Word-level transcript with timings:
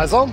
Hei 0.00 0.06
sann. 0.08 0.30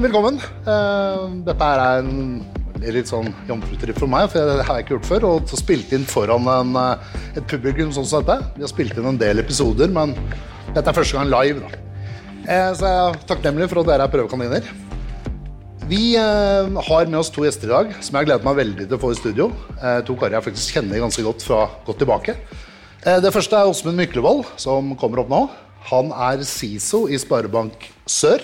Velkommen. 0.00 0.38
Eh, 0.64 1.24
Dette 1.44 1.66
er 1.66 1.80
en 1.98 2.38
litt 2.80 3.10
sånn 3.10 3.26
jomfrutripp 3.44 3.98
for 4.00 4.08
meg, 4.08 4.30
for 4.32 4.48
det 4.48 4.64
har 4.64 4.78
jeg 4.78 4.86
ikke 4.86 4.94
gjort 4.94 5.08
før. 5.10 5.26
Og 5.28 5.50
så 5.50 5.58
spilt 5.60 5.92
inn 5.92 6.06
foran 6.08 6.48
en, 6.48 6.70
eh, 6.80 7.18
et 7.36 7.44
publikum 7.46 7.92
sånn 7.92 8.06
som 8.08 8.24
dette. 8.24 8.46
Vi 8.56 8.62
har 8.64 8.72
spilt 8.72 8.96
inn 8.96 9.04
en 9.04 9.18
del 9.20 9.40
episoder, 9.40 9.92
men 9.92 10.14
dette 10.72 10.88
er 10.88 10.96
første 10.96 11.18
gang 11.18 11.28
live. 11.28 11.60
da. 11.60 11.68
Eh, 12.48 12.72
Så 12.72 12.80
jeg 12.80 12.96
er 12.96 13.20
takknemlig 13.26 13.68
for 13.68 13.80
at 13.80 13.86
dere 13.92 14.04
er 14.04 14.08
prøvekaniner. 14.08 14.64
Vi 15.86 16.14
har 16.16 17.04
med 17.04 17.20
oss 17.20 17.28
to 17.28 17.42
gjester 17.42 17.64
i 17.64 17.76
dag 17.76 18.02
som 18.02 18.16
jeg 18.16 18.26
har 18.26 18.38
gledet 18.38 18.44
meg 18.44 18.56
veldig 18.56 18.88
til 18.88 18.96
å 18.96 19.02
få 19.02 19.10
i 19.10 19.20
studio. 19.20 19.52
To 20.06 20.16
karer 20.16 20.40
jeg 20.40 20.44
faktisk 20.44 20.80
kjenner 20.80 20.98
ganske 20.98 21.22
godt 21.22 21.42
fra 21.42 21.68
godt 21.84 21.98
tilbake. 21.98 22.36
Det 23.04 23.34
første 23.34 23.52
er 23.52 23.68
Åsmund 23.68 23.96
Myklevold, 23.98 24.46
som 24.56 24.96
kommer 24.96 25.18
opp 25.18 25.28
nå. 25.28 25.50
Han 25.90 26.10
er 26.10 26.42
SISO 26.42 27.06
i 27.06 27.18
Sparebank 27.18 27.92
Sør. 28.06 28.40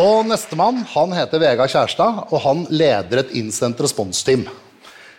Og 0.00 0.24
nestemann 0.24 0.78
han 0.94 1.10
heter 1.12 1.40
Vegard 1.42 1.68
Kjærstad, 1.68 2.22
og 2.32 2.38
han 2.46 2.62
leder 2.72 3.20
et 3.20 3.34
innsendt 3.36 3.80
response-team. 3.84 4.46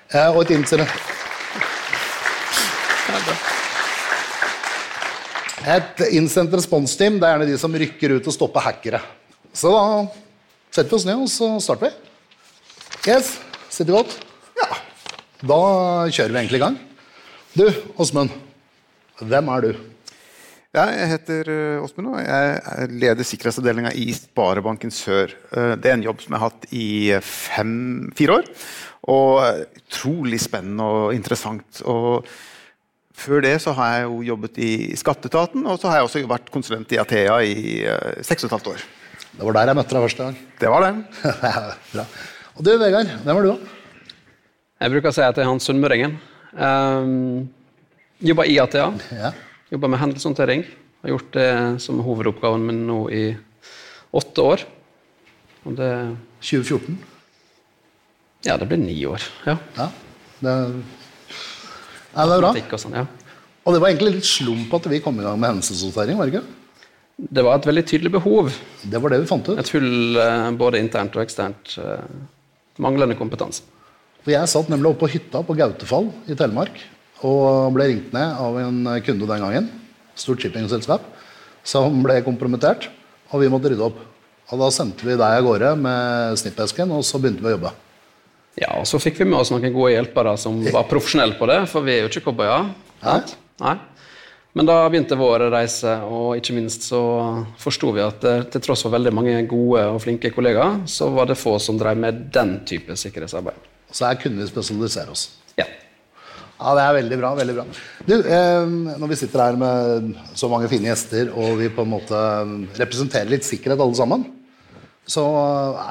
Eh, 0.10 0.30
og 0.34 0.42
et 0.44 0.56
innsendt 0.56 0.90
Et 5.64 6.02
innsendt 6.18 6.52
response-team 6.58 7.22
det 7.22 7.28
er 7.28 7.38
gjerne 7.38 7.48
de 7.48 7.60
som 7.62 7.76
rykker 7.84 8.18
ut 8.18 8.26
og 8.28 8.36
stopper 8.36 8.66
hackere. 8.66 9.00
Så 9.56 9.70
da 9.72 9.84
setter 10.74 10.90
vi 10.90 10.98
oss 10.98 11.06
ned, 11.08 11.22
og 11.22 11.30
så 11.32 11.54
starter 11.64 11.88
vi. 11.88 13.14
Yes, 13.14 13.36
sitter 13.70 13.96
godt? 13.96 14.18
Ja. 14.58 14.68
Da 15.40 15.62
kjører 16.10 16.34
vi 16.34 16.42
egentlig 16.42 16.60
i 16.60 16.66
gang. 16.66 16.82
Du, 17.54 17.68
Åsmund. 18.02 18.34
Hvem 19.22 19.54
er 19.54 19.68
du? 19.70 19.93
Ja, 20.74 20.88
jeg 20.90 21.10
heter 21.12 21.50
eh, 21.54 21.84
Åsmund, 21.86 22.16
og 22.16 22.22
jeg 22.24 22.88
leder 22.98 23.28
sikkerhetsavdelinga 23.30 23.92
i 23.94 24.08
Sparebanken 24.18 24.90
Sør. 24.94 25.30
Eh, 25.54 25.76
Det 25.78 25.92
er 25.92 26.00
en 26.00 26.06
jobb 26.08 26.24
som 26.24 26.34
jeg 26.34 26.42
har 26.42 26.50
hatt 26.50 26.66
i 26.74 26.88
eh, 27.14 27.22
fem, 27.22 27.76
fire 28.18 28.40
år. 28.40 28.50
Og 29.14 29.68
utrolig 29.78 30.40
spennende 30.42 30.88
og 30.88 31.14
interessant. 31.14 31.84
Og 31.86 32.26
før 33.14 33.46
det 33.46 33.54
så 33.62 33.76
har 33.78 34.00
jeg 34.00 34.08
jo 34.08 34.18
jobbet 34.32 34.58
i 34.66 34.72
Skatteetaten, 34.98 35.68
og 35.70 35.78
så 35.78 35.92
har 35.92 36.00
jeg 36.02 36.10
også 36.10 36.24
vært 36.34 36.50
konsulent 36.56 36.96
i 36.96 37.02
Athea 37.04 37.38
i 37.46 37.86
seks 38.26 38.48
og 38.48 38.50
et 38.50 38.58
halvt 38.58 38.72
år. 38.74 38.84
Det 39.38 39.46
var 39.46 39.60
der 39.60 39.70
jeg 39.74 39.78
møtte 39.84 39.94
deg 40.00 40.08
første 40.08 40.26
gang. 40.26 40.42
Det 40.62 40.74
var 40.74 40.88
det. 40.88 40.92
Bra. 41.94 42.10
Og 42.58 42.66
du, 42.66 42.74
Vegard. 42.82 43.14
Hvem 43.22 43.38
var 43.38 43.46
du, 43.46 43.54
da? 43.54 44.14
Jeg 44.82 44.96
bruker 44.98 45.14
å 45.14 45.16
si 45.16 45.22
at 45.22 45.38
jeg 45.38 45.46
er 45.46 45.54
han 45.54 45.62
sunnmøringen. 45.62 46.18
Um, 46.58 47.50
jobber 48.26 48.50
i 48.50 48.58
Athea. 48.62 48.90
Ja. 49.14 49.36
Jobber 49.74 49.90
med 49.90 50.00
hendelseshåndtering. 50.04 50.64
Har 51.02 51.10
gjort 51.16 51.32
det 51.34 51.50
som 51.82 51.98
hovedoppgaven 52.06 52.66
min 52.68 52.84
nå 52.86 53.00
i 53.10 53.24
åtte 54.14 54.46
år. 54.46 54.64
Og 55.66 55.74
det 55.80 55.90
2014. 56.46 57.00
Ja, 58.46 58.58
det 58.60 58.68
blir 58.70 58.78
ni 58.78 59.00
år. 59.10 59.24
Ja. 59.48 59.58
Ja. 59.80 59.88
Det, 60.44 60.54
Nei, 62.14 62.26
det 62.30 62.36
er 62.36 62.44
bra. 62.44 62.52
Og, 62.54 62.80
sånn, 62.84 63.00
ja. 63.00 63.08
Og 63.64 63.74
det 63.74 63.82
var 63.82 63.90
egentlig 63.90 64.18
litt 64.20 64.30
slump 64.30 64.74
at 64.78 64.92
vi 64.92 65.02
kom 65.02 65.18
i 65.18 65.26
gang 65.26 65.40
med 65.42 65.56
hendelseshåndtering, 65.56 66.20
var 66.20 66.30
det 66.30 66.36
ikke? 66.36 66.60
Det 67.34 67.44
var 67.46 67.58
et 67.58 67.68
veldig 67.70 67.84
tydelig 67.90 68.12
behov. 68.14 68.54
Det 68.84 69.00
var 69.02 69.14
det 69.14 69.24
vi 69.24 69.30
fant 69.30 69.50
ut. 69.50 69.58
Et 69.62 69.74
hull 69.74 70.20
eh, 70.20 70.50
både 70.60 70.82
internt 70.84 71.16
og 71.18 71.24
eksternt. 71.24 71.78
eh, 71.82 72.06
Manglende 72.84 73.18
kompetanse. 73.18 73.66
For 74.24 74.34
jeg 74.34 74.50
satt 74.50 74.70
nemlig 74.72 74.92
oppe 74.92 75.06
på 75.06 75.14
hytta 75.14 75.42
på 75.46 75.56
Gautefall 75.58 76.08
i 76.30 76.36
Telemark 76.38 76.78
og 77.24 77.74
ble 77.76 77.90
ringt 77.90 78.16
ned 78.16 78.40
av 78.44 78.58
en 78.62 78.82
kunde 79.06 79.30
den 79.30 79.46
gangen. 79.46 79.70
Stort 80.20 80.44
shippingselskap. 80.44 81.06
Som 81.64 82.02
ble 82.04 82.20
kompromittert, 82.26 82.90
og 83.32 83.42
vi 83.42 83.52
måtte 83.52 83.72
rydde 83.72 83.88
opp. 83.88 84.02
Og 84.52 84.60
da 84.60 84.68
sendte 84.76 85.08
vi 85.08 85.16
deg 85.16 85.40
av 85.40 85.46
gårde 85.46 85.72
med 85.80 86.36
snippesken, 86.42 86.92
og 86.92 87.06
så 87.08 87.22
begynte 87.22 87.46
vi 87.46 87.54
å 87.54 87.56
jobbe. 87.56 87.72
Ja, 88.60 88.76
og 88.78 88.86
så 88.86 89.00
fikk 89.02 89.22
vi 89.22 89.26
med 89.30 89.40
oss 89.40 89.50
noen 89.50 89.74
gode 89.74 89.96
hjelpere 89.96 90.36
som 90.38 90.60
var 90.68 90.86
profesjonelle 90.90 91.40
på 91.40 91.48
det, 91.50 91.64
for 91.72 91.86
vi 91.86 91.96
er 91.96 92.04
jo 92.04 92.12
ikke 92.12 92.28
cowboyer. 92.28 92.70
Ja. 93.02 93.18
Nei. 93.64 93.78
Men 94.54 94.68
da 94.70 94.76
begynte 94.86 95.18
vår 95.18 95.48
reise, 95.50 95.96
og 96.06 96.36
ikke 96.38 96.54
minst 96.54 96.86
så 96.86 97.02
forsto 97.58 97.90
vi 97.96 98.04
at 98.06 98.26
eh, 98.30 98.44
til 98.54 98.62
tross 98.62 98.84
for 98.86 98.94
veldig 98.94 99.14
mange 99.16 99.40
gode 99.50 99.82
og 99.96 99.98
flinke 100.04 100.30
kollegaer, 100.36 100.84
så 100.86 101.08
var 101.16 101.32
det 101.32 101.40
få 101.42 101.56
som 101.58 101.80
drev 101.80 101.98
med 101.98 102.28
den 102.36 102.60
type 102.70 102.94
sikkerhetsarbeid. 103.00 103.58
Så 103.90 104.06
her 104.06 104.20
kunne 104.22 104.44
vi 104.44 104.52
spesialisere 104.52 105.14
oss. 105.14 105.26
Ja. 106.64 106.76
Det 106.78 106.84
er 106.84 106.96
veldig 107.02 107.18
bra. 107.20 107.34
veldig 107.36 107.56
bra. 107.58 107.66
Du, 108.08 108.14
eh, 108.20 108.66
Når 109.00 109.10
vi 109.10 109.16
sitter 109.20 109.44
her 109.44 109.58
med 109.60 110.16
så 110.34 110.50
mange 110.50 110.70
fine 110.72 110.88
gjester, 110.88 111.32
og 111.36 111.58
vi 111.60 111.68
på 111.70 111.84
en 111.84 111.92
måte 111.92 112.22
representerer 112.80 113.30
litt 113.30 113.44
sikkerhet 113.44 113.80
alle 113.80 113.96
sammen, 113.96 114.26
så 115.06 115.24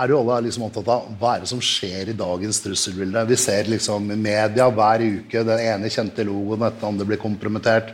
er 0.00 0.08
jo 0.08 0.22
alle 0.22 0.46
liksom 0.46 0.64
opptatt 0.64 0.88
av 0.88 1.10
hva 1.20 1.34
er 1.36 1.40
det 1.40 1.50
som 1.50 1.60
skjer 1.60 2.08
i 2.08 2.16
dagens 2.16 2.62
trusselbilde. 2.64 3.26
Vi 3.28 3.36
ser 3.36 3.68
liksom 3.68 4.10
i 4.10 4.16
media 4.16 4.70
hver 4.72 5.04
uke 5.04 5.44
den 5.44 5.60
ene 5.60 5.92
kjente 5.92 6.24
logoen 6.24 6.64
etter 6.64 6.80
den 6.80 6.88
andre 6.94 7.08
blir 7.10 7.20
kompromittert. 7.20 7.92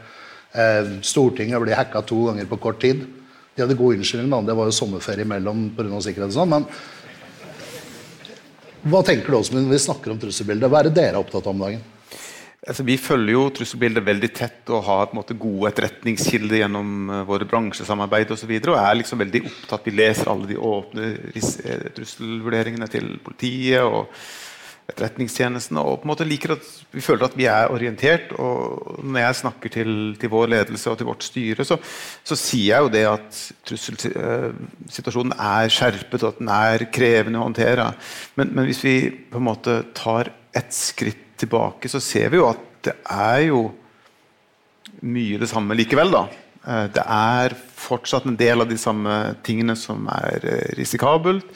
Eh, 0.55 1.03
Stortinget 1.03 1.61
blir 1.61 1.75
hacka 1.75 2.03
to 2.07 2.29
ganger 2.31 2.47
på 2.47 2.61
kort 2.63 2.81
tid. 2.81 3.03
De 3.57 3.63
hadde 3.65 3.75
god 3.75 3.99
unnskyldning, 3.99 4.31
da. 4.31 4.41
det 4.47 4.55
var 4.55 4.71
jo 4.71 4.79
sommerferie 4.79 5.27
imellom 5.27 5.75
pga. 5.75 6.01
sikkerhet 6.01 6.31
og 6.31 6.39
sånn. 6.39 6.55
Men 6.55 6.67
hva 8.87 9.03
tenker 9.03 9.27
du 9.27 9.37
også 9.41 9.57
når 9.57 9.73
vi 9.73 9.79
snakker 9.83 10.15
om 10.15 10.21
trusselbildet? 10.23 10.71
Hva 10.71 10.79
er 10.79 10.87
det 10.87 10.95
dere 11.01 11.17
er 11.17 11.25
opptatt 11.25 11.43
av 11.43 11.51
om 11.57 11.65
dagen? 11.67 11.83
Altså, 12.67 12.83
vi 12.83 12.97
følger 12.99 13.37
jo 13.37 13.45
trusselbildet 13.55 14.03
veldig 14.03 14.29
tett 14.35 14.71
og 14.75 14.83
har 14.89 15.07
på 15.07 15.15
en 15.15 15.21
måte, 15.21 15.37
gode 15.39 15.71
etterretningskilder 15.71 16.65
gjennom 16.65 17.13
uh, 17.13 17.21
våre 17.29 17.47
bransjesamarbeid 17.47 18.35
osv. 18.35 18.51
Og, 18.51 18.73
og 18.73 18.81
er 18.83 18.99
liksom 18.99 19.23
veldig 19.23 19.45
opptatt. 19.47 19.87
Vi 19.87 19.95
leser 19.95 20.33
alle 20.33 20.51
de 20.51 20.59
åpne 20.59 21.13
eh, 21.39 21.89
trusselvurderingene 21.95 22.89
til 22.91 23.13
politiet 23.23 23.87
og 23.87 24.11
etterretningstjenestene. 24.89 25.85
Og 25.85 26.01
på 26.01 26.09
en 26.09 26.11
måte 26.11 26.27
liker 26.27 26.57
at 26.57 26.67
vi 26.97 27.05
føler 27.05 27.29
at 27.29 27.37
vi 27.39 27.47
er 27.47 27.71
orientert. 27.71 28.33
Og 28.43 29.05
når 29.05 29.23
jeg 29.23 29.39
snakker 29.45 29.75
til, 29.77 29.93
til 30.19 30.33
vår 30.33 30.51
ledelse 30.57 30.91
og 30.91 30.99
til 30.99 31.11
vårt 31.13 31.29
styre, 31.29 31.67
så, 31.69 31.79
så 32.27 32.39
sier 32.41 32.73
jeg 32.73 32.89
jo 32.89 32.93
det 32.97 33.05
at 33.13 33.43
trusselsituasjonen 33.71 35.37
er 35.37 35.71
skjerpet 35.79 36.25
og 36.25 36.33
at 36.33 36.43
den 36.43 36.53
er 36.57 36.89
krevende 36.91 37.39
å 37.39 37.47
håndtere. 37.47 37.93
Men, 38.35 38.51
men 38.51 38.67
hvis 38.67 38.83
vi 38.83 38.99
på 39.31 39.39
en 39.39 39.49
måte 39.53 39.81
tar 39.95 40.33
et 40.59 40.75
skritt 40.75 41.25
tilbake, 41.39 41.91
så 41.91 42.01
ser 42.03 42.33
vi 42.33 42.41
jo 42.41 42.49
at 42.51 42.65
det 42.89 42.95
er 43.11 43.49
jo 43.49 43.63
mye 45.07 45.39
det 45.41 45.49
samme 45.51 45.77
likevel. 45.79 46.11
da. 46.11 46.27
Eh, 46.67 46.87
Det 46.93 47.05
er 47.05 47.55
fortsatt 47.79 48.27
en 48.27 48.37
del 48.37 48.61
av 48.61 48.69
de 48.69 48.77
samme 48.77 49.37
tingene 49.47 49.77
som 49.77 50.07
er 50.11 50.45
eh, 50.45 50.75
risikabelt. 50.79 51.47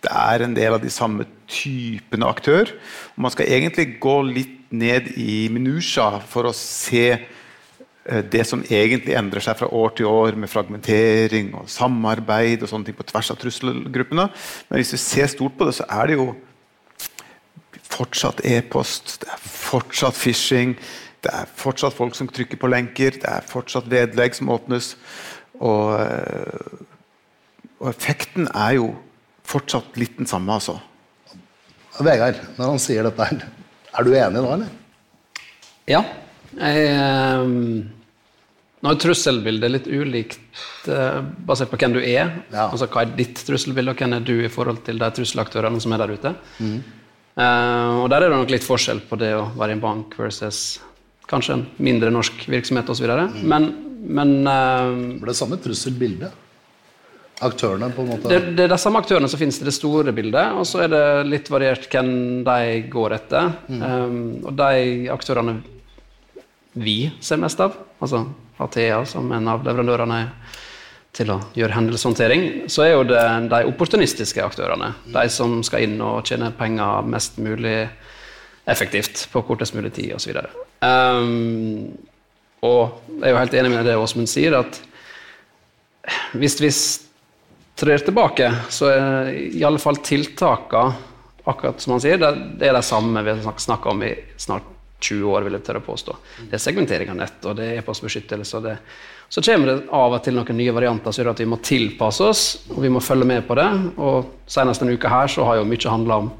Det 0.00 0.12
er 0.12 0.44
en 0.44 0.54
del 0.54 0.74
av 0.74 0.80
de 0.82 0.90
samme 0.90 1.26
typene 1.48 2.28
aktør. 2.28 2.70
Og 3.16 3.18
man 3.26 3.32
skal 3.34 3.46
egentlig 3.46 3.98
gå 4.00 4.16
litt 4.28 4.56
ned 4.70 5.10
i 5.18 5.48
minusja 5.50 6.20
for 6.30 6.46
å 6.46 6.54
se 6.54 7.06
eh, 7.10 8.22
det 8.22 8.46
som 8.46 8.62
egentlig 8.62 9.16
endrer 9.18 9.42
seg 9.44 9.58
fra 9.58 9.68
år 9.72 9.96
til 9.96 10.06
år, 10.06 10.36
med 10.36 10.52
fragmentering 10.52 11.54
og 11.54 11.68
samarbeid 11.68 12.62
og 12.62 12.70
sånne 12.70 12.90
ting 12.90 12.98
på 12.98 13.08
tvers 13.08 13.32
av 13.32 13.40
trusselgruppene. 13.40 14.28
Men 14.68 14.80
hvis 14.80 14.94
vi 14.94 15.02
ser 15.02 15.32
stort 15.32 15.56
på 15.58 15.66
det, 15.68 15.74
så 15.80 15.88
er 15.88 16.06
det 16.06 16.20
jo 16.20 16.34
fortsatt 17.90 18.42
e-post, 18.46 19.18
det 19.22 19.30
er 19.34 19.42
fortsatt 19.44 20.16
phishing, 20.16 20.76
det 21.24 21.32
er 21.34 21.50
fortsatt 21.60 21.96
folk 21.96 22.16
som 22.16 22.30
trykker 22.30 22.60
på 22.60 22.70
lenker, 22.70 23.18
det 23.20 23.28
er 23.28 23.46
fortsatt 23.46 23.90
vedlegg 23.90 24.36
som 24.38 24.52
åpnes. 24.52 24.94
Og, 25.60 26.00
eh, 26.00 26.84
og 27.80 27.90
effekten 27.92 28.48
er 28.54 28.78
jo 28.78 28.90
fortsatt 29.50 29.98
litt 30.00 30.16
den 30.20 30.30
samme, 30.30 30.56
altså. 30.56 30.78
Vegard, 32.00 32.38
når 32.56 32.76
han 32.76 32.80
sier 32.80 33.04
dette 33.04 33.26
her, 33.28 33.42
er 33.90 34.06
du 34.06 34.14
enig 34.14 34.40
da, 34.40 34.52
eller? 34.54 34.76
Ja. 35.90 36.04
Jeg, 36.56 36.86
ehm, 36.90 37.90
nå 38.80 38.92
er 38.94 39.00
trusselbildet 39.02 39.72
litt 39.74 39.88
ulikt 39.90 40.62
eh, 40.88 41.18
basert 41.46 41.68
på 41.72 41.80
hvem 41.82 41.98
du 41.98 42.00
er. 42.00 42.30
Ja. 42.48 42.70
Altså 42.70 42.88
Hva 42.88 43.04
er 43.04 43.12
ditt 43.18 43.42
trusselbilde, 43.44 43.92
og 43.92 44.00
hvem 44.00 44.16
er 44.16 44.24
du 44.24 44.32
i 44.38 44.50
forhold 44.52 44.80
til 44.86 45.02
de 45.02 45.10
trusselaktørene 45.18 45.82
som 45.82 45.92
er 45.92 46.02
der 46.04 46.14
ute. 46.16 46.32
Eh, 46.64 46.78
og 47.38 48.06
Der 48.10 48.24
er 48.24 48.28
det 48.28 48.36
nok 48.36 48.50
litt 48.52 48.66
forskjell 48.66 49.04
på 49.08 49.16
det 49.20 49.30
å 49.36 49.46
være 49.56 49.74
i 49.74 49.76
en 49.78 49.82
bank 49.82 50.16
versus 50.18 50.80
kanskje 51.30 51.56
en 51.56 51.64
mindre 51.78 52.10
norsk 52.12 52.46
virksomhet 52.50 52.90
osv. 52.90 53.06
Mm. 53.06 53.36
Men, 53.48 53.66
men 54.02 54.32
uh, 54.48 55.20
det 55.22 55.32
er 55.32 55.38
samme 55.38 55.60
trusselbildet? 55.62 56.46
Aktørene, 57.40 57.86
på 57.96 58.02
en 58.04 58.10
måte. 58.10 58.28
det, 58.28 58.52
det 58.52 58.66
er 58.66 58.72
de 58.74 58.76
samme 58.76 59.00
aktørene 59.00 59.28
som 59.32 59.40
finnes 59.40 59.56
i 59.62 59.64
det 59.64 59.72
store 59.72 60.12
bildet, 60.12 60.58
og 60.60 60.66
så 60.68 60.82
er 60.84 60.90
det 60.92 61.04
litt 61.24 61.46
variert 61.48 61.86
hvem 61.88 62.10
de 62.44 62.58
går 62.92 63.14
etter. 63.16 63.54
Um, 63.70 64.42
og 64.42 64.52
de 64.58 65.08
aktørene 65.14 65.54
vi 66.76 66.98
ser 67.24 67.40
mest 67.40 67.62
av, 67.64 67.78
altså 67.98 68.26
Athea 68.60 69.00
som 69.08 69.32
en 69.32 69.48
av 69.48 69.64
leverandørene 69.64 70.20
til 71.16 71.32
å 71.34 71.40
gjøre 71.58 71.74
hendelseshåndtering, 71.74 72.44
så 72.70 72.84
er 72.84 72.92
jo 72.92 73.06
det 73.08 73.22
de 73.50 73.64
opportunistiske 73.66 74.44
aktørene. 74.44 74.92
De 75.10 75.24
som 75.32 75.58
skal 75.66 75.86
inn 75.86 75.98
og 76.04 76.22
tjene 76.28 76.52
penger 76.54 77.08
mest 77.10 77.40
mulig 77.42 77.88
effektivt 78.70 79.26
på 79.32 79.42
kortest 79.48 79.74
mulig 79.74 79.92
tid 79.96 80.14
osv. 80.14 80.38
Um, 80.84 81.90
og 82.62 83.00
jeg 83.18 83.26
er 83.26 83.34
jo 83.34 83.40
helt 83.40 83.56
enig 83.58 83.72
med 83.72 83.88
det 83.88 83.98
Åsmund 83.98 84.30
sier, 84.30 84.54
at 84.60 84.78
hvis 86.38 86.58
vi 86.62 86.70
trer 87.80 88.04
tilbake, 88.04 88.50
så 88.72 88.90
er 88.92 89.32
i 89.34 89.64
alle 89.66 89.80
fall 89.82 89.98
tiltakene 90.04 91.08
akkurat 91.48 91.80
som 91.80 91.96
han 91.96 92.02
sier, 92.04 92.20
det, 92.20 92.66
er 92.68 92.76
de 92.76 92.82
samme 92.84 93.22
vi 93.24 93.32
har 93.32 93.62
snakka 93.64 93.90
om 93.94 94.04
i 94.04 94.12
snart 94.38 94.66
20 95.00 95.32
år, 95.32 95.46
vil 95.46 95.56
jeg 95.58 95.66
tørre 95.66 95.82
å 95.82 95.86
påstå. 95.86 96.16
Det 96.50 96.58
er 96.58 96.62
segmentering 96.62 97.12
av 97.12 97.18
nett, 97.18 97.38
og 97.44 97.56
det 97.58 97.66
er 97.66 97.80
e-postbeskyttelse. 97.80 98.76
så 99.28 99.42
kommer 99.42 99.66
det 99.66 99.88
av 99.90 100.12
og 100.12 100.22
til 100.24 100.34
noen 100.34 100.56
nye 100.56 100.72
varianter 100.76 101.12
som 101.12 101.24
gjør 101.24 101.32
at 101.32 101.40
vi 101.40 101.50
må 101.50 101.60
tilpasse 101.62 102.24
oss 102.24 102.42
og 102.70 102.82
vi 102.82 102.88
må 102.88 103.00
følge 103.00 103.26
med 103.26 103.46
på 103.46 103.54
det. 103.54 103.68
og 103.96 104.30
Senest 104.46 104.80
denne 104.80 104.96
uka 104.98 105.08
her 105.08 105.28
så 105.28 105.44
har 105.44 105.60
jo 105.60 105.68
mye 105.68 105.90
handla 105.90 106.16
om 106.24 106.32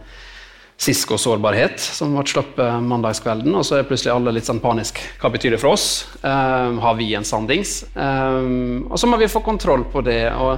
Cisco 0.81 1.19
sårbarhet, 1.21 1.77
som 1.77 2.15
ble 2.17 2.23
sluppet 2.25 2.85
mandagskvelden. 2.89 3.53
Og 3.53 3.67
så 3.69 3.77
er 3.77 3.89
plutselig 3.89 4.15
alle 4.15 4.33
litt 4.33 4.49
sånn 4.49 4.63
panisk. 4.65 4.97
Hva 5.21 5.29
betyr 5.29 5.53
det 5.53 5.61
for 5.61 5.77
oss? 5.77 6.07
Um, 6.23 6.79
har 6.81 6.95
vi 6.97 7.11
en 7.15 7.27
sandings? 7.29 7.83
Um, 7.93 8.87
og 8.89 8.97
så 8.97 9.11
må 9.11 9.19
vi 9.21 9.29
få 9.29 9.45
kontroll 9.45 9.85
på 9.93 10.01
det. 10.07 10.33
og 10.33 10.57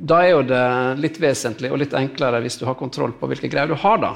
da 0.00 0.22
er 0.24 0.30
jo 0.32 0.44
det 0.48 0.66
litt 1.02 1.18
vesentlig 1.20 1.68
og 1.72 1.80
litt 1.82 1.94
enklere 1.96 2.40
hvis 2.40 2.56
du 2.60 2.64
har 2.68 2.78
kontroll 2.78 3.12
på 3.16 3.28
hvilke 3.28 3.50
greier 3.52 3.68
du 3.68 3.76
har. 3.76 3.98
da. 4.00 4.14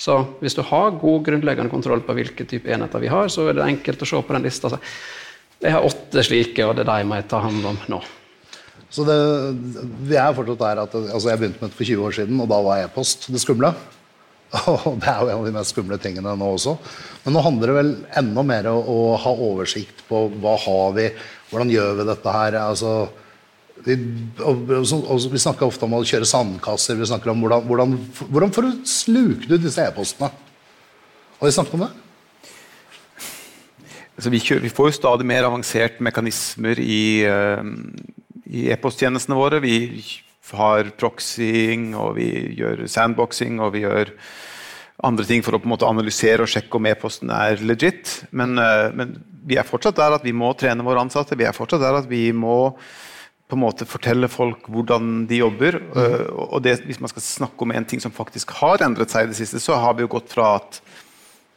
Så 0.00 0.16
hvis 0.40 0.56
du 0.56 0.62
har 0.66 0.96
god 0.98 1.26
grunnleggende 1.28 1.70
kontroll 1.72 2.02
på 2.04 2.16
hvilke 2.16 2.46
type 2.48 2.70
enheter 2.72 3.02
vi 3.02 3.10
har, 3.12 3.28
så 3.30 3.46
er 3.48 3.58
det 3.58 3.68
enkelt 3.68 4.02
å 4.02 4.08
se 4.08 4.22
på 4.22 4.36
den 4.36 4.46
lista. 4.46 4.72
Jeg 5.62 5.76
har 5.76 5.86
åtte 5.86 6.24
slike, 6.26 6.66
og 6.66 6.76
det 6.76 6.84
er 6.86 6.90
de 6.90 6.98
jeg 7.02 7.10
må 7.12 7.20
ta 7.30 7.42
hånd 7.44 7.70
om 7.70 7.78
nå. 7.92 8.00
Så 8.92 9.06
det, 9.08 9.16
vi 10.04 10.18
er 10.20 10.34
fortsatt 10.36 10.60
der 10.60 10.80
at 10.82 10.94
altså 11.00 11.30
Jeg 11.30 11.40
begynte 11.40 11.62
med 11.62 11.70
det 11.72 11.78
for 11.78 11.88
20 11.88 12.06
år 12.08 12.16
siden, 12.18 12.40
og 12.44 12.50
da 12.50 12.58
var 12.64 12.82
e-post 12.82 13.30
det 13.32 13.40
skumle. 13.40 13.72
Og 14.68 14.98
det 15.00 15.08
er 15.08 15.22
jo 15.22 15.30
en 15.30 15.38
av 15.38 15.46
de 15.48 15.52
mest 15.54 15.72
skumle 15.72 15.96
tingene 15.96 16.34
nå 16.36 16.48
også. 16.58 16.74
Men 17.24 17.32
nå 17.32 17.44
handler 17.46 17.70
det 17.70 17.76
vel 17.78 17.92
enda 18.20 18.42
mer 18.44 18.66
om 18.68 18.90
å 18.92 18.98
ha 19.16 19.32
oversikt 19.32 20.02
på 20.10 20.26
hva 20.42 20.58
har 20.60 20.92
vi, 20.98 21.06
hvordan 21.48 21.72
gjør 21.72 21.94
vi 22.02 22.08
dette 22.10 22.34
her. 22.36 22.58
altså 22.60 22.90
vi, 23.82 23.96
og, 24.42 24.70
og, 24.70 25.24
vi 25.32 25.40
snakker 25.42 25.66
ofte 25.66 25.86
om 25.88 25.96
å 25.98 26.04
kjøre 26.06 26.28
sandkasser. 26.28 26.98
Vi 26.98 27.08
snakker 27.10 27.32
om 27.32 27.42
hvordan, 27.42 27.66
hvordan, 27.66 27.96
hvordan 28.30 28.54
får 28.54 28.68
du 28.68 28.86
slukt 28.88 29.50
ut 29.50 29.62
disse 29.62 29.82
e-postene? 29.82 30.30
Har 31.40 31.50
vi 31.50 31.54
snakket 31.56 31.78
om 31.78 31.84
det? 31.86 31.90
Altså, 34.12 34.30
vi, 34.30 34.42
kjører, 34.44 34.62
vi, 34.62 34.70
får 34.70 34.90
jo 34.90 34.98
stadig 35.00 35.26
mer 35.26 35.48
avanserte 35.48 36.04
mekanismer 36.04 36.78
i, 36.78 37.02
uh, 37.26 37.64
i 38.46 38.68
e-posttjenestene 38.70 39.38
våre. 39.38 39.58
Vi 39.64 39.76
har 40.52 40.92
proxying, 41.00 41.90
og 41.98 42.18
vi 42.20 42.28
gjør 42.60 42.84
sandboxing, 42.92 43.58
og 43.64 43.72
vi 43.74 43.86
gjør 43.86 44.12
andre 45.02 45.26
ting 45.26 45.42
for 45.42 45.56
å 45.56 45.62
på 45.62 45.66
en 45.66 45.72
måte 45.72 45.88
analysere 45.88 46.44
og 46.44 46.52
sjekke 46.52 46.78
om 46.78 46.86
e-posten 46.86 47.32
er 47.34 47.64
legit. 47.66 48.20
Men, 48.30 48.54
uh, 48.60 48.92
men 48.94 49.16
vi 49.42 49.58
er 49.58 49.66
fortsatt 49.66 49.98
der 49.98 50.20
at 50.20 50.26
vi 50.26 50.36
må 50.36 50.52
trene 50.54 50.86
våre 50.86 51.02
ansatte. 51.02 51.34
Vi 51.34 51.48
er 51.48 51.56
fortsatt 51.56 51.82
der 51.82 51.98
at 52.04 52.06
vi 52.10 52.28
må 52.36 52.76
på 53.52 53.58
en 53.58 53.64
måte 53.66 53.84
fortelle 53.84 54.30
folk 54.32 54.64
hvordan 54.72 55.26
de 55.28 55.42
jobber. 55.42 55.76
Mm. 55.92 56.28
og 56.48 56.62
det, 56.64 56.78
Hvis 56.88 57.00
man 57.04 57.12
skal 57.12 57.24
snakke 57.26 57.66
om 57.66 57.74
en 57.76 57.84
ting 57.84 58.00
som 58.00 58.14
faktisk 58.14 58.54
har 58.62 58.80
endret 58.84 59.12
seg 59.12 59.26
i 59.26 59.32
det 59.32 59.36
siste, 59.36 59.60
så 59.60 59.76
har 59.76 59.98
vi 59.98 60.06
jo 60.06 60.12
gått 60.14 60.32
fra 60.32 60.54
at 60.56 60.78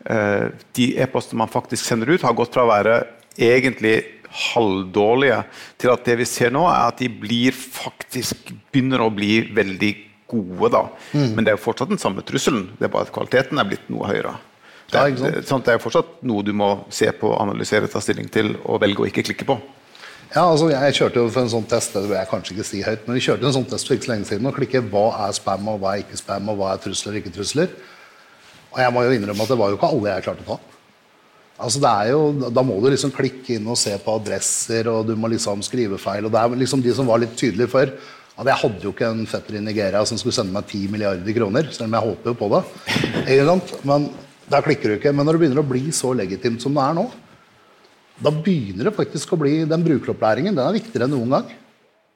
uh, 0.09 0.51
de 0.75 0.89
e-postene 0.99 1.39
man 1.39 1.51
faktisk 1.51 1.87
sender 1.87 2.11
ut, 2.11 2.25
har 2.27 2.35
gått 2.35 2.51
fra 2.51 2.65
å 2.65 2.71
være 2.73 2.97
egentlig 3.39 4.01
halvdårlige 4.35 5.37
til 5.79 5.93
at 5.93 6.03
det 6.07 6.17
vi 6.19 6.27
ser 6.27 6.51
nå, 6.51 6.65
er 6.67 6.89
at 6.89 6.99
de 6.99 7.07
blir 7.07 7.55
faktisk 7.55 8.51
begynner 8.73 9.05
å 9.05 9.13
bli 9.13 9.45
veldig 9.55 9.93
gode. 10.27 10.73
da. 10.75 10.83
Mm. 11.13 11.29
Men 11.37 11.45
det 11.45 11.53
er 11.53 11.55
jo 11.55 11.63
fortsatt 11.63 11.93
den 11.93 12.01
samme 12.01 12.25
trusselen, 12.27 12.73
det 12.75 12.89
er 12.89 12.91
bare 12.91 13.07
at 13.07 13.15
kvaliteten 13.15 13.61
er 13.61 13.71
blitt 13.71 13.87
noe 13.93 14.11
høyere. 14.11 14.35
Det 14.91 14.99
er, 14.99 15.15
det, 15.15 15.45
det 15.47 15.73
er 15.73 15.81
fortsatt 15.81 16.19
noe 16.27 16.43
du 16.45 16.51
må 16.53 16.69
se 16.93 17.07
på, 17.15 17.31
analysere, 17.39 17.87
ta 17.89 18.03
stilling 18.03 18.27
til 18.31 18.53
og 18.65 18.83
velge 18.83 19.01
å 19.05 19.07
ikke 19.09 19.23
klikke 19.31 19.47
på. 19.47 19.57
Ja, 20.35 20.49
altså 20.51 20.67
Jeg 20.67 20.95
kjørte 20.97 21.21
jo 21.21 21.29
for 21.31 21.45
en 21.45 21.51
sånn 21.53 21.67
test 21.71 21.93
det 21.95 22.01
vil 22.09 22.17
jeg 22.17 22.27
kanskje 22.27 22.55
ikke 22.57 22.67
si 22.67 22.81
høyt, 22.83 23.05
men 23.07 23.15
vi 23.15 23.21
kjørte 23.23 23.47
en 23.47 23.53
sånn 23.55 23.67
test 23.71 23.87
for 23.87 23.95
ikke 23.95 24.09
så 24.09 24.11
lenge 24.11 24.27
siden 24.27 24.49
og 24.49 24.57
klikke 24.57 24.81
hva 24.91 25.03
er 25.29 25.35
spam 25.37 25.69
og 25.71 25.77
hva 25.79 25.93
er 25.95 26.01
ikke 26.03 26.19
spam, 26.19 26.49
og 26.51 26.57
hva 26.59 26.73
er 26.73 26.81
trusler 26.83 27.15
og 27.15 27.19
ikke 27.21 27.31
trusler. 27.37 27.71
Og 28.73 28.81
jeg 28.83 28.91
må 28.91 29.05
jo 29.05 29.13
innrømme 29.15 29.45
at 29.45 29.53
det 29.53 29.57
var 29.61 29.71
jo 29.71 29.77
ikke 29.79 29.91
alle 29.95 30.11
jeg 30.11 30.25
klarte 30.25 30.43
å 30.43 30.49
ta. 30.49 30.57
Altså 31.55 31.79
det 31.79 31.93
er 32.01 32.11
jo, 32.11 32.19
Da 32.51 32.65
må 32.67 32.81
du 32.83 32.89
liksom 32.91 33.15
klikke 33.15 33.55
inn 33.55 33.71
og 33.71 33.79
se 33.79 33.95
på 33.95 34.17
adresser, 34.19 34.91
og 34.91 35.07
du 35.07 35.15
må 35.15 35.31
liksom 35.31 35.63
skrive 35.63 35.95
feil. 36.03 36.27
og 36.27 36.35
Det 36.35 36.41
er 36.43 36.59
liksom 36.65 36.83
de 36.83 36.99
som 36.99 37.07
var 37.07 37.23
litt 37.23 37.39
tydelige 37.39 37.71
før. 37.71 37.95
at 38.35 38.45
Jeg 38.51 38.59
hadde 38.59 38.83
jo 38.83 38.91
ikke 38.91 39.07
en 39.07 39.25
fetter 39.25 39.55
i 39.55 39.63
Nigeria 39.63 40.03
som 40.03 40.19
skulle 40.19 40.35
sende 40.35 40.51
meg 40.51 40.67
10 40.67 40.91
milliarder 40.91 41.31
kroner, 41.31 41.71
selv 41.71 41.87
om 41.87 41.95
jeg 41.95 42.09
håper 42.11 42.33
jo 42.33 42.39
på 42.43 42.51
det. 42.51 43.79
Men 43.87 44.09
da 44.51 44.59
klikker 44.59 44.83
du 44.83 44.99
ikke. 44.99 45.15
Men 45.15 45.25
når 45.25 45.37
det 45.37 45.39
begynner 45.45 45.63
å 45.63 45.69
bli 45.69 45.91
så 45.95 46.11
legitimt 46.11 46.59
som 46.61 46.75
det 46.75 46.83
er 46.83 46.99
nå, 46.99 47.07
da 48.15 48.31
begynner 48.31 48.87
det 48.87 48.95
faktisk 48.95 49.33
å 49.35 49.39
bli 49.39 49.57
Den 49.67 49.83
brukeropplæringen 49.83 50.55
den 50.55 50.63
er 50.63 50.77
viktigere 50.77 51.07
enn 51.07 51.15
noen 51.17 51.35
gang. 51.35 51.49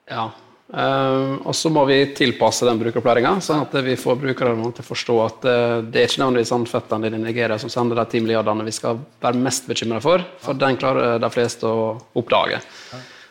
Ja. 0.09 0.29
Uh, 0.69 1.41
og 1.49 1.55
så 1.57 1.71
må 1.73 1.81
vi 1.89 1.97
tilpasse 2.13 2.67
den 2.67 2.77
brukeropplæringa, 2.77 3.39
sånn 3.41 3.63
at 3.63 3.73
vi 3.81 3.95
får 3.97 4.19
brukerne 4.21 4.67
til 4.77 4.83
å 4.83 4.85
forstå 4.85 5.15
at 5.23 5.47
uh, 5.49 5.53
det 5.81 6.03
er 6.03 6.11
ikke 6.11 6.21
nødvendigvis 6.21 6.53
anfettene 6.53 7.09
i 7.09 7.21
Nigeria 7.23 7.57
som 7.57 7.71
sender 7.73 7.97
de 7.97 8.05
ti 8.11 8.21
milliardene 8.21 8.67
vi 8.67 8.73
skal 8.77 8.99
være 9.23 9.41
mest 9.41 9.65
bekymra 9.65 9.97
for, 10.03 10.21
for 10.43 10.59
den 10.61 10.77
klarer 10.77 11.17
de 11.21 11.31
fleste 11.33 11.65
å 11.65 11.95
oppdage. 12.21 12.61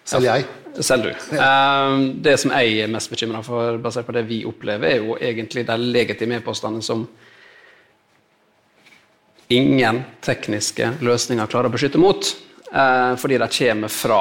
Selv 0.09 0.27
jeg. 0.27 0.49
Selv 0.83 1.07
du. 1.07 1.13
Uh, 1.39 2.19
det 2.27 2.35
som 2.43 2.57
jeg 2.57 2.83
er 2.83 2.91
mest 2.91 3.15
bekymra 3.15 3.45
for, 3.47 3.79
basert 3.87 4.09
på 4.09 4.17
det 4.19 4.27
vi 4.27 4.41
opplever, 4.49 4.91
er 4.91 5.07
jo 5.07 5.15
egentlig 5.23 5.63
de 5.69 5.79
legitime 5.79 6.41
e-postene 6.41 6.83
som 6.83 7.07
ingen 9.55 10.03
tekniske 10.27 10.91
løsninger 11.07 11.55
klarer 11.55 11.71
å 11.71 11.77
beskytte 11.79 12.03
mot 12.03 12.35
eh, 12.73 13.15
fordi 13.17 13.39
de 13.39 13.49
kommer 13.59 13.89
fra 13.93 14.21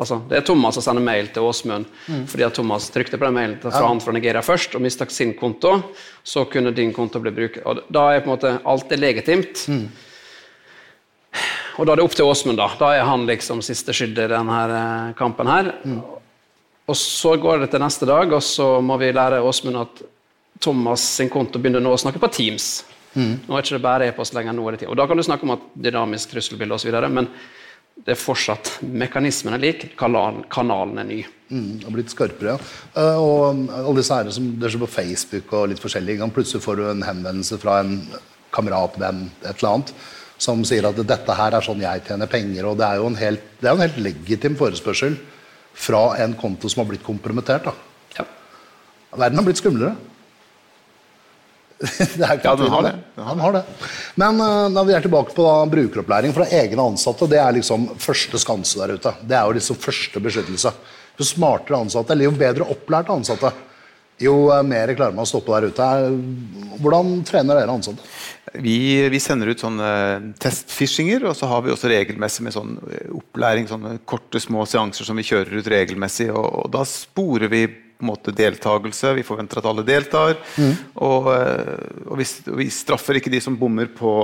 Altså, 0.00 0.16
det 0.30 0.38
er 0.38 0.44
Thomas 0.48 0.78
som 0.78 0.84
sender 0.86 1.04
mail 1.04 1.26
til 1.28 1.44
Åsmund 1.44 1.84
mm. 1.84 2.22
fordi 2.30 2.44
at 2.46 2.54
Thomas 2.56 2.86
trykte 2.88 3.18
på 3.20 3.26
den 3.26 3.34
mailen 3.36 3.58
fra 3.60 3.68
ja. 3.74 3.82
han 3.84 3.98
fra 4.00 4.14
Nigeria 4.16 4.40
først 4.40 4.72
og 4.78 4.80
mista 4.80 5.04
sin 5.12 5.34
konto. 5.36 5.74
Så 6.24 6.46
kunne 6.48 6.72
din 6.72 6.94
konto 6.96 7.20
bli 7.20 7.32
brukt. 7.36 7.58
Og 7.68 7.82
da 7.92 8.06
er 8.14 8.22
på 8.24 8.30
en 8.30 8.32
måte 8.32 8.54
alt 8.64 8.94
er 8.96 9.02
legitimt. 9.02 9.66
Mm. 9.68 9.90
Og 11.76 11.84
da 11.84 11.92
er 11.92 12.00
det 12.00 12.06
opp 12.06 12.16
til 12.16 12.30
Åsmund. 12.32 12.56
Da 12.56 12.70
Da 12.80 12.94
er 12.96 13.04
han 13.04 13.28
liksom 13.28 13.60
siste 13.60 13.92
skydd 13.92 14.16
i 14.24 14.30
denne 14.32 14.62
eh, 14.78 15.12
kampen 15.20 15.52
her. 15.52 15.74
Mm. 15.84 16.00
Og 16.88 16.96
så 16.96 17.36
går 17.36 17.60
det 17.60 17.70
til 17.70 17.84
neste 17.84 18.08
dag, 18.08 18.32
og 18.32 18.42
så 18.42 18.80
må 18.80 18.96
vi 18.98 19.12
lære 19.12 19.44
Åsmund 19.44 19.84
at 19.84 20.02
Thomas 20.60 21.04
sin 21.16 21.28
konto 21.28 21.60
begynner 21.60 21.80
nå 21.80 21.92
å 21.92 22.00
snakke 22.00 22.20
på 22.20 22.32
Teams. 22.32 22.86
Mm. 23.14 23.46
Nå 23.46 23.56
er 23.56 23.62
det 23.62 23.68
ikke 23.68 23.84
bare 23.84 24.08
e-post 24.10 24.34
lenger. 24.34 24.56
nå 24.56 24.66
er 24.66 24.72
det 24.72 24.80
tid. 24.86 24.88
Og 24.88 24.96
Da 24.96 25.06
kan 25.06 25.16
du 25.16 25.22
snakke 25.22 25.44
om 25.44 25.58
at 25.58 25.72
dynamisk 25.74 26.32
trusselbilde 26.32 26.74
osv. 26.74 26.90
Men 27.08 27.28
det 28.06 28.14
er 28.14 28.20
fortsatt 28.20 28.78
Mekanismen 28.86 29.54
er 29.56 29.62
lik, 29.62 29.84
kanalen, 29.98 30.98
er 30.98 31.06
ny. 31.08 31.20
Mm, 31.50 31.82
har 31.82 31.94
blitt 31.94 32.12
skarpere, 32.12 32.54
ja. 32.54 32.70
Uh, 32.94 33.18
og 33.18 33.40
um, 33.50 33.64
alle 33.74 33.96
disse 33.98 34.14
her 34.14 34.30
som 34.34 34.52
det 34.60 34.70
er 34.70 34.80
på 34.80 34.90
Facebook 34.90 35.52
og 35.58 35.68
litt 35.72 35.82
forskjellig, 35.82 36.20
plutselig 36.34 36.62
får 36.64 36.78
du 36.78 36.84
en 36.86 37.04
henvendelse 37.04 37.58
fra 37.60 37.80
en 37.82 37.96
kamerat, 38.54 38.96
venn, 39.02 39.26
et 39.42 39.52
eller 39.52 39.72
annet, 39.72 39.92
som 40.40 40.62
sier 40.64 40.86
at 40.88 40.96
'dette 40.96 41.36
her 41.36 41.56
er 41.56 41.66
sånn 41.66 41.82
jeg 41.82 42.04
tjener 42.06 42.30
penger'. 42.30 42.70
og 42.70 42.78
Det 42.78 42.86
er 42.86 42.96
jo 42.96 43.06
en 43.10 43.18
helt, 43.18 43.42
det 43.60 43.68
er 43.68 43.74
en 43.74 43.84
helt 43.84 44.00
legitim 44.00 44.56
forespørsel 44.56 45.18
fra 45.74 46.16
en 46.22 46.34
konto 46.34 46.68
som 46.68 46.84
har 46.84 46.90
blitt 46.90 47.04
kompromittert. 47.04 47.64
da. 47.64 47.74
Ja. 48.18 48.24
Verden 49.16 49.38
har 49.38 49.44
blitt 49.44 49.60
skumlere. 49.60 49.96
ja, 52.18 52.56
den 52.56 52.68
har 52.68 52.82
det. 52.82 52.94
Han 53.16 53.40
har 53.40 53.52
det. 53.52 53.62
Men 54.14 54.40
uh, 54.40 54.68
når 54.68 54.84
vi 54.84 54.94
er 54.96 55.04
tilbake 55.04 55.32
på 55.36 55.44
da, 55.46 55.54
brukeropplæring 55.70 56.34
fra 56.36 56.44
egne 56.52 56.84
ansatte, 56.92 57.28
det 57.30 57.40
er 57.40 57.56
liksom 57.56 57.88
første 58.00 58.40
skanse 58.42 58.82
der 58.82 58.98
ute. 58.98 59.14
Det 59.24 59.36
er 59.36 59.48
jo 59.48 59.56
liksom 59.56 59.80
første 59.80 60.20
beskyttelse. 60.20 60.74
Jo 61.16 61.26
smartere 61.26 61.80
ansatte, 61.80 62.12
eller 62.12 62.28
jo 62.28 62.36
bedre 62.36 62.68
opplærte 62.72 63.16
ansatte, 63.16 63.52
jo 64.20 64.34
uh, 64.52 64.60
mer 64.66 64.92
klarer 64.92 65.16
man 65.16 65.24
å 65.24 65.30
stoppe 65.30 65.56
der 65.56 65.72
ute. 65.72 65.88
Hvordan 66.84 67.22
trener 67.28 67.62
dere 67.62 67.72
ansatte? 67.72 68.04
Vi, 68.60 68.76
vi 69.08 69.20
sender 69.22 69.48
ut 69.48 69.62
sånne 69.62 69.90
testfishinger, 70.42 71.24
og 71.30 71.36
så 71.38 71.48
har 71.48 71.64
vi 71.64 71.72
også 71.72 71.88
regelmessig 71.88 72.44
med 72.44 72.56
sånn 72.56 72.74
eh, 72.90 73.06
opplæring, 73.14 73.68
sånne 73.70 74.00
korte, 74.08 74.42
små 74.42 74.66
seanser 74.68 75.06
som 75.06 75.16
vi 75.16 75.24
kjører 75.28 75.62
ut 75.62 75.70
regelmessig. 75.70 76.28
og, 76.34 76.48
og 76.64 76.74
da 76.74 76.84
sporer 76.88 77.48
vi 77.52 77.62
på 78.00 78.06
en 78.06 78.10
måte 78.10 78.34
deltakelse. 78.34 79.14
Vi 79.18 79.26
forventer 79.26 79.60
at 79.60 79.68
alle 79.70 79.84
deltar. 79.86 80.38
Mm. 80.56 80.72
Og, 81.06 81.30
eh, 81.34 82.04
og, 82.08 82.14
vi, 82.20 82.26
vi, 82.62 82.68
straffer 82.72 83.20
ikke 83.20 83.32
de 83.32 83.42
som 83.44 83.58
bommer 83.60 83.90
på 83.92 84.14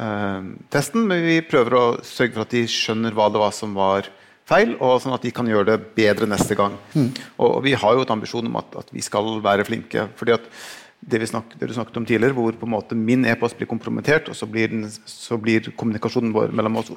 eh, 0.00 0.52
testen, 0.72 1.04
men 1.08 1.24
vi 1.26 1.42
prøver 1.44 1.76
å 1.76 1.86
sørge 2.06 2.34
for 2.34 2.46
at 2.46 2.56
de 2.56 2.64
skjønner 2.70 3.16
hva 3.16 3.28
det 3.32 3.42
var 3.42 3.54
som 3.56 3.76
var 3.76 4.08
feil, 4.46 4.76
og 4.78 5.00
sånn 5.02 5.16
at 5.16 5.24
de 5.26 5.32
kan 5.34 5.48
gjøre 5.50 5.72
det 5.72 5.92
bedre 5.96 6.28
neste 6.30 6.56
gang. 6.58 6.76
Mm. 6.94 7.10
Og, 7.36 7.46
og, 7.48 7.60
vi 7.66 7.76
har 7.76 7.96
jo 7.96 8.04
et 8.06 8.14
ambisjon 8.14 8.48
om 8.48 8.58
at, 8.62 8.76
at 8.84 8.92
vi 8.94 9.04
skal 9.04 9.36
være 9.44 9.66
flinke. 9.66 10.08
fordi 10.16 10.36
at 10.38 10.50
det, 11.00 11.18
vi 11.18 11.26
snak, 11.26 11.52
det, 11.58 11.68
du 11.68 11.74
snakket 11.74 11.96
om 12.00 12.06
tidligere, 12.06 12.34
hvor 12.34 12.56
på 12.56 12.66
en 12.66 12.72
måte 12.72 12.96
min 12.98 13.24
e-post 13.28 13.58
blir 13.58 13.68
kompromittert, 13.70 14.30
og 14.32 14.36
så 14.38 14.48
blir, 14.50 14.70
den, 14.72 14.86
så 15.06 15.38
blir 15.38 15.68
kommunikasjonen 15.78 16.32
vår 16.34 16.54
mellom 16.56 16.80
oss 16.80 16.90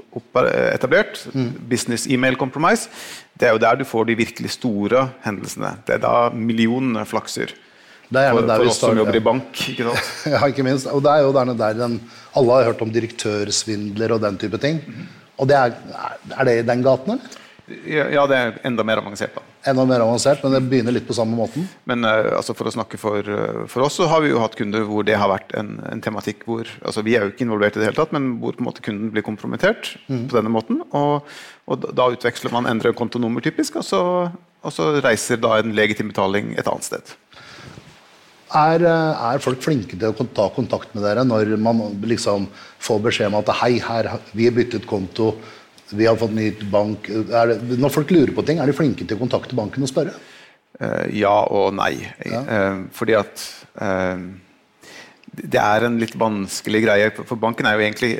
etablert. 0.74 1.22
Mm. 1.34 1.52
Business 1.70 2.08
email 2.10 2.38
compromise. 2.40 2.90
Det 3.38 3.50
er 3.50 3.54
jo 3.56 3.62
der 3.62 3.80
du 3.80 3.86
får 3.88 4.10
de 4.10 4.18
virkelig 4.20 4.56
store 4.56 5.10
hendelsene. 5.26 5.76
Det 5.86 6.00
er 6.00 6.06
da 6.06 6.16
millionene 6.34 7.06
flakser. 7.10 7.54
Er 8.10 8.34
for, 8.34 8.48
for 8.50 8.72
oss 8.72 8.80
som 8.82 8.98
jobber 8.98 9.20
i 9.20 9.22
bank. 9.22 9.60
ikke 9.70 9.86
sant? 9.86 10.08
Ja, 10.34 10.42
ikke 10.50 10.66
minst. 10.66 10.90
Og 10.90 11.04
det 11.06 11.14
er 11.14 11.28
jo 11.28 11.36
der, 11.36 11.54
der 11.60 11.78
den, 11.78 12.00
Alle 12.40 12.58
har 12.58 12.72
hørt 12.72 12.82
om 12.82 12.90
direktørsvindler 12.94 14.16
og 14.16 14.24
den 14.26 14.40
type 14.42 14.58
ting. 14.62 14.82
Og 15.38 15.48
det 15.48 15.60
er, 15.60 15.78
er 16.34 16.50
det 16.50 16.58
i 16.64 16.66
den 16.68 16.82
gaten, 16.84 17.16
eller? 17.16 17.38
Ja, 17.86 18.08
ja, 18.10 18.26
det 18.26 18.38
er 18.38 18.56
enda 18.66 18.84
mer 18.84 19.04
avansert. 19.04 19.38
da. 19.38 19.46
Enda 19.68 19.84
mer 19.84 20.00
avansert, 20.00 20.40
men 20.46 20.54
det 20.56 20.62
begynner 20.72 20.94
litt 20.96 21.04
på 21.10 21.16
samme 21.18 21.36
måten. 21.36 21.66
Men 21.90 22.06
eh, 22.08 22.30
altså 22.38 22.54
for 22.56 22.70
å 22.70 22.72
snakke 22.72 22.96
for, 22.98 23.20
eh, 23.28 23.66
for 23.68 23.84
oss, 23.84 23.98
så 24.00 24.08
har 24.08 24.22
vi 24.24 24.30
jo 24.32 24.40
hatt 24.40 24.56
kunder 24.56 24.86
hvor 24.88 25.04
det 25.04 25.18
har 25.20 25.28
vært 25.34 25.52
en, 25.60 25.74
en 25.92 26.00
tematikk 26.06 26.46
hvor 26.48 26.64
altså 26.80 27.04
Vi 27.04 27.18
er 27.18 27.26
jo 27.28 27.34
ikke 27.34 27.44
involvert 27.44 27.76
i 27.76 27.82
det 27.82 27.90
hele 27.90 28.00
tatt, 28.00 28.14
men 28.16 28.38
hvor 28.40 28.56
måte 28.64 28.80
kunden 28.86 29.12
blir 29.12 29.26
kompromittert 29.28 29.98
på 30.08 30.32
denne 30.38 30.54
måten. 30.54 30.80
Og, 30.96 31.28
og 31.68 31.82
da- 31.84 31.92
da 32.00 32.08
utveksler 32.16 32.56
man 32.56 32.72
endrer 32.72 32.96
kontonummer, 32.96 33.44
typisk, 33.44 33.76
og 33.82 33.84
så, 33.90 34.02
og 34.64 34.72
så 34.76 34.94
reiser 35.04 35.42
da 35.44 35.58
en 35.60 35.76
legitim 35.76 36.14
betaling 36.14 36.54
et 36.56 36.68
annet 36.72 36.88
sted. 36.88 37.16
Er, 38.56 38.82
eh, 38.82 39.20
er 39.36 39.44
folk 39.44 39.60
flinke 39.62 39.94
til 40.00 40.10
å 40.10 40.26
ta 40.34 40.48
kontakt 40.56 40.96
med 40.96 41.04
dere 41.06 41.22
når 41.28 41.52
man 41.62 41.84
liksom 42.02 42.48
får 42.82 43.04
beskjed 43.06 43.28
om 43.30 43.42
at 43.44 43.52
hei, 43.60 43.76
her, 43.84 44.08
vi 44.34 44.48
har 44.48 44.56
byttet 44.56 44.88
konto, 44.90 45.34
vi 45.96 46.06
har 46.06 46.18
fått 46.20 46.36
nytt 46.36 46.62
bank 46.72 47.08
det, 47.08 47.60
Når 47.80 47.94
folk 47.94 48.12
lurer 48.14 48.34
på 48.36 48.46
ting, 48.46 48.60
er 48.60 48.70
de 48.70 48.76
flinke 48.78 49.08
til 49.08 49.18
å 49.18 49.22
kontakte 49.24 49.58
banken 49.58 49.86
og 49.86 49.92
spørre? 49.92 50.14
Eh, 50.80 51.20
ja 51.20 51.34
og 51.50 51.74
nei. 51.76 51.96
Eh, 52.24 52.86
fordi 52.96 53.18
at 53.20 53.44
eh, 53.82 54.22
det 55.40 55.62
er 55.62 55.86
en 55.88 56.00
litt 56.02 56.16
vanskelig 56.20 56.82
greie. 56.86 57.12
For 57.20 57.40
banken 57.40 57.68
er 57.68 57.78
jo 57.78 57.86
egentlig 57.86 58.12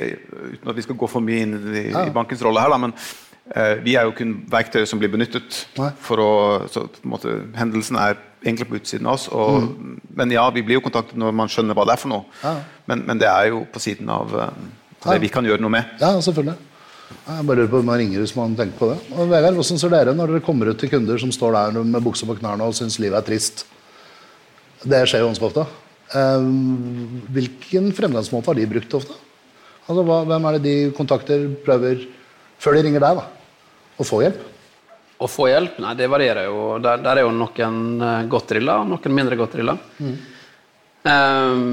Uten 0.54 0.72
at 0.72 0.78
vi 0.78 0.84
skal 0.84 0.98
gå 1.00 1.08
for 1.10 1.24
mye 1.24 1.44
inn 1.44 1.58
i, 1.74 1.84
i 1.90 2.14
bankens 2.14 2.42
rolle 2.44 2.62
her, 2.62 2.72
da, 2.72 2.78
men 2.80 2.94
uh, 2.94 3.74
vi 3.84 3.94
er 3.98 4.06
jo 4.08 4.14
kun 4.16 4.32
verktøy 4.50 4.82
som 4.88 4.98
blir 4.98 5.10
benyttet. 5.12 5.60
Nei. 5.78 5.90
for 6.00 6.22
å, 6.22 6.30
så 6.72 6.86
måte, 7.06 7.34
Hendelsen 7.58 7.98
er 8.00 8.16
egentlig 8.40 8.70
på 8.70 8.78
utsiden 8.80 9.10
av 9.10 9.18
oss. 9.18 9.28
Og, 9.28 9.68
Men 10.16 10.32
ja, 10.32 10.46
vi 10.54 10.64
blir 10.66 10.78
jo 10.78 10.84
kontaktet 10.86 11.18
når 11.20 11.36
man 11.36 11.50
skjønner 11.52 11.76
hva 11.76 11.84
det 11.86 11.94
er 11.94 12.02
for 12.02 12.12
noe. 12.12 12.24
Ja. 12.42 12.56
Men, 12.90 13.04
men 13.06 13.20
det 13.20 13.28
er 13.30 13.50
jo 13.52 13.62
på 13.70 13.82
siden 13.82 14.10
av 14.10 14.34
uh, 14.34 14.48
det 15.04 15.16
Ja. 15.16 15.20
vi 15.22 15.32
kan 15.32 15.46
gjøre 15.46 15.62
noe 15.62 15.76
med. 15.76 15.96
Ja, 16.00 16.14
selvfølgelig. 16.20 16.56
Jeg 17.10 17.46
bare 17.46 17.58
lurer 17.60 17.70
på 17.70 17.82
man 17.86 17.98
ringer 18.00 18.22
hvis 18.22 18.34
man 18.36 18.54
tenker 18.58 18.78
på 18.78 18.88
det. 18.92 18.98
Og 19.14 19.30
Vegard, 19.30 19.56
Hvordan 19.58 19.80
ser 19.82 19.92
dere 19.92 20.14
når 20.16 20.34
dere 20.34 20.44
kommer 20.46 20.70
ut 20.70 20.78
til 20.80 20.90
kunder 20.92 21.18
som 21.20 21.32
står 21.34 21.56
der 21.56 21.82
med 21.82 22.04
buksa 22.04 22.28
på 22.28 22.38
knærne 22.38 22.66
og 22.66 22.76
syns 22.78 22.98
livet 23.02 23.18
er 23.18 23.26
trist? 23.26 23.64
Det 24.82 25.02
skjer 25.08 25.24
jo 25.24 25.30
ganske 25.30 25.48
ofte. 25.50 25.66
Eh, 26.16 26.46
hvilken 27.36 27.90
fremgangsmåte 27.96 28.50
har 28.50 28.58
de 28.58 28.70
brukt 28.70 28.96
ofte? 28.98 29.18
Altså, 29.86 30.04
Hvem 30.06 30.46
er 30.46 30.56
det 30.56 30.62
de 30.64 30.74
kontakter, 30.96 31.46
prøver, 31.66 32.06
før 32.62 32.76
de 32.76 32.84
ringer 32.86 33.02
deg, 33.02 33.20
da? 33.20 33.62
Og 34.00 34.08
får 34.08 34.26
hjelp? 34.26 34.42
Å 35.20 35.28
få 35.28 35.50
hjelp? 35.50 35.80
Nei, 35.84 35.94
det 35.98 36.08
varierer 36.08 36.46
jo. 36.48 36.60
Der, 36.80 37.00
der 37.04 37.20
er 37.20 37.26
jo 37.26 37.32
noen 37.36 37.80
eh, 38.00 38.28
godt 38.32 38.54
drilla, 38.54 38.80
noen 38.88 39.16
mindre 39.16 39.36
godt 39.36 39.58
drilla. 39.58 39.76
Ehm, 41.08 41.64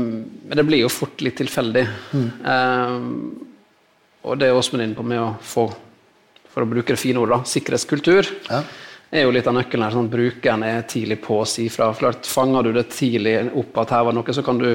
men 0.48 0.60
det 0.60 0.66
blir 0.68 0.84
jo 0.84 0.92
fort 0.92 1.22
litt 1.24 1.38
tilfeldig. 1.40 1.84
Ehm, 2.16 3.12
og 4.28 4.40
det 4.40 4.50
er 4.50 4.58
Åsmund 4.58 4.84
inne 4.84 4.98
på 4.98 5.06
med 5.08 5.22
å 5.22 5.32
få, 5.42 5.68
for 6.52 6.66
å 6.66 6.70
bruke 6.70 6.94
det 6.94 7.02
fine 7.02 7.22
ordet, 7.24 7.42
sikkerhetskultur. 7.50 8.30
Ja. 8.50 8.62
er 9.12 9.24
jo 9.24 9.32
litt 9.32 9.48
av 9.48 9.56
nøkkelen 9.56 9.86
her, 9.86 9.96
sånn 9.96 10.10
at 10.10 10.16
brukeren 10.16 10.66
er 10.68 10.88
tidlig 10.90 11.22
på 11.24 11.42
å 11.42 11.48
si 11.48 11.70
fra. 11.72 11.94
Klart, 11.96 12.28
Fanger 12.28 12.68
du 12.68 12.74
det 12.76 12.90
tidlig 12.92 13.40
opp 13.56 13.78
at 13.84 13.96
her 13.96 14.08
var 14.10 14.18
noe, 14.18 14.36
så 14.36 14.44
kan 14.44 14.60
du 14.60 14.72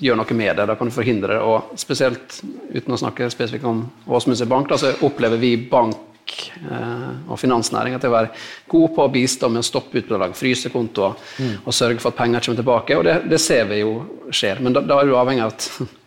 gjøre 0.00 0.20
noe 0.22 0.36
med 0.36 0.56
det. 0.56 0.68
Da 0.70 0.76
kan 0.78 0.88
du 0.88 0.94
forhindre 0.94 1.36
det. 1.36 1.40
Og 1.44 1.74
spesielt, 1.80 2.40
uten 2.72 2.96
å 2.96 3.00
snakke 3.00 3.28
spesifikt 3.32 3.68
om 3.68 3.84
Åsmunds 4.08 4.44
bank, 4.48 4.70
da, 4.72 4.80
så 4.80 4.94
opplever 5.04 5.40
vi 5.40 5.52
bank 5.70 6.34
eh, 6.64 7.06
og 7.28 7.36
finansnæring 7.40 7.96
at 7.96 8.04
det 8.04 8.08
å 8.08 8.16
være 8.16 8.32
god 8.70 8.96
på 8.96 9.04
å 9.04 9.12
bistå 9.12 9.52
med 9.52 9.60
å 9.60 9.68
stoppe 9.68 10.00
utbetaling, 10.00 10.36
fryse 10.38 10.72
kontoer 10.72 11.16
og 11.60 11.76
sørge 11.76 12.00
for 12.00 12.14
at 12.14 12.20
penger 12.22 12.46
kommer 12.46 12.62
tilbake. 12.62 12.98
Og 12.98 13.08
det, 13.08 13.20
det 13.30 13.40
ser 13.42 13.68
vi 13.70 13.82
jo 13.82 13.96
skjer. 14.32 14.64
Men 14.64 14.76
da, 14.76 14.84
da 14.86 15.00
er 15.00 15.10
du 15.10 15.18
avhengig 15.18 15.44
av 15.44 15.56
at 15.56 15.98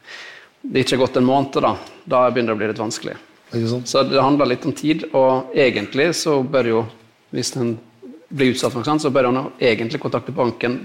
det 0.64 0.84
ikke 0.86 0.96
er 0.98 1.02
gått 1.04 1.18
en 1.20 1.28
måned. 1.28 1.60
Da 1.62 1.76
Da 2.08 2.30
begynner 2.32 2.54
det 2.54 2.58
å 2.58 2.62
bli 2.62 2.68
litt 2.72 2.82
vanskelig. 2.82 3.16
Ikke 3.54 3.70
sant? 3.70 3.88
Så 3.88 4.04
det 4.10 4.20
handler 4.22 4.50
litt 4.50 4.66
om 4.66 4.74
tid, 4.74 5.06
og 5.14 5.54
egentlig 5.56 6.10
så 6.18 6.40
bør 6.44 6.68
jo, 6.72 6.82
hvis 7.32 7.54
en 7.60 7.76
blir 8.34 8.52
utsatt 8.56 8.72
for 8.74 8.82
noe 8.82 8.88
sånt, 8.90 9.04
så 9.06 9.12
bør 9.14 9.30
han 9.30 9.36
jo 9.40 9.46
egentlig 9.62 10.02
kontakte 10.02 10.34
banken 10.36 10.80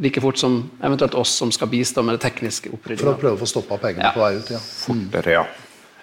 like 0.00 0.20
fort 0.20 0.38
som 0.40 0.70
eventuelt 0.82 1.14
oss 1.14 1.28
som 1.36 1.52
skal 1.52 1.68
bistå 1.68 2.02
med 2.02 2.16
det 2.16 2.22
tekniske 2.24 2.70
For 2.72 3.12
å 3.12 3.16
prøve 3.20 3.36
å 3.36 3.40
få 3.42 3.46
stoppa 3.46 3.76
pengene 3.78 4.08
Ja. 4.08 4.12
på 4.16 4.20
vei 4.24 4.36
ut. 4.38 4.50
ja. 4.50 4.58
Fortere, 4.58 5.30
ja. 5.36 5.44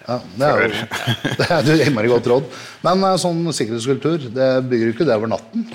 Ja, 0.08 0.20
det 0.38 0.46
er 0.46 0.62
jo 0.62 0.68
det 1.38 1.46
er 1.50 1.58
et 1.58 1.86
innmari 1.88 2.08
godt 2.08 2.26
råd. 2.30 2.44
Men 2.86 3.02
eh, 3.04 3.16
sånn 3.20 3.42
sikkerhetskultur, 3.52 4.30
det 4.32 4.48
bygger 4.70 4.86
jo 4.86 4.94
ikke 4.94 5.04
det 5.08 5.16
over 5.18 5.28
natten. 5.34 5.66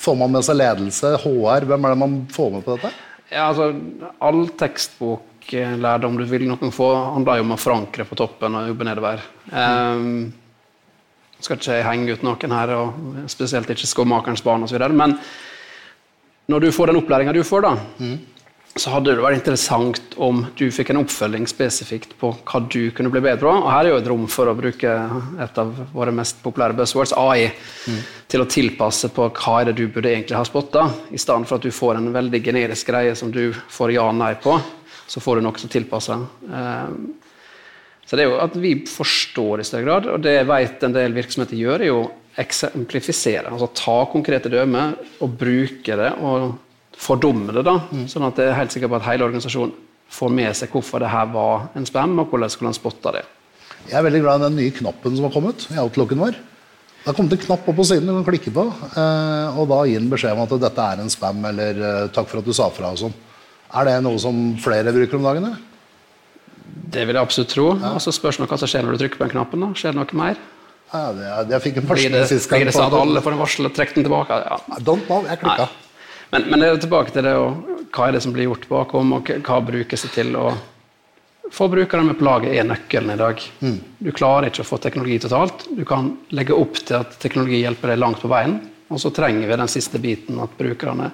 Får 0.00 0.16
man 0.16 0.32
med 0.32 0.44
seg 0.44 0.56
ledelse, 0.58 1.14
HR, 1.22 1.64
hvem 1.68 1.84
er 1.86 1.94
det 1.94 1.98
man 2.02 2.18
får 2.32 2.50
med 2.56 2.64
på 2.66 2.76
dette? 2.76 2.90
Ja, 3.30 3.46
altså, 3.46 3.70
all 4.18 4.48
tekstboklærdom 4.58 6.16
du 6.18 6.24
vil 6.26 6.48
noen 6.50 6.72
få, 6.74 6.88
handler 7.14 7.38
jo 7.38 7.46
om 7.46 7.54
å 7.54 7.60
forankre 7.60 8.06
på 8.08 8.18
toppen 8.18 8.58
og 8.58 8.72
jobbe 8.72 8.88
nedover. 8.88 9.22
Um, 9.54 10.32
skal 11.40 11.60
ikke 11.60 11.78
henge 11.86 12.16
ut 12.16 12.24
noen 12.26 12.56
her, 12.56 12.74
og 12.74 13.22
spesielt 13.30 13.70
ikke 13.70 13.88
skomakerens 13.88 14.42
barn 14.44 14.66
osv., 14.66 14.82
men 14.92 15.14
når 16.50 16.66
du 16.66 16.74
får 16.74 16.90
den 16.90 16.98
opplæringa 16.98 17.32
du 17.36 17.44
får, 17.46 17.68
da, 17.68 18.08
så 18.78 18.92
hadde 18.94 19.16
det 19.16 19.22
vært 19.22 19.40
interessant 19.40 20.12
om 20.22 20.44
du 20.56 20.68
fikk 20.70 20.92
en 20.92 21.00
oppfølging 21.00 21.46
spesifikt 21.50 22.12
på 22.20 22.30
hva 22.46 22.60
du 22.70 22.92
kunne 22.94 23.10
bli 23.10 23.22
bedre 23.24 23.42
på. 23.42 23.54
Og 23.64 23.66
her 23.66 23.88
er 23.88 23.90
jo 23.90 23.98
et 23.98 24.10
rom 24.12 24.28
for 24.30 24.46
å 24.46 24.54
bruke 24.54 24.92
et 25.42 25.58
av 25.58 25.72
våre 25.90 26.14
mest 26.14 26.38
populære 26.44 26.76
buzzwords, 26.78 27.14
AI, 27.18 27.48
til 28.30 28.44
å 28.44 28.48
tilpasse 28.50 29.10
på 29.16 29.26
hva 29.26 29.56
er 29.58 29.70
det 29.70 29.76
du 29.80 29.88
burde 29.90 30.12
egentlig 30.12 30.38
ha 30.38 30.44
spotta, 30.46 30.86
i 31.10 31.18
stedet 31.18 31.50
for 31.50 31.58
at 31.58 31.66
du 31.66 31.74
får 31.74 31.98
en 31.98 32.12
veldig 32.14 32.42
generisk 32.46 32.92
greie 32.92 33.18
som 33.18 33.34
du 33.34 33.48
får 33.50 33.96
ja 33.96 34.06
og 34.06 34.14
nei 34.20 34.36
på. 34.40 34.54
Så 35.10 35.22
får 35.24 35.40
du 35.40 35.48
noe 35.48 35.58
som 35.58 35.72
tilpasser. 35.72 36.22
Um, 36.46 37.02
så 38.06 38.14
det 38.14 38.22
er 38.22 38.30
jo 38.30 38.40
at 38.42 38.54
vi 38.58 38.76
forstår 38.86 39.60
i 39.60 39.66
større 39.66 39.86
grad, 39.88 40.10
og 40.14 40.22
det 40.22 40.38
jeg 40.38 40.50
vet 40.50 40.86
en 40.86 40.94
del 40.94 41.18
virksomheter 41.18 41.58
gjør, 41.58 41.82
er 41.82 41.90
jo 41.90 42.00
eksemplifisere. 42.38 43.50
Altså 43.50 43.72
ta 43.74 44.00
konkrete 44.10 44.50
dømmer 44.52 44.94
og 45.18 45.38
bruke 45.38 45.98
det 45.98 46.14
og 46.22 46.52
fordumme 47.00 47.54
det. 47.56 47.64
da, 47.66 47.78
Sånn 48.10 48.26
at 48.28 48.38
jeg 48.40 48.50
er 48.52 48.58
helt 48.58 48.74
sikker 48.74 48.90
på 48.92 48.98
at 49.00 49.06
hele 49.08 49.26
organisasjonen 49.28 49.72
får 50.10 50.32
med 50.34 50.56
seg 50.58 50.72
hvorfor 50.74 51.02
det 51.02 51.10
her 51.12 51.28
var 51.32 51.68
en 51.78 51.86
spam, 51.86 52.16
og 52.18 52.32
hvordan 52.32 52.50
skulle 52.52 52.72
han 52.72 52.76
spotte 52.76 53.12
det. 53.14 53.24
Jeg 53.88 53.96
er 54.00 54.04
veldig 54.04 54.20
glad 54.24 54.40
i 54.42 54.46
den 54.48 54.58
nye 54.58 54.74
knappen 54.74 55.14
som 55.16 55.26
har 55.28 55.32
kommet 55.34 55.64
i 55.72 55.78
outlooken 55.80 56.20
vår. 56.20 56.36
Det 57.00 57.08
har 57.08 57.16
kommet 57.16 57.32
en 57.32 57.40
knapp 57.46 57.68
opp 57.70 57.78
på 57.78 57.86
siden 57.88 58.10
du 58.10 58.12
kan 58.12 58.26
klikke 58.26 58.52
på, 58.52 58.66
eh, 58.90 59.56
og 59.56 59.70
da 59.70 59.78
gir 59.88 60.02
en 60.02 60.10
beskjed 60.12 60.34
om 60.36 60.42
at 60.44 60.52
dette 60.66 60.88
er 60.92 61.00
en 61.00 61.12
spam, 61.12 61.40
eller 61.48 61.80
eh, 61.80 62.10
takk 62.12 62.28
for 62.28 62.42
at 62.42 62.48
du 62.50 62.52
sa 62.56 62.68
fra 62.74 62.90
og 62.92 63.00
sånn. 63.00 63.14
Er 63.80 63.86
det 63.86 63.96
noe 64.04 64.18
som 64.20 64.36
flere 64.60 64.92
bruker 64.92 65.16
om 65.16 65.28
dagen? 65.30 65.46
eller? 65.48 65.66
Det 66.90 67.06
vil 67.06 67.16
jeg 67.16 67.22
absolutt 67.22 67.52
tro. 67.54 67.68
Og 67.94 68.00
så 68.02 68.12
spørs 68.14 68.38
det 68.42 68.48
hva 68.50 68.58
som 68.58 68.68
skjer 68.70 68.84
når 68.84 68.96
du 68.98 69.02
trykker 69.04 69.20
på 69.20 69.28
den 69.28 69.36
knappen. 69.36 69.62
da. 69.62 69.70
Skjer 69.78 69.94
det 69.94 70.00
noe 70.02 70.18
mer? 70.18 70.40
Ja, 70.90 71.02
det, 71.14 71.54
jeg 71.54 71.62
fikk 71.68 71.76
en 71.78 71.86
varsel 71.86 72.16
sist 72.26 72.50
gang. 72.50 72.64
blir 72.64 72.70
det 72.70 72.74
sånn 72.74 72.88
at 72.90 72.96
alle 72.98 73.22
får 73.22 73.36
en 73.36 73.40
varsel 73.44 73.68
og 73.70 73.74
trekker 73.76 74.00
den 74.00 74.06
tilbake? 74.08 74.38
Ja. 74.42 74.58
Don't 74.82 75.06
know, 75.06 75.22
jeg 75.30 75.38
klikka. 75.38 75.68
Men, 76.30 76.46
men 76.50 76.60
det 76.60 76.68
er 76.68 76.82
tilbake 76.82 77.14
til 77.14 77.26
det, 77.26 77.34
og 77.38 77.88
hva 77.90 78.08
er 78.08 78.16
det 78.16 78.22
som 78.24 78.34
blir 78.34 78.46
gjort 78.46 78.68
bakom, 78.70 79.14
og 79.16 79.30
hva 79.46 79.62
brukes 79.66 80.06
det 80.06 80.12
til? 80.14 80.36
å 80.38 80.52
Få 81.50 81.66
brukere 81.66 82.04
med 82.06 82.14
på 82.14 82.22
laget 82.22 82.52
er 82.54 82.66
nøkkelen 82.68 83.10
i 83.10 83.18
dag. 83.18 83.40
Du 83.98 84.12
klarer 84.14 84.46
ikke 84.46 84.62
å 84.62 84.68
få 84.68 84.76
teknologi 84.78 85.16
totalt. 85.24 85.64
Du 85.74 85.82
kan 85.88 86.12
legge 86.30 86.54
opp 86.54 86.78
til 86.78 87.00
at 87.00 87.16
teknologi 87.18 87.64
hjelper 87.64 87.90
deg 87.90 87.98
langt 87.98 88.20
på 88.22 88.30
veien, 88.30 88.60
og 88.86 89.00
så 89.02 89.10
trenger 89.14 89.50
vi 89.50 89.58
den 89.58 89.72
siste 89.72 89.98
biten, 89.98 90.38
at 90.38 90.54
brukerne 90.58 91.10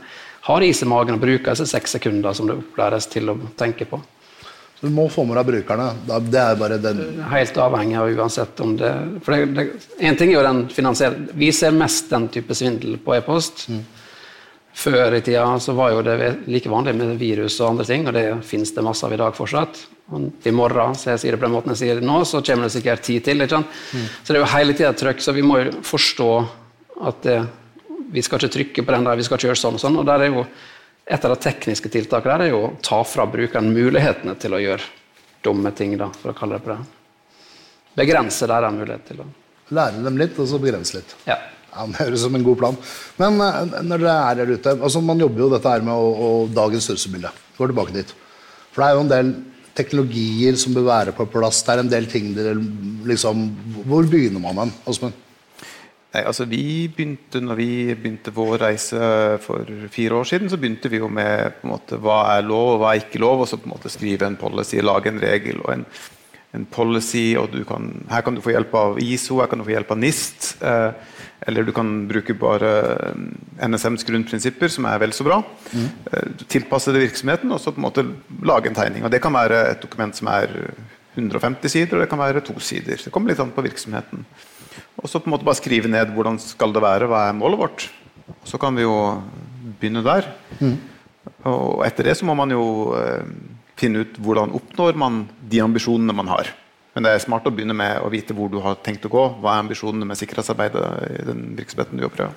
har 0.46 0.62
is 0.62 0.82
i 0.84 0.90
magen 0.90 1.16
og 1.16 1.24
bruker 1.24 1.56
disse 1.56 1.66
seks 1.72 1.96
sekunder 1.96 2.36
som 2.36 2.50
det 2.50 2.58
opplæres 2.60 3.08
til 3.10 3.32
å 3.32 3.38
tenke 3.56 3.88
på. 3.88 4.02
Så 4.76 4.90
du 4.90 4.92
må 4.92 5.08
få 5.08 5.24
med 5.24 5.38
deg 5.40 5.48
brukerne. 5.48 5.88
Det 6.28 6.40
er 6.42 6.58
bare 6.60 6.76
den 6.76 7.22
Helt 7.32 7.56
avhengig 7.56 7.96
av 7.96 8.10
uansett 8.12 8.60
om 8.60 8.74
det 8.76 8.90
For 9.24 9.32
det, 9.32 9.46
det, 9.56 9.86
en 10.04 10.18
ting 10.20 10.34
er 10.34 10.36
jo 10.36 10.42
den 10.44 10.66
finansielle 10.68 11.32
Vi 11.32 11.48
ser 11.56 11.72
mest 11.72 12.12
den 12.12 12.28
type 12.28 12.54
svindel 12.54 12.98
på 13.00 13.16
e-post. 13.16 13.64
Før 14.76 15.14
i 15.16 15.22
tida 15.24 15.44
så 15.62 15.72
var 15.72 15.94
jo 15.94 16.02
det 16.04 16.16
like 16.52 16.68
vanlig 16.68 16.92
med 16.98 17.14
virus 17.16 17.54
og 17.62 17.70
andre 17.70 17.86
ting, 17.88 18.02
og 18.06 18.12
det 18.12 18.26
finnes 18.44 18.74
det 18.76 18.84
masse 18.84 19.06
av 19.06 19.14
i 19.14 19.18
dag 19.20 19.32
fortsatt. 19.36 19.78
Og 20.12 20.46
I 20.46 20.52
morgen, 20.52 20.94
så 20.94 21.14
jeg 21.14 21.22
sier 21.22 21.34
det 21.34 21.40
på 21.40 21.46
den 21.48 21.54
måten 21.56 21.72
jeg 21.72 21.80
sier 21.80 22.00
det 22.00 22.04
nå, 22.06 22.18
så 22.28 22.42
kommer 22.44 22.68
det 22.68 22.74
sikkert 22.76 23.02
ti 23.06 23.16
til. 23.24 23.40
ikke 23.40 23.56
sant? 23.56 23.78
Så 24.20 24.34
det 24.34 24.36
er 24.36 24.44
jo 24.44 24.50
hele 24.52 24.76
tida 24.76 24.92
trøkk, 24.92 25.22
så 25.24 25.32
vi 25.32 25.44
må 25.46 25.62
jo 25.62 25.72
forstå 25.86 26.28
at 27.08 27.24
det, 27.24 27.38
vi 28.12 28.22
skal 28.22 28.38
ikke 28.38 28.52
trykke 28.58 28.84
på 28.84 28.94
den 28.94 29.08
der, 29.08 29.16
vi 29.18 29.24
skal 29.26 29.40
ikke 29.40 29.48
gjøre 29.48 29.62
sånn 29.64 29.80
og 29.80 29.82
sånn. 29.82 29.96
og 30.00 30.08
der 30.08 30.26
er 30.26 30.34
jo 30.34 30.46
Et 31.06 31.24
av 31.24 31.30
de 31.30 31.38
tekniske 31.38 31.86
tiltakene 31.86 32.32
der 32.34 32.48
er 32.48 32.50
jo 32.50 32.60
å 32.66 32.70
ta 32.82 32.96
fra 33.06 33.28
brukeren 33.30 33.68
mulighetene 33.70 34.32
til 34.42 34.56
å 34.56 34.58
gjøre 34.58 34.82
dumme 35.46 35.70
ting, 35.70 35.92
da, 35.94 36.08
for 36.10 36.32
å 36.32 36.34
kalle 36.34 36.58
det 36.58 36.64
på 36.64 36.72
det. 36.72 36.78
Begrense 38.00 38.48
der 38.50 38.66
en 38.66 38.80
mulighet 38.80 39.04
til 39.06 39.20
å 39.22 39.26
Lære 39.74 40.02
dem 40.02 40.18
litt, 40.18 40.34
og 40.38 40.46
så 40.50 40.58
begrense 40.62 40.94
litt. 40.98 41.14
Ja. 41.26 41.36
Ja, 41.76 41.86
Det 41.92 42.00
høres 42.00 42.22
som 42.24 42.38
en 42.38 42.46
god 42.46 42.56
plan. 42.62 42.78
Men 43.20 43.42
eh, 43.44 43.82
når 43.84 44.04
dere 44.04 44.16
er 44.30 44.40
der 44.40 44.54
ute 44.56 44.76
altså 44.76 45.02
Man 45.04 45.20
jobber 45.20 45.44
jo 45.44 45.50
dette 45.52 45.74
her 45.74 45.84
med 45.84 45.92
å, 45.92 46.08
å 46.08 46.30
dagens 46.48 46.88
størrelsesbilde. 46.88 47.34
Går 47.58 47.72
tilbake 47.72 47.96
dit. 47.96 48.16
For 48.72 48.82
det 48.82 48.88
er 48.88 48.96
jo 48.96 49.04
en 49.04 49.12
del 49.12 49.36
teknologier 49.76 50.56
som 50.56 50.74
bør 50.76 50.88
være 50.88 51.14
på 51.16 51.28
plass. 51.28 51.62
Det 51.64 51.74
er 51.74 51.84
en 51.84 51.92
del 51.92 52.08
ting 52.10 52.32
dere 52.36 52.56
liksom 53.06 53.46
Hvor 53.86 54.08
begynner 54.08 54.42
man 54.42 54.64
hen, 54.64 54.74
Åsmund? 54.88 55.22
Nei, 56.16 56.22
altså 56.22 56.46
Vi 56.48 56.88
begynte 56.88 57.42
når 57.44 57.58
vi 57.58 57.70
begynte 57.92 58.32
vår 58.32 58.60
reise 58.62 59.00
for 59.44 59.68
fire 59.92 60.20
år 60.20 60.28
siden, 60.30 60.48
så 60.48 60.56
begynte 60.60 60.88
vi 60.88 61.02
jo 61.02 61.10
med 61.12 61.58
på 61.58 61.66
en 61.66 61.74
måte, 61.74 61.98
hva 62.00 62.22
er 62.36 62.46
lov 62.46 62.76
og 62.76 62.78
hva 62.80 62.94
er 62.94 63.02
ikke 63.02 63.20
lov, 63.20 63.42
og 63.42 63.50
så 63.50 63.58
på 63.60 63.68
en 63.68 63.74
måte 63.74 63.92
skrive 63.92 64.28
en 64.28 64.38
policy, 64.40 64.80
lage 64.80 65.12
en 65.12 65.20
regel 65.20 65.60
og 65.64 65.74
en, 65.74 65.84
en 66.56 66.64
policy. 66.72 67.34
og 67.36 67.52
kan, 67.68 67.90
Her 68.08 68.24
kan 68.24 68.38
du 68.38 68.40
få 68.40 68.54
hjelp 68.54 68.72
av 68.80 69.00
ISO, 69.02 69.42
her 69.42 69.50
kan 69.52 69.60
du 69.60 69.66
få 69.66 69.74
hjelp 69.74 69.92
av 69.92 70.00
NIST. 70.00 70.48
Eh, 70.62 71.15
eller 71.40 71.66
du 71.66 71.72
kan 71.76 71.90
bruke 72.08 72.34
bare 72.38 72.72
eh, 72.94 73.68
NSMs 73.68 74.06
grunnprinsipper, 74.08 74.70
som 74.72 74.88
er 74.88 75.00
vel 75.02 75.12
så 75.16 75.26
bra. 75.26 75.42
Mm. 75.72 75.86
Eh, 76.12 76.28
tilpasse 76.48 76.94
det 76.94 77.04
virksomheten 77.04 77.52
og 77.52 77.60
så 77.62 77.74
på 77.74 77.82
en 77.82 77.88
måte 77.88 78.06
lage 78.46 78.70
en 78.70 78.78
tegning. 78.78 79.04
og 79.04 79.12
Det 79.12 79.20
kan 79.24 79.34
være 79.36 79.62
et 79.72 79.82
dokument 79.84 80.16
som 80.16 80.30
er 80.32 80.52
150 81.16 81.72
sider, 81.72 81.96
og 81.96 82.04
det 82.04 82.10
kan 82.10 82.20
være 82.20 82.44
to 82.44 82.56
sider. 82.60 83.00
Det 83.00 83.12
kommer 83.12 83.32
litt 83.32 83.40
an 83.42 83.54
på 83.54 83.64
virksomheten. 83.64 84.24
Og 85.00 85.08
så 85.08 85.20
på 85.20 85.28
en 85.28 85.36
måte 85.36 85.46
bare 85.46 85.60
skrive 85.60 85.88
ned 85.92 86.12
hvordan 86.16 86.38
skal 86.42 86.74
det 86.76 86.84
være, 86.84 87.08
hva 87.10 87.28
er 87.28 87.36
målet 87.36 87.60
vårt. 87.60 87.88
Så 88.48 88.60
kan 88.60 88.76
vi 88.76 88.84
jo 88.84 88.96
begynne 89.80 90.04
der. 90.04 90.28
Mm. 90.60 90.76
Og 91.48 91.82
etter 91.86 92.10
det 92.10 92.16
så 92.18 92.26
må 92.28 92.36
man 92.38 92.52
jo 92.52 92.94
eh, 92.98 93.24
finne 93.78 94.04
ut 94.04 94.20
hvordan 94.22 94.54
oppnår 94.56 94.96
man 94.98 95.24
de 95.40 95.60
ambisjonene 95.64 96.16
man 96.16 96.30
har. 96.32 96.52
Men 96.96 97.04
det 97.04 97.10
er 97.12 97.20
smart 97.20 97.44
å 97.44 97.52
begynne 97.52 97.76
med 97.76 98.00
å 98.00 98.08
vite 98.08 98.32
hvor 98.32 98.48
du 98.48 98.56
har 98.64 98.78
tenkt 98.80 99.04
å 99.04 99.12
gå. 99.12 99.24
Hva 99.42 99.52
er 99.52 99.66
ambisjonene 99.66 100.08
med 100.08 100.16
sikkerhetsarbeidet 100.16 100.84
i 101.10 101.24
den 101.28 101.42
virksomheten 101.58 102.00
du 102.00 102.06
jobber 102.06 102.22
i? 102.24 102.28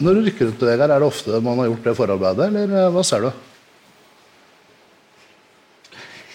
Når 0.00 0.16
du 0.16 0.20
rykker 0.24 0.54
ut, 0.54 0.62
Vegard, 0.64 0.94
er 0.94 1.02
det 1.04 1.10
ofte 1.10 1.40
man 1.44 1.60
har 1.60 1.68
gjort 1.68 1.90
det 1.90 1.94
forarbeidet, 1.98 2.46
eller 2.48 2.72
eh, 2.80 2.88
hva 2.94 3.04
ser 3.04 3.26
du? 3.26 3.30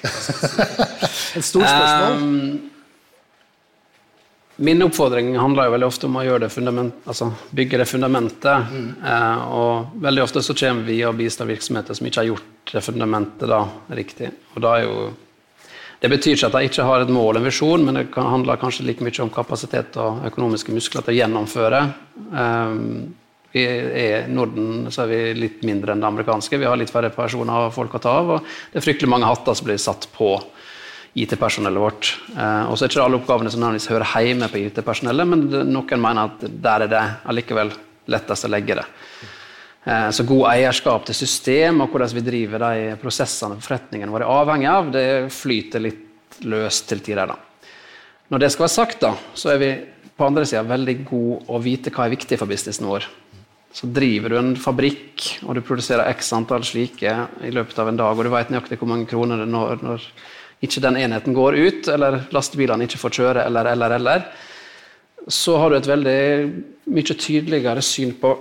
Et 1.40 1.46
stort 1.46 1.66
spørsmål. 1.66 2.22
Um, 2.22 2.70
Min 4.62 4.84
oppfordring 4.86 5.32
handler 5.42 5.66
jo 5.66 5.74
veldig 5.74 5.88
ofte 5.90 6.06
om 6.06 6.20
å 6.20 6.24
gjøre 6.28 6.46
det 6.46 6.84
altså 7.10 7.32
bygge 7.50 7.80
det 7.82 7.88
fundamentet. 7.90 8.70
Mm. 8.70 8.90
Eh, 9.10 9.40
og 9.58 9.96
veldig 10.06 10.22
ofte 10.22 10.44
så 10.46 10.54
kommer 10.54 10.86
vi 10.86 11.00
og 11.08 11.18
bistår 11.18 11.50
virksomheter 11.50 11.98
som 11.98 12.06
ikke 12.06 12.22
har 12.22 12.30
gjort 12.30 12.74
det 12.76 12.84
fundamentet 12.86 13.50
da 13.50 13.64
riktig. 13.90 14.30
Og 14.54 14.62
da 14.62 14.76
er 14.78 14.86
jo, 14.86 15.08
det 16.02 16.10
betyr 16.10 16.34
ikke 16.34 16.48
at 16.50 16.56
de 16.58 16.68
ikke 16.68 16.86
har 16.88 17.04
et 17.04 17.14
mål, 17.14 17.38
en 17.38 17.46
visjon, 17.46 17.84
men 17.86 18.00
det 18.00 18.08
handler 18.18 18.58
kanskje 18.62 18.88
like 18.88 19.06
mye 19.06 19.22
om 19.22 19.30
kapasitet 19.34 19.98
og 20.02 20.24
økonomiske 20.32 20.74
muskler 20.74 21.06
til 21.06 21.14
å 21.14 21.18
gjennomføre. 21.20 21.82
Eh, 22.42 22.78
vi 23.52 23.66
er 23.68 24.30
Norden 24.32 24.88
så 24.90 25.04
er 25.04 25.12
vi 25.12 25.20
litt 25.36 25.66
mindre 25.68 25.94
enn 25.94 26.02
det 26.02 26.08
amerikanske. 26.08 26.58
Vi 26.58 26.66
har 26.66 26.80
litt 26.80 26.90
færre 26.90 27.12
personer 27.14 27.68
og 27.68 27.76
folk 27.76 27.98
å 27.98 28.02
ta 28.02 28.16
av. 28.22 28.32
Og 28.38 28.50
det 28.72 28.80
er 28.80 28.86
fryktelig 28.86 29.12
mange 29.12 29.28
hatter 29.30 29.58
som 29.58 29.68
blir 29.68 29.82
satt 29.82 30.08
på 30.16 30.32
IT-personellet 31.22 31.84
vårt. 31.84 32.14
Eh, 32.34 32.64
og 32.72 32.78
så 32.80 32.88
er 32.88 32.94
ikke 32.94 33.06
alle 33.06 33.20
oppgavene 33.20 33.52
som 33.52 33.62
nødvendigvis 33.62 33.92
hører 33.92 34.26
hjemme 34.26 34.50
på 34.50 34.62
IT-personellet, 34.64 35.28
men 35.28 35.46
noen 35.70 36.02
mener 36.02 36.32
at 36.32 36.48
der 36.66 36.88
er 36.88 36.94
det 36.96 37.04
allikevel 37.30 37.76
lettest 38.10 38.48
å 38.48 38.52
legge 38.52 38.80
det. 38.80 38.88
Eh, 39.84 40.10
så 40.14 40.26
god 40.30 40.46
eierskap 40.52 41.08
til 41.08 41.18
system 41.18 41.82
og 41.82 41.90
hvordan 41.90 42.14
vi 42.20 42.26
driver 42.26 42.66
de 42.68 42.92
prosessene 43.02 43.58
og 43.58 43.64
forretningene 43.66 44.14
våre 44.14 44.28
er 44.28 44.42
avhengig 44.44 44.70
av, 44.70 44.92
det 44.94 45.08
flyter 45.34 45.82
litt 45.82 46.44
løst 46.46 46.86
til 46.90 47.02
tider. 47.02 47.34
da. 47.34 47.38
Når 48.30 48.44
det 48.44 48.52
skal 48.54 48.68
være 48.68 48.76
sagt, 48.76 49.02
da, 49.02 49.16
så 49.34 49.56
er 49.56 49.58
vi 49.62 49.72
på 50.16 50.28
andre 50.28 50.46
sida 50.46 50.62
veldig 50.68 50.96
gode 51.08 51.40
å 51.50 51.62
vite 51.64 51.92
hva 51.94 52.06
er 52.06 52.14
viktig 52.14 52.38
for 52.38 52.50
businessen 52.50 52.86
vår. 52.88 53.08
Så 53.74 53.88
driver 53.88 54.30
du 54.30 54.38
en 54.38 54.54
fabrikk 54.60 55.26
og 55.48 55.56
du 55.56 55.64
produserer 55.66 56.12
x 56.12 56.30
antall 56.36 56.64
slike 56.68 57.16
i 57.42 57.52
løpet 57.56 57.80
av 57.80 57.90
en 57.90 57.98
dag, 57.98 58.14
og 58.14 58.28
du 58.28 58.30
vet 58.30 58.52
nøyaktig 58.52 58.78
hvor 58.78 58.92
mange 58.92 59.08
kroner 59.10 59.42
det 59.42 59.50
når, 59.50 59.82
når 59.82 60.06
ikke 60.62 60.84
den 60.84 61.00
enheten 61.02 61.34
går 61.34 61.58
ut, 61.58 61.90
eller 61.90 62.20
lastebilene 62.36 62.86
ikke 62.86 63.02
får 63.02 63.18
kjøre, 63.18 63.46
eller, 63.48 63.72
eller, 63.72 63.96
eller, 63.98 64.26
så 65.32 65.58
har 65.58 65.72
du 65.72 65.80
et 65.80 65.90
veldig 65.90 66.22
mye 66.92 67.18
tydeligere 67.18 67.82
syn 67.86 68.14
på 68.22 68.36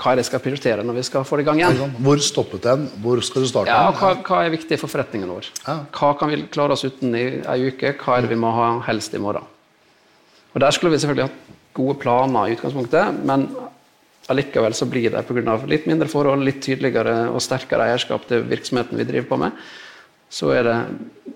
hva 0.00 0.12
er 0.12 0.16
det 0.16 0.24
jeg 0.24 0.30
skal 0.30 0.42
prioritere 0.44 0.84
når 0.86 0.96
vi 0.96 1.02
skal 1.04 1.24
få 1.28 1.36
det 1.36 1.44
i 1.44 1.48
gang 1.50 1.60
igjen. 1.60 1.94
Hvor 2.00 2.22
stoppet 2.24 2.64
den? 2.64 2.86
Hvor 3.04 3.20
skal 3.24 3.44
du 3.44 3.48
starte? 3.50 3.72
Ja, 3.72 3.90
hva, 3.92 4.14
hva 4.24 4.38
er 4.46 4.54
viktig 4.54 4.78
for 4.80 4.92
forretningen 4.92 5.28
vår? 5.28 5.50
Hva 5.66 6.12
kan 6.16 6.30
vi 6.30 6.40
klare 6.48 6.76
oss 6.76 6.86
uten 6.86 7.12
i 7.18 7.24
ei 7.44 7.58
uke? 7.68 7.92
Hva 8.00 8.16
er 8.16 8.24
det 8.24 8.32
vi 8.32 8.40
må 8.40 8.52
ha 8.56 8.70
helst 8.88 9.16
i 9.16 9.20
morgen? 9.20 9.44
Og 10.54 10.64
Der 10.64 10.72
skulle 10.74 10.94
vi 10.94 11.02
selvfølgelig 11.02 11.28
hatt 11.28 11.58
gode 11.76 11.98
planer 12.00 12.48
i 12.48 12.56
utgangspunktet, 12.56 13.20
men 13.28 13.46
allikevel 14.30 14.74
så 14.74 14.88
blir 14.88 15.12
det 15.12 15.22
pga. 15.28 15.58
litt 15.68 15.86
mindre 15.90 16.08
forhold, 16.08 16.42
litt 16.46 16.62
tydeligere 16.64 17.28
og 17.30 17.42
sterkere 17.44 17.90
eierskap 17.90 18.26
til 18.30 18.42
virksomheten 18.48 18.98
vi 18.98 19.06
driver 19.06 19.28
på 19.28 19.40
med, 19.44 19.52
så 20.30 20.50
er 20.54 20.66
det 20.66 20.78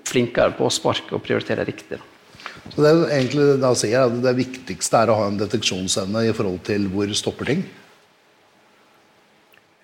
flinkere 0.08 0.54
på 0.56 0.66
å 0.66 0.72
sparke 0.72 1.14
og 1.14 1.22
prioritere 1.22 1.66
riktig. 1.66 2.00
Så 2.72 2.80
det 2.80 2.90
er 2.90 3.16
egentlig 3.18 3.60
da 3.60 3.74
sier 3.76 3.92
jeg 3.92 4.08
at 4.08 4.20
det 4.24 4.36
viktigste 4.38 5.00
er 5.02 5.10
å 5.10 5.18
ha 5.18 5.28
en 5.28 5.40
deteksjonsevne 5.40 6.28
i 6.28 6.34
forhold 6.36 6.62
til 6.64 6.86
hvor 6.92 7.10
stopper 7.18 7.50
ting? 7.50 7.64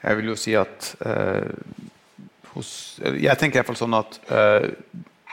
Jeg 0.01 0.19
vil 0.19 0.33
jo 0.33 0.37
si 0.39 0.57
at 0.57 0.95
eh, 1.07 1.53
hos, 2.55 2.73
Jeg 3.01 3.37
tenker 3.39 3.59
i 3.59 3.61
hvert 3.61 3.71
fall 3.71 3.83
sånn 3.83 3.99
at 3.99 4.19
eh, 4.33 4.69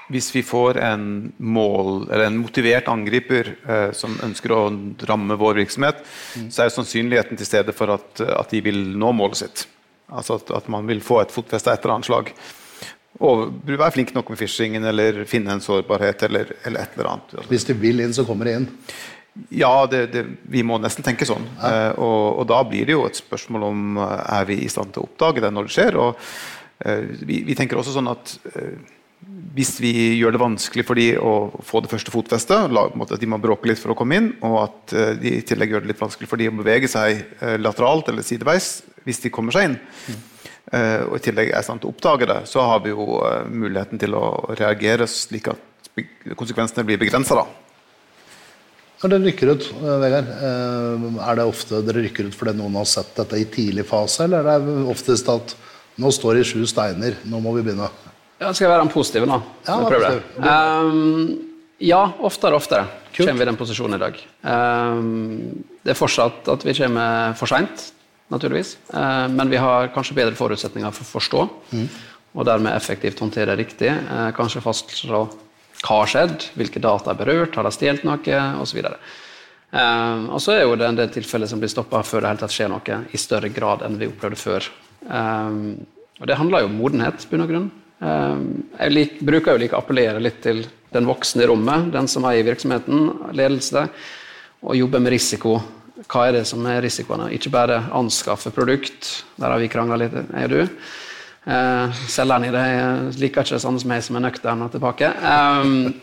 hvis 0.07 0.29
vi 0.31 0.43
får 0.45 0.77
en 0.87 1.07
mål, 1.37 2.05
eller 2.07 2.29
en 2.29 2.37
motivert 2.39 2.87
angriper 2.87 3.49
eh, 3.67 3.89
som 3.95 4.13
ønsker 4.23 4.53
å 4.55 4.61
ramme 5.09 5.35
vår 5.39 5.59
virksomhet, 5.63 5.99
mm. 5.99 6.45
så 6.53 6.63
er 6.63 6.71
sannsynligheten 6.71 7.39
til 7.39 7.49
stede 7.49 7.75
for 7.75 7.91
at, 7.97 8.23
at, 8.23 8.47
de 8.53 8.61
vil 8.63 8.79
nå 8.95 9.11
målet 9.15 9.41
sitt. 9.41 9.65
Altså 10.07 10.39
at, 10.39 10.53
at 10.61 10.71
man 10.71 10.87
vil 10.87 11.03
få 11.03 11.19
et 11.19 11.33
fotfeste 11.35 11.73
etter 11.73 11.91
anslag 11.91 12.29
Og 13.19 13.49
være 13.67 13.91
flink 13.91 14.13
nok 14.15 14.29
med 14.31 14.39
phishingen 14.39 14.85
eller 14.87 15.25
finne 15.27 15.51
en 15.51 15.63
sårbarhet 15.63 16.23
eller, 16.29 16.53
eller, 16.63 16.85
et 16.85 16.95
eller 16.95 17.09
annet. 17.11 17.33
Hvis 17.49 17.67
de 17.67 17.75
vil 17.75 17.99
inn, 17.99 18.15
så 18.15 18.23
kommer 18.23 18.47
de 18.47 18.53
inn? 18.61 18.69
Ja, 19.53 19.85
det, 19.89 20.01
det, 20.13 20.23
vi 20.51 20.63
må 20.65 20.79
nesten 20.81 21.05
tenke 21.05 21.27
sånn. 21.27 21.45
Ja. 21.57 21.71
Eh, 21.71 21.93
og, 22.03 22.41
og, 22.41 22.43
da 22.49 22.61
blir 22.67 22.87
det 22.87 22.95
jo 22.97 23.07
et 23.07 23.19
spørsmål 23.19 23.65
om 23.69 23.97
uh, 24.01 24.19
er 24.39 24.45
vi 24.49 24.61
i 24.63 24.69
stand 24.71 24.93
til 24.93 25.03
å 25.03 25.09
oppdage 25.09 25.43
det 25.43 25.51
når 25.53 25.67
det 25.67 25.75
skjer. 25.75 25.97
og 26.01 26.21
eh, 26.85 27.03
vi, 27.23 27.41
vi, 27.47 27.57
tenker 27.57 27.79
også 27.79 27.95
sånn 27.95 28.11
at 28.11 28.33
eh, 28.53 28.77
hvis 29.57 29.75
vi 29.81 29.93
gjør 30.19 30.35
det 30.35 30.41
vanskelig 30.43 30.85
for 30.87 30.99
de 30.99 31.09
å 31.17 31.33
få 31.65 31.81
det 31.83 31.91
første 31.91 32.13
fotfestet, 32.13 32.77
at 32.77 33.17
de 33.21 33.29
må 33.29 33.41
bråke 33.41 33.69
litt 33.69 33.81
for 33.81 33.93
å 33.93 33.97
komme 33.97 34.19
inn, 34.19 34.31
og 34.45 34.57
at 34.67 34.95
uh, 34.95 35.11
de 35.19 35.37
i 35.39 35.43
tillegg 35.45 35.73
gjør 35.73 35.85
det 35.85 35.93
litt 35.93 36.01
vanskelig 36.01 36.29
for 36.29 36.41
de 36.41 36.49
å 36.51 36.57
bevege 36.59 36.89
seg 36.91 37.23
lateralt 37.61 38.09
eller 38.11 38.25
sideveis 38.25 38.81
hvis 39.07 39.23
de 39.23 39.31
kommer 39.33 39.55
seg 39.55 39.71
inn, 39.71 39.79
mm 39.79 40.25
Eh, 40.67 41.01
og 41.07 41.15
i 41.15 41.23
tillegg 41.23 41.53
er 41.53 41.63
i 41.63 41.65
stand 41.65 41.79
til 41.79 41.87
å 41.87 41.93
oppdage 41.93 42.27
det, 42.27 42.41
så 42.49 42.65
har 42.67 42.81
vi 42.83 42.91
jo 42.91 43.21
eh, 43.23 43.45
muligheten 43.47 44.01
til 44.01 44.17
å 44.19 44.25
reagere 44.51 45.07
slik 45.07 45.47
at 45.53 45.91
konsekvensene 46.37 46.83
blir 46.87 46.99
begrensa. 46.99 47.45
Når 48.97 49.13
dere 49.13 49.25
rykker 49.27 49.51
ut, 49.53 49.65
eh, 49.77 49.95
Vegard, 50.01 50.29
er 50.33 51.37
det 51.37 51.45
ofte 51.45 51.81
dere 51.85 52.03
rykker 52.07 52.29
ut 52.29 52.37
fordi 52.37 52.55
noen 52.57 52.79
har 52.79 52.87
sett 52.89 53.13
dette 53.19 53.37
i 53.37 53.45
tidlig 53.53 53.85
fase, 53.85 54.25
eller 54.25 54.47
er 54.55 54.63
det 54.65 54.77
oftest 54.89 55.29
at 55.29 55.55
nå 56.01 56.11
står 56.13 56.39
det 56.39 56.47
sju 56.49 56.63
steiner, 56.69 57.19
nå 57.25 57.41
må 57.41 57.53
vi 57.57 57.65
begynne? 57.65 57.89
Ja, 58.37 58.51
skal 58.53 58.67
jeg 58.67 58.71
være 58.73 58.85
den 58.85 58.93
positive, 58.93 59.29
da? 59.29 59.41
Ja, 59.65 59.77
positiv. 59.89 60.23
um, 60.45 61.37
ja 61.81 62.01
oftere 62.25 62.57
og 62.57 62.61
oftere 62.61 62.87
Kult. 63.13 63.27
kommer 63.27 63.37
vi 63.37 63.45
i 63.45 63.49
den 63.49 63.57
posisjonen 63.57 63.97
i 63.97 64.01
dag. 64.01 64.19
Um, 64.41 65.63
det 65.85 65.93
er 65.93 65.97
fortsatt 65.97 66.49
at 66.53 66.65
vi 66.65 66.75
kommer 66.77 67.37
for 67.37 67.49
seint 67.49 67.91
naturligvis. 68.33 68.77
Eh, 68.93 69.27
men 69.31 69.49
vi 69.49 69.59
har 69.61 69.91
kanskje 69.95 70.17
bedre 70.17 70.37
forutsetninger 70.37 70.93
for 70.95 71.05
å 71.05 71.11
forstå, 71.15 71.43
mm. 71.71 71.87
og 72.35 72.47
dermed 72.47 72.75
effektivt 72.75 73.21
håndtere 73.23 73.55
riktig. 73.59 73.91
Uh, 74.09 74.29
kanskje 74.35 74.63
fastslå 74.63 75.23
hva 75.83 76.01
har 76.01 76.11
skjedd, 76.11 76.47
hvilke 76.57 76.81
data 76.83 77.13
er 77.13 77.19
berørt, 77.19 77.55
har 77.55 77.67
de 77.67 77.73
stjålet 77.73 78.05
noe, 78.07 78.41
osv. 78.63 78.79
Uh, 79.67 80.29
og 80.31 80.39
så 80.41 80.55
er 80.55 80.63
jo 80.63 80.77
det 80.79 80.87
en 80.87 80.97
del 80.97 81.11
tilfeller 81.13 81.49
som 81.49 81.61
blir 81.61 81.71
stoppa 81.71 82.01
før 82.07 82.23
det 82.23 82.31
hele 82.31 82.41
tatt 82.41 82.55
skjer 82.55 82.71
noe, 82.71 83.01
i 83.11 83.21
større 83.21 83.51
grad 83.53 83.83
enn 83.85 83.99
vi 83.99 84.09
opplevde 84.09 84.39
før. 84.41 84.69
Um, 85.05 85.75
og 86.17 86.29
det 86.29 86.39
handler 86.39 86.63
jo 86.63 86.71
om 86.71 86.77
modenhet, 86.79 87.27
bunn 87.29 87.45
og 87.45 87.51
grunn. 87.51 87.71
Um, 87.99 88.45
jeg 88.77 88.93
lik, 88.93 89.17
bruker 89.25 89.55
jo 89.55 89.63
like 89.63 89.77
å 89.77 89.83
appellere 89.83 90.21
litt 90.23 90.41
til 90.45 90.63
den 90.93 91.09
voksne 91.09 91.43
i 91.43 91.49
rommet, 91.49 91.91
den 91.93 92.07
som 92.09 92.25
er 92.25 92.39
i 92.39 92.45
virksomheten, 92.47 93.33
ledelse, 93.37 93.87
og 94.65 94.77
jobber 94.79 95.03
med 95.03 95.13
risiko 95.13 95.59
hva 96.05 96.27
er 96.27 96.37
det 96.37 96.45
som 96.47 96.65
er 96.69 96.83
risikoene? 96.85 97.31
Ikke 97.33 97.51
bare 97.53 97.79
anskaffe 97.95 98.51
produkt, 98.53 99.09
der 99.37 99.49
har 99.49 99.61
vi 99.61 99.69
krangla 99.71 99.97
litt, 99.99 100.13
jeg 100.13 100.49
og 100.49 100.53
du. 100.53 100.75
Eh, 101.47 101.91
selgeren 102.07 102.43
i 102.43 102.51
det 102.51 102.63
liker 103.21 103.45
ikke 103.45 103.55
det 103.55 103.63
samme 103.63 103.79
som 103.79 103.87
meg, 103.87 104.01
som 104.03 104.17
er 104.19 104.23
nøktern 104.25 104.65
og 104.65 104.71
tilbake. 104.73 105.07
Um, 105.23 105.93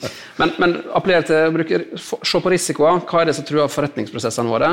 men, 0.41 0.53
men 0.63 0.77
appellere 0.97 1.27
til 1.29 1.49
å 1.51 1.53
bruke, 1.53 1.81
se 2.01 2.39
på 2.41 2.53
risikoer. 2.53 3.03
Hva 3.05 3.21
er 3.21 3.29
det 3.29 3.35
som 3.37 3.45
truer 3.45 3.69
forretningsprosessene 3.69 4.49
våre? 4.49 4.71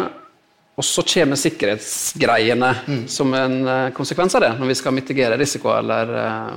Og 0.80 0.86
så 0.88 1.04
kommer 1.04 1.36
sikkerhetsgreiene 1.36 2.70
mm. 2.86 3.02
som 3.12 3.36
en 3.36 3.58
uh, 3.68 3.90
konsekvens 3.98 4.38
av 4.40 4.46
det, 4.46 4.52
når 4.62 4.72
vi 4.72 4.78
skal 4.80 4.96
mitigere 4.96 5.40
risiko 5.42 5.74
eller 5.76 6.14
uh, 6.16 6.54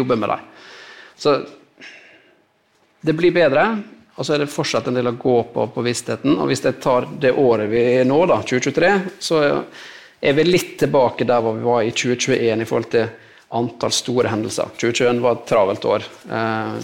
jobbe 0.00 0.16
med 0.22 0.32
dem. 0.32 0.46
Så 1.20 1.34
det 3.04 3.14
blir 3.18 3.34
bedre. 3.36 3.66
Og 4.16 4.24
så 4.24 4.32
er 4.32 4.42
det 4.42 4.52
fortsatt 4.52 4.88
en 4.88 4.96
del 4.96 5.10
å 5.10 5.18
gå 5.20 5.34
på 5.52 5.66
på 5.74 5.84
vissheten. 5.84 6.38
Og 6.38 6.48
hvis 6.48 6.64
jeg 6.64 6.80
tar 6.80 7.04
det 7.20 7.34
året 7.36 7.68
vi 7.68 7.84
er 7.98 8.08
nå, 8.08 8.16
da, 8.32 8.40
2023, 8.40 8.94
så 9.20 9.42
er 10.22 10.38
vi 10.40 10.48
litt 10.48 10.78
tilbake 10.80 11.28
der 11.28 11.44
hvor 11.44 11.56
vi 11.58 11.68
var 11.68 11.84
i 11.84 11.92
2021 11.92 12.64
i 12.64 12.68
forhold 12.68 12.90
til 12.96 13.12
antall 13.52 13.92
store 13.92 14.30
hendelser. 14.32 14.70
2021 14.80 15.20
var 15.24 15.36
et 15.36 15.44
travelt 15.50 15.84
år. 15.84 16.06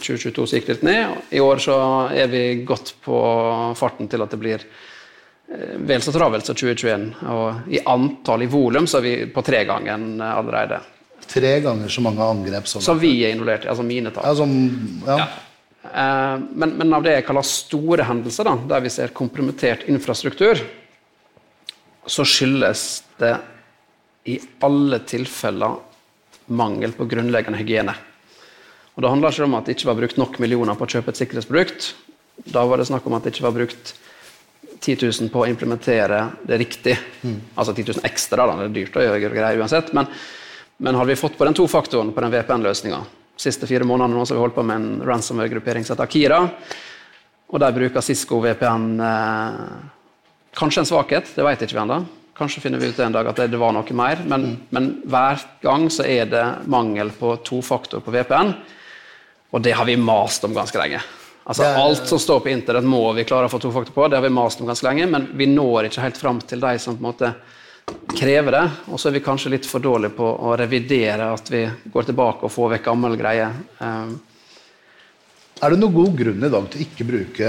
2022 0.05 0.45
så 0.47 0.59
gikk 0.59 0.69
litt 0.75 0.85
ned. 0.85 1.17
I 1.33 1.41
år 1.41 1.63
så 1.65 1.77
er 2.13 2.29
vi 2.33 2.43
godt 2.69 2.95
på 3.05 3.17
farten 3.79 4.11
til 4.13 4.25
at 4.25 4.35
det 4.35 4.41
blir 4.43 4.65
eh, 4.67 5.75
vel 5.89 6.05
så 6.05 6.13
travelt 6.15 6.45
som 6.49 6.59
2021. 6.59 7.09
Og 7.33 7.73
i 7.73 7.81
antall, 7.89 8.45
i 8.45 8.51
volum, 8.53 8.87
så 8.91 9.01
er 9.01 9.07
vi 9.09 9.15
på 9.33 9.45
tregangen 9.47 10.21
allerede. 10.25 10.83
Tre 11.29 11.55
ganger 11.65 11.89
så 11.93 12.05
mange 12.05 12.25
angrep 12.25 12.69
som 12.69 12.81
Som 12.85 13.01
vi 13.01 13.15
er 13.27 13.35
involvert 13.35 13.65
i. 13.67 13.73
Altså 13.73 13.85
mine 13.85 14.13
tall. 14.15 14.29
ja, 15.07 15.19
ja. 15.19 15.29
Eh, 15.89 16.39
Men, 16.53 16.77
men 16.77 16.93
av 16.93 17.03
det 17.07 17.15
jeg 17.17 17.27
kaller 17.29 17.47
store 17.49 18.05
hendelser, 18.05 18.45
da, 18.45 18.57
der 18.75 18.85
vi 18.85 18.93
ser 18.93 19.09
kompromittert 19.17 19.87
infrastruktur, 19.89 20.61
så 22.09 22.25
skyldes 22.25 22.83
det 23.21 23.35
i 24.29 24.39
alle 24.65 24.99
tilfeller 25.09 25.77
mangel 26.49 26.95
på 26.97 27.07
grunnleggende 27.09 27.61
hygiene. 27.61 27.95
Og 28.97 29.03
Det 29.03 29.11
handler 29.13 29.33
ikke 29.33 29.47
om 29.47 29.55
at 29.55 29.67
det 29.69 29.77
ikke 29.77 29.91
var 29.91 29.99
brukt 30.01 30.19
nok 30.19 30.39
millioner 30.43 30.75
på 30.75 30.87
å 30.87 30.93
kjøpe 30.95 31.13
et 31.15 31.21
sikkerhetsprodukt. 31.21 31.93
Da 32.51 32.65
var 32.67 32.81
det 32.81 32.89
snakk 32.89 33.07
om 33.07 33.15
at 33.15 33.25
det 33.25 33.35
ikke 33.35 33.47
var 33.47 33.55
brukt 33.55 33.95
10 34.81 34.97
000 35.03 35.31
på 35.31 35.45
å 35.45 35.47
implementere 35.47 36.25
det 36.47 36.59
riktig. 36.59 36.97
Altså 37.55 37.75
10 37.75 37.93
000 38.01 38.09
ekstra, 38.09 38.47
da. 38.47 38.57
det 38.59 38.67
er 38.69 38.75
dyrt 38.75 38.99
å 38.99 39.05
gjøre 39.05 39.21
greier 39.35 39.63
uansett. 39.63 39.93
Men, 39.95 40.11
men 40.79 40.99
hadde 40.99 41.13
vi 41.13 41.21
fått 41.21 41.39
på 41.39 41.47
den 41.47 41.57
to 41.59 41.67
faktoren 41.71 42.13
på 42.15 42.25
den 42.25 42.35
VPN-løsninga 42.35 43.01
siste 43.39 43.69
fire 43.71 43.87
månedene 43.87 44.19
nå, 44.19 44.27
så 44.27 44.35
har 44.35 44.41
vi 44.41 44.47
holdt 44.47 44.57
på 44.59 44.67
med 44.67 44.77
en 44.77 45.03
ransomware-gruppering 45.07 45.87
som 45.87 45.95
heter 45.95 46.09
Akira. 46.09 46.41
Og 47.49 47.63
der 47.63 47.75
bruker 47.77 48.05
Cisco 48.05 48.41
VPN 48.43 48.89
eh, 49.01 49.61
kanskje 50.59 50.83
en 50.83 50.91
svakhet, 50.91 51.31
det 51.37 51.47
vet 51.47 51.63
ikke 51.65 51.79
vi 51.79 51.85
ennå. 51.85 52.01
Kanskje 52.39 52.61
finner 52.63 52.79
vi 52.79 52.89
ut 52.93 52.99
en 53.03 53.13
dag 53.13 53.27
at 53.27 53.41
det, 53.51 53.59
var 53.59 53.73
noe 53.75 53.95
mer. 53.99 54.21
Men, 54.31 54.45
men 54.71 54.91
hver 55.11 55.41
gang 55.65 55.89
så 55.91 56.07
er 56.07 56.29
det 56.31 56.45
mangel 56.71 57.11
på 57.11 57.33
to 57.43 57.59
faktorer 57.67 58.05
på 58.05 58.15
VPN. 58.15 58.53
Og 59.51 59.63
det 59.65 59.73
har 59.75 59.89
vi 59.89 59.97
mast 59.99 60.45
om 60.47 60.55
ganske 60.55 60.79
lenge. 60.79 61.01
Altså 61.49 61.65
er- 61.65 61.79
Alt 61.81 62.07
som 62.07 62.21
står 62.21 62.41
på 62.45 62.53
internett, 62.53 62.85
må 62.85 63.01
vi 63.17 63.25
klare 63.25 63.49
å 63.49 63.51
få 63.51 63.59
to 63.61 63.73
faktorer 63.75 63.97
på. 63.97 64.09
Det 64.11 64.21
har 64.21 64.23
vi 64.23 64.35
mast 64.37 64.61
om 64.61 64.69
ganske 64.69 64.87
lenge, 64.87 65.09
men 65.11 65.29
vi 65.35 65.47
når 65.51 65.89
ikke 65.89 66.05
helt 66.05 66.21
fram 66.21 66.41
til 66.41 66.61
de 66.61 66.79
som 66.79 66.97
på 66.97 67.03
en 67.03 67.11
måte 67.11 67.35
krever 68.15 68.53
det. 68.53 68.65
Og 68.93 69.01
så 69.01 69.09
er 69.09 69.17
vi 69.17 69.25
kanskje 69.25 69.51
litt 69.57 69.67
for 69.67 69.81
dårlige 69.83 70.15
på 70.15 70.29
å 70.29 70.55
revidere 70.61 71.33
at 71.33 71.49
vi 71.51 71.65
går 71.91 72.11
tilbake 72.11 72.45
og 72.45 72.53
får 72.53 72.75
vekk 72.77 72.85
gammel 72.91 73.17
greie. 73.17 73.49
Um, 73.81 74.21
Er 75.61 75.71
det 75.71 75.81
noen 75.81 75.95
god 75.95 76.15
grunn 76.15 76.45
i 76.45 76.51
dag 76.53 76.69
til 76.71 76.85
ikke 76.85 77.07
bruke 77.09 77.47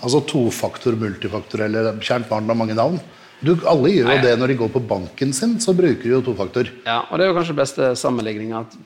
altså 0.00 0.22
tofaktor, 0.24 0.94
multifaktor 0.96 1.66
eller 1.66 1.98
kjært 2.00 2.30
barn 2.30 2.48
har 2.48 2.56
mange 2.56 2.78
navn? 2.78 2.96
Du, 3.42 3.56
alle 3.66 3.90
gjør 3.90 4.10
jo 4.12 4.22
det 4.22 4.32
når 4.38 4.52
de 4.52 4.56
går 4.60 4.68
på 4.76 4.82
banken 4.86 5.32
sin, 5.34 5.56
så 5.60 5.74
bruker 5.74 6.02
de 6.06 6.14
jo 6.14 6.20
tofaktor. 6.22 6.68
Ja, 6.86 7.00
og 7.10 7.18
det 7.18 7.26
er 7.26 7.32
jo 7.32 7.38
kanskje 7.40 7.56
beste 7.58 7.92
sammenligninga 7.98 8.60
at 8.62 8.76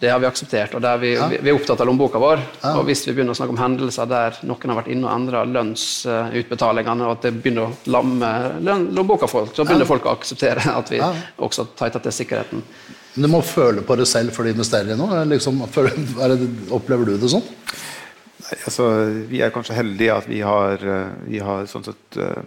det 0.00 0.12
har 0.12 0.20
vi 0.22 0.28
akseptert. 0.28 0.74
og 0.74 0.80
der 0.82 0.96
vi, 1.02 1.14
Ja. 1.16 1.26
vi, 1.28 1.50
er 1.50 1.54
opptatt 1.56 1.80
av 1.82 1.86
lommeboka 1.88 2.20
vår. 2.22 2.38
Ja. 2.62 2.76
Og 2.78 2.84
hvis 2.86 3.02
vi 3.06 3.12
begynner 3.12 3.34
å 3.34 3.36
snakke 3.36 3.50
om 3.50 3.58
hendelser 3.58 4.06
der 4.06 4.36
noen 4.46 4.70
har 4.70 4.78
vært 4.78 4.92
inne 4.94 5.08
og 5.08 5.14
endra 5.16 5.42
lønnsutbetalingene, 5.44 7.02
og 7.08 7.16
at 7.16 7.22
det 7.26 7.32
begynner 7.42 7.66
å 7.66 7.72
lamme 7.90 8.30
lommeboka 8.62 9.26
folk, 9.28 9.54
så 9.56 9.66
begynner 9.66 9.88
folk 9.90 10.06
å 10.06 10.14
akseptere 10.14 10.62
at 10.78 10.88
vi 10.90 10.98
Ja. 11.02 11.12
også 11.38 11.66
tighter 11.76 11.98
til 12.00 12.12
sikkerheten. 12.12 12.62
Men 13.16 13.22
du 13.22 13.28
må 13.28 13.42
føle 13.42 13.82
på 13.82 13.96
det 13.98 14.06
selv 14.06 14.30
før 14.30 14.44
du 14.44 14.52
investerer 14.52 14.92
i 14.92 14.96
noe. 14.96 15.24
Liksom, 15.26 15.60
er 15.66 16.38
opplever 16.70 17.04
du 17.04 17.18
det 17.18 17.30
sånn? 17.30 17.42
Nei, 17.42 18.58
altså, 18.64 18.84
vi 19.28 19.40
er 19.42 19.50
kanskje 19.50 19.74
heldige 19.74 20.14
at 20.16 20.26
vi 20.28 20.40
har, 20.40 20.72
eh, 20.78 21.08
vi 21.26 21.38
har 21.42 21.64
sånn 21.66 21.84
sett 21.84 22.16
eh, 22.16 22.42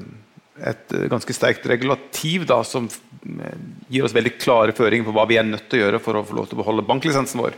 et 0.59 0.93
eh, 0.93 1.07
ganske 1.11 1.33
sterkt 1.35 1.65
regulativ 1.69 2.43
da, 2.49 2.59
som 2.67 2.87
eh, 2.89 3.59
gir 3.91 4.05
oss 4.05 4.15
veldig 4.15 4.33
klare 4.37 4.75
føringer 4.75 5.07
på 5.07 5.13
hva 5.15 5.25
vi 5.29 5.37
er 5.39 5.47
nødt 5.47 5.69
til 5.71 5.79
å 5.79 5.83
gjøre 5.85 6.01
for 6.03 6.19
å 6.19 6.23
få 6.27 6.37
lov 6.37 6.49
til 6.49 6.57
å 6.57 6.61
beholde 6.61 6.87
banklisensen 6.87 7.41
vår. 7.41 7.55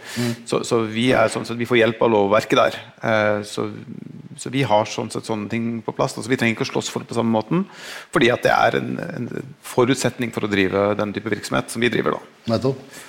Så, 0.50 0.62
så 0.68 0.84
vi 0.86 1.10
er 1.16 1.32
sånn 1.34 1.48
vi 1.58 1.70
får 1.70 1.82
hjelp 1.82 2.04
av 2.06 2.14
lovverket 2.14 2.60
der. 2.60 2.78
Eh, 3.10 3.40
så, 3.50 3.68
så 4.40 4.52
vi 4.54 4.66
har 4.68 4.90
sånn 4.90 5.10
sett 5.14 5.30
sånne 5.30 5.50
ting 5.52 5.80
på 5.86 5.96
plass. 5.96 6.18
Altså, 6.18 6.30
vi 6.32 6.38
trenger 6.40 6.58
ikke 6.58 6.68
å 6.68 6.74
slåss 6.74 6.92
for 6.94 7.04
det 7.04 7.10
på 7.10 7.18
samme 7.18 7.34
måten, 7.34 7.66
fordi 8.14 8.30
at 8.34 8.46
det 8.46 8.54
er 8.54 8.80
en, 8.82 8.94
en 9.08 9.32
forutsetning 9.66 10.36
for 10.36 10.46
å 10.46 10.52
drive 10.52 10.92
den 11.00 11.16
type 11.16 11.34
virksomhet 11.34 11.74
som 11.74 11.84
vi 11.84 11.92
driver. 11.94 12.20
da. 12.20 12.54
Nettopp. 12.56 13.02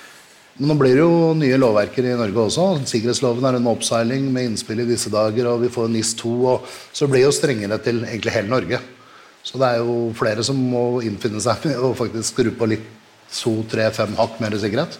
Men 0.55 0.69
nå 0.71 0.75
blir 0.79 0.93
det 0.95 1.01
jo 1.01 1.33
nye 1.35 1.57
lovverker 1.59 2.05
i 2.07 2.13
Norge 2.15 2.45
også. 2.45 2.65
Sikkerhetsloven 2.87 3.43
er 3.43 3.57
under 3.57 3.75
oppseiling 3.75 4.29
med 4.31 4.53
innspill 4.53 4.79
i 4.85 4.87
disse 4.87 5.11
dager, 5.11 5.49
og 5.51 5.65
vi 5.65 5.71
får 5.71 5.89
NIS 5.91 6.13
2, 6.21 6.35
og 6.47 6.77
så 6.95 7.09
blir 7.11 7.19
det 7.19 7.25
jo 7.25 7.33
strengere 7.35 7.79
til 7.83 7.99
egentlig 8.05 8.35
hele 8.37 8.53
Norge. 8.53 8.79
Så 9.45 9.59
det 9.61 9.67
er 9.67 9.83
jo 9.85 10.09
flere 10.17 10.43
som 10.45 10.57
må 10.57 11.01
innfinne 11.05 11.41
seg 11.43 11.67
med 11.69 11.77
å 11.85 11.91
faktisk 11.97 12.31
skru 12.33 12.49
på 12.57 12.69
litt 12.71 12.85
to, 13.29 13.59
tre, 13.69 13.85
fem 13.93 14.15
hakk 14.17 14.39
mer 14.41 14.55
sikkerhet. 14.57 14.97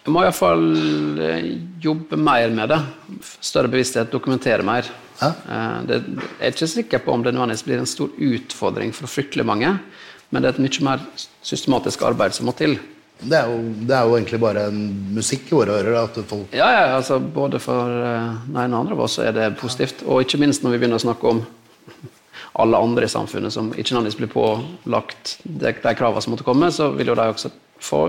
Jeg 0.00 0.14
må 0.14 0.22
iallfall 0.24 0.62
jobbe 1.82 2.16
mer 2.16 2.54
med 2.56 2.70
det. 2.72 2.78
Større 3.44 3.68
bevissthet, 3.72 4.08
dokumentere 4.12 4.64
mer. 4.64 4.86
Ja. 5.20 5.32
Eh, 5.34 5.82
Det, 5.88 5.98
jeg 6.38 6.46
er 6.46 6.54
ikke 6.54 6.70
sikker 6.72 7.02
på 7.04 7.12
om 7.12 7.22
det 7.26 7.34
nødvendigvis 7.34 7.66
blir 7.66 7.82
en 7.82 7.90
stor 7.90 8.08
utfordring 8.16 8.94
for 8.96 9.10
fryktelig 9.10 9.44
mange, 9.44 9.74
men 10.30 10.42
det 10.42 10.48
er 10.48 10.54
et 10.56 10.62
mye 10.64 10.86
mer 10.86 11.04
systematisk 11.44 12.06
arbeid 12.06 12.32
som 12.32 12.46
må 12.48 12.54
til. 12.56 12.78
Det 13.20 13.36
er 13.36 13.50
jo, 13.50 13.58
det 13.84 13.92
er 13.92 14.06
jo 14.08 14.14
egentlig 14.16 14.40
bare 14.40 14.62
en 14.70 14.78
musikk 15.12 15.50
i 15.50 15.58
våre 15.58 15.74
ører. 15.82 15.98
At 16.06 16.16
folk 16.30 16.54
Ja, 16.56 16.70
ja, 16.72 16.84
altså 16.96 17.18
Både 17.20 17.60
for 17.60 17.84
eh, 17.84 18.30
den 18.46 18.56
ene 18.56 18.72
og 18.72 18.86
andre 18.86 18.96
av 18.96 19.04
oss 19.04 19.18
er 19.20 19.34
det 19.36 19.50
positivt. 19.60 20.06
Og 20.06 20.22
ikke 20.24 20.40
minst 20.40 20.64
når 20.64 20.72
vi 20.72 20.78
begynner 20.80 20.96
å 20.96 21.04
snakke 21.04 21.34
om 21.34 21.42
alle 22.52 22.78
andre 22.82 23.06
i 23.06 23.12
samfunnet 23.12 23.54
som 23.54 23.70
ikke 23.70 23.94
nødvendigvis 23.94 24.18
blir 24.18 24.32
pålagt 24.32 25.36
de, 25.44 25.70
de 25.70 25.94
kravene 25.96 26.22
som 26.24 26.34
måtte 26.34 26.46
komme, 26.46 26.70
så 26.74 26.90
vil 26.96 27.12
jo 27.12 27.18
de 27.18 27.28
også 27.30 27.50
få 27.80 28.00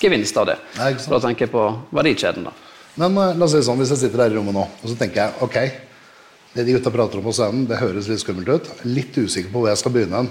gevinst 0.00 0.36
av 0.40 0.48
det. 0.50 0.56
Nei, 0.78 0.92
da 0.98 1.20
tenker 1.22 1.46
jeg 1.46 1.54
på 1.54 1.64
verdikjeden. 1.94 2.48
da. 2.48 2.54
Men 3.00 3.18
eh, 3.18 3.34
la 3.38 3.46
oss 3.46 3.54
si 3.54 3.62
sånn, 3.66 3.80
hvis 3.82 3.92
jeg 3.94 4.04
sitter 4.04 4.24
her 4.24 4.34
i 4.34 4.38
rommet 4.38 4.56
nå, 4.56 4.64
og 4.66 4.90
så 4.90 4.96
tenker 4.98 5.22
jeg 5.22 5.46
ok, 5.46 5.58
det 6.54 6.66
de 6.66 6.76
gutta 6.76 6.92
prater 6.94 7.18
om 7.18 7.26
på 7.26 7.34
scenen, 7.34 7.66
det 7.70 7.80
høres 7.80 8.08
litt 8.10 8.22
skummelt 8.22 8.50
ut. 8.50 8.72
Litt 8.86 9.16
usikker 9.18 9.50
på 9.50 9.62
hvor 9.62 9.72
jeg 9.72 9.80
skal 9.80 9.94
begynne. 9.94 10.24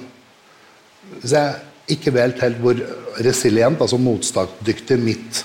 Hvis 1.19 1.33
jeg 1.35 1.97
ikke 1.97 2.13
vet 2.15 2.43
helt 2.45 2.61
hvor 2.63 2.79
resilient, 3.25 3.81
altså 3.83 3.99
motstandsdyktig, 3.99 4.99
mitt 5.03 5.41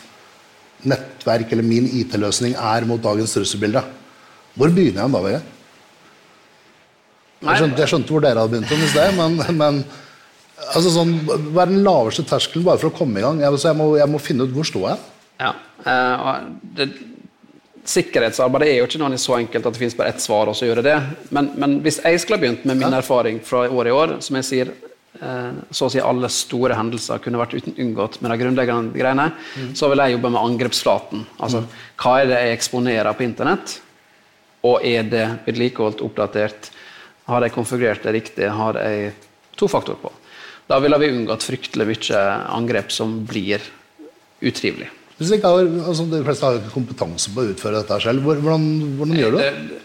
nettverk 0.87 1.51
eller 1.51 1.67
min 1.67 1.89
IT-løsning 1.99 2.55
er 2.55 2.87
mot 2.87 3.03
dagens 3.03 3.35
trusselbilde, 3.35 3.83
hvor 4.55 4.71
begynner 4.75 5.03
jeg 5.03 5.15
da, 5.15 5.23
Vegard? 5.25 5.55
Jeg 7.39 7.61
skjønte, 7.61 7.83
jeg 7.85 7.91
skjønte 7.93 8.15
hvor 8.15 8.25
dere 8.25 8.43
hadde 8.43 8.57
begynt 8.57 8.73
om 8.75 8.81
det 8.83 9.09
men, 9.19 9.59
men 9.61 9.83
altså 10.75 10.91
sånn, 10.91 11.13
hva 11.53 11.63
er 11.65 11.71
den 11.71 11.85
laveste 11.87 12.25
terskelen 12.27 12.67
bare 12.67 12.81
for 12.83 12.91
å 12.91 12.97
komme 12.97 13.21
i 13.21 13.25
gang? 13.25 13.39
Jeg, 13.45 13.61
jeg, 13.63 13.79
må, 13.79 13.93
jeg 14.01 14.11
må 14.11 14.21
finne 14.23 14.49
ut 14.49 14.57
hvor 14.57 14.67
står 14.67 14.89
jeg. 14.91 15.05
Ja. 15.39 15.53
eh, 15.87 16.27
og 16.27 16.75
det, 16.79 16.89
Sikkerhetsarbeid 17.89 18.67
er 18.67 18.75
jo 18.83 18.89
ikke 18.89 18.99
noe 19.01 19.17
så 19.21 19.39
enkelt 19.39 19.65
at 19.65 19.73
det 19.73 19.81
finnes 19.81 19.97
bare 19.97 20.13
ett 20.13 20.21
svar, 20.21 20.51
og 20.51 20.57
så 20.59 20.67
gjøre 20.69 20.85
det. 20.85 20.97
Men, 21.33 21.53
men 21.57 21.79
hvis 21.85 22.03
jeg 22.03 22.21
skulle 22.21 22.37
ha 22.37 22.43
begynt 22.43 22.67
med 22.69 22.77
min 22.83 22.97
erfaring 22.99 23.39
fra 23.41 23.63
år 23.65 23.89
i 23.89 23.95
år, 23.95 24.13
som 24.25 24.37
jeg 24.37 24.45
sier 24.45 24.73
eh, 24.75 25.63
så 25.71 25.87
å 25.87 25.93
si 25.95 26.03
alle 26.03 26.29
store 26.33 26.77
hendelser 26.77 27.23
kunne 27.25 27.41
vært 27.41 27.57
uten 27.57 27.79
unngått 27.81 28.19
med 28.21 28.35
de 28.35 28.41
grunnleggende 28.43 28.99
greiene, 28.99 29.31
så 29.79 29.89
vil 29.89 30.03
jeg 30.05 30.19
jobbe 30.19 30.35
med 30.35 30.43
angrepsflaten. 30.43 31.25
Altså, 31.39 31.63
hva 32.03 32.19
er 32.19 32.29
det 32.29 32.43
jeg 32.43 32.59
eksponerer 32.59 33.17
på 33.17 33.25
internett? 33.25 33.79
Og 34.69 34.85
er 34.85 35.09
det 35.09 35.25
vedlikeholdt, 35.47 36.03
oppdatert? 36.05 36.73
Har 37.29 37.45
jeg 37.45 37.53
konfigurert 37.55 38.03
det 38.07 38.15
riktig? 38.17 38.49
Har 38.49 38.79
jeg 38.81 39.13
tofaktor 39.59 39.99
på? 40.01 40.13
Da 40.69 40.79
ville 40.85 40.99
vi 41.01 41.11
unngått 41.15 41.45
fryktelig 41.49 41.87
mye 41.89 42.23
angrep 42.57 42.93
som 42.93 43.19
blir 43.29 43.61
utrivelig. 44.45 44.89
Hvis 45.19 45.33
ikke 45.35 45.51
har, 45.51 45.67
altså 45.91 46.05
De 46.13 46.21
fleste 46.23 46.47
har 46.47 46.59
ikke 46.61 46.75
kompetanse 46.77 47.33
på 47.35 47.43
å 47.43 47.53
utføre 47.53 47.81
dette 47.81 47.97
selv. 48.05 48.23
Hvordan, 48.23 48.67
hvordan 49.01 49.19
gjør 49.19 49.35
du 49.37 49.39
det? 49.43 49.53
Det- 49.69 49.85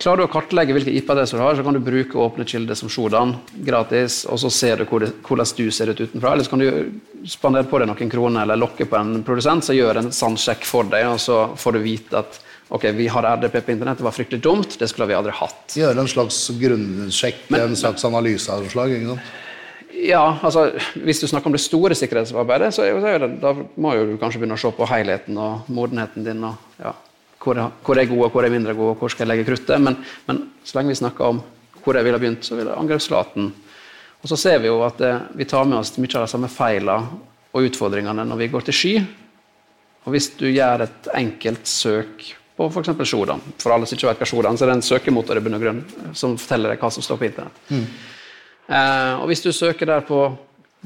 Klarer 0.00 0.22
du 0.22 0.24
å 0.24 0.32
kartlegge 0.32 0.72
hvilke 0.72 0.88
IP-adresser 0.96 1.36
du 1.36 1.42
har, 1.44 1.54
så 1.54 1.62
kan 1.62 1.74
du 1.76 1.78
bruke 1.84 2.16
åpne 2.16 2.46
kilder 2.48 2.74
som 2.74 2.88
Sjodan 2.88 3.34
gratis, 3.62 4.22
og 4.24 4.38
så 4.40 4.48
ser 4.50 4.76
du 4.80 4.86
hvordan 4.86 5.52
du 5.58 5.70
ser 5.70 5.90
ut 5.92 6.00
utenfra. 6.00 6.32
Eller 6.32 6.44
så 6.44 6.50
kan 6.54 6.58
du 6.64 7.26
spandere 7.28 7.68
på 7.68 7.78
deg 7.78 7.90
noen 7.90 8.10
kroner 8.10 8.42
eller 8.46 8.56
lokke 8.56 8.86
på 8.88 8.96
en 8.96 9.22
produsent 9.22 9.62
som 9.62 9.76
gjør 9.76 9.98
en 10.00 10.08
sann 10.10 10.34
sjekk 10.40 10.64
for 10.64 10.84
deg, 10.88 11.04
og 11.12 11.20
så 11.20 11.42
får 11.60 11.72
du 11.76 11.78
vite 11.84 12.14
at 12.24 12.40
ok, 12.72 12.86
vi 12.96 13.06
har 13.12 13.26
RDP 13.36 13.58
på 13.66 13.72
internett, 13.74 13.98
det 14.00 14.06
var 14.06 14.14
fryktelig 14.16 14.40
dumt, 14.44 14.76
det 14.80 14.88
skulle 14.90 15.06
vi 15.10 15.16
aldri 15.18 15.34
hatt. 15.36 15.74
Gjøre 15.76 16.00
en 16.02 16.08
slags 16.10 16.38
grunnsjekk, 16.60 17.46
en 17.58 17.76
slags 17.76 18.04
analyse 18.08 18.48
av 18.52 18.62
noe 18.64 18.72
slag? 18.72 18.94
ikke 18.96 19.12
sant? 19.12 19.38
Ja, 20.02 20.22
altså, 20.42 20.70
Hvis 21.04 21.20
du 21.20 21.26
snakker 21.28 21.50
om 21.50 21.54
det 21.54 21.60
store 21.62 21.94
sikkerhetsarbeidet, 21.94 22.72
så 22.74 22.86
det, 22.88 23.28
da 23.42 23.52
må 23.76 23.92
du 23.98 24.16
kanskje 24.18 24.40
begynne 24.40 24.56
å 24.56 24.62
se 24.62 24.70
på 24.74 24.88
helheten 24.88 25.36
og 25.38 25.68
modenheten 25.68 26.24
din. 26.24 26.40
og 26.48 26.80
ja, 26.80 26.94
hvor, 27.44 27.58
er- 27.60 27.74
hvor 27.84 27.98
er 28.00 28.08
gode, 28.08 28.30
hvor 28.32 28.44
er 28.46 28.50
mindre 28.54 28.74
gode, 28.74 28.96
og 28.96 29.02
hvor 29.04 29.12
skal 29.12 29.26
jeg 29.28 29.36
legge 29.36 29.50
kruttet. 29.50 29.78
Men, 29.84 29.98
men 30.26 30.40
så 30.64 30.78
lenge 30.78 30.94
vi 30.94 30.98
snakker 31.02 31.28
om 31.28 31.42
hvor 31.84 31.94
jeg 31.98 32.04
ville 32.08 32.18
begynt, 32.22 32.44
så 32.46 32.56
vil 32.56 32.66
jeg 32.70 32.78
angrepsflaten. 32.78 33.52
Og 34.22 34.30
så 34.30 34.36
ser 34.38 34.60
vi 34.62 34.68
jo 34.70 34.80
at 34.86 35.00
eh, 35.02 35.20
vi 35.36 35.44
tar 35.50 35.64
med 35.68 35.80
oss 35.82 35.92
mye 35.98 36.14
av 36.16 36.24
de 36.24 36.30
samme 36.32 36.48
feilene 36.48 37.18
og 37.52 37.66
utfordringene 37.68 38.24
når 38.24 38.38
vi 38.38 38.48
går 38.52 38.64
til 38.68 38.74
sky. 38.80 38.92
Og 40.06 40.14
hvis 40.14 40.30
du 40.38 40.46
gjør 40.48 40.86
et 40.86 41.08
enkelt 41.14 41.66
søk 41.68 42.30
på 42.62 42.82
f.eks. 42.82 43.08
Shodan 43.08 43.42
For 43.58 43.74
alle 43.74 43.88
som 43.88 43.98
ikke 43.98 44.10
vet 44.10 44.22
hva 44.22 44.28
Shodan 44.28 44.58
så 44.58 44.66
er 44.66 44.72
det 44.72 44.78
en 44.78 44.86
søkemotor 44.86 45.38
i 45.38 45.44
bunn 45.44 45.58
og 45.58 45.66
grunn 45.66 45.82
som 46.14 46.38
forteller 46.40 46.74
deg 46.74 46.82
hva 46.82 46.90
som 46.94 47.04
står 47.04 47.20
på 47.20 47.28
internett. 47.28 47.60
Eh, 47.72 49.12
og 49.18 49.26
hvis 49.30 49.44
du 49.44 49.50
søker 49.52 49.90
der 49.90 50.06
på 50.06 50.24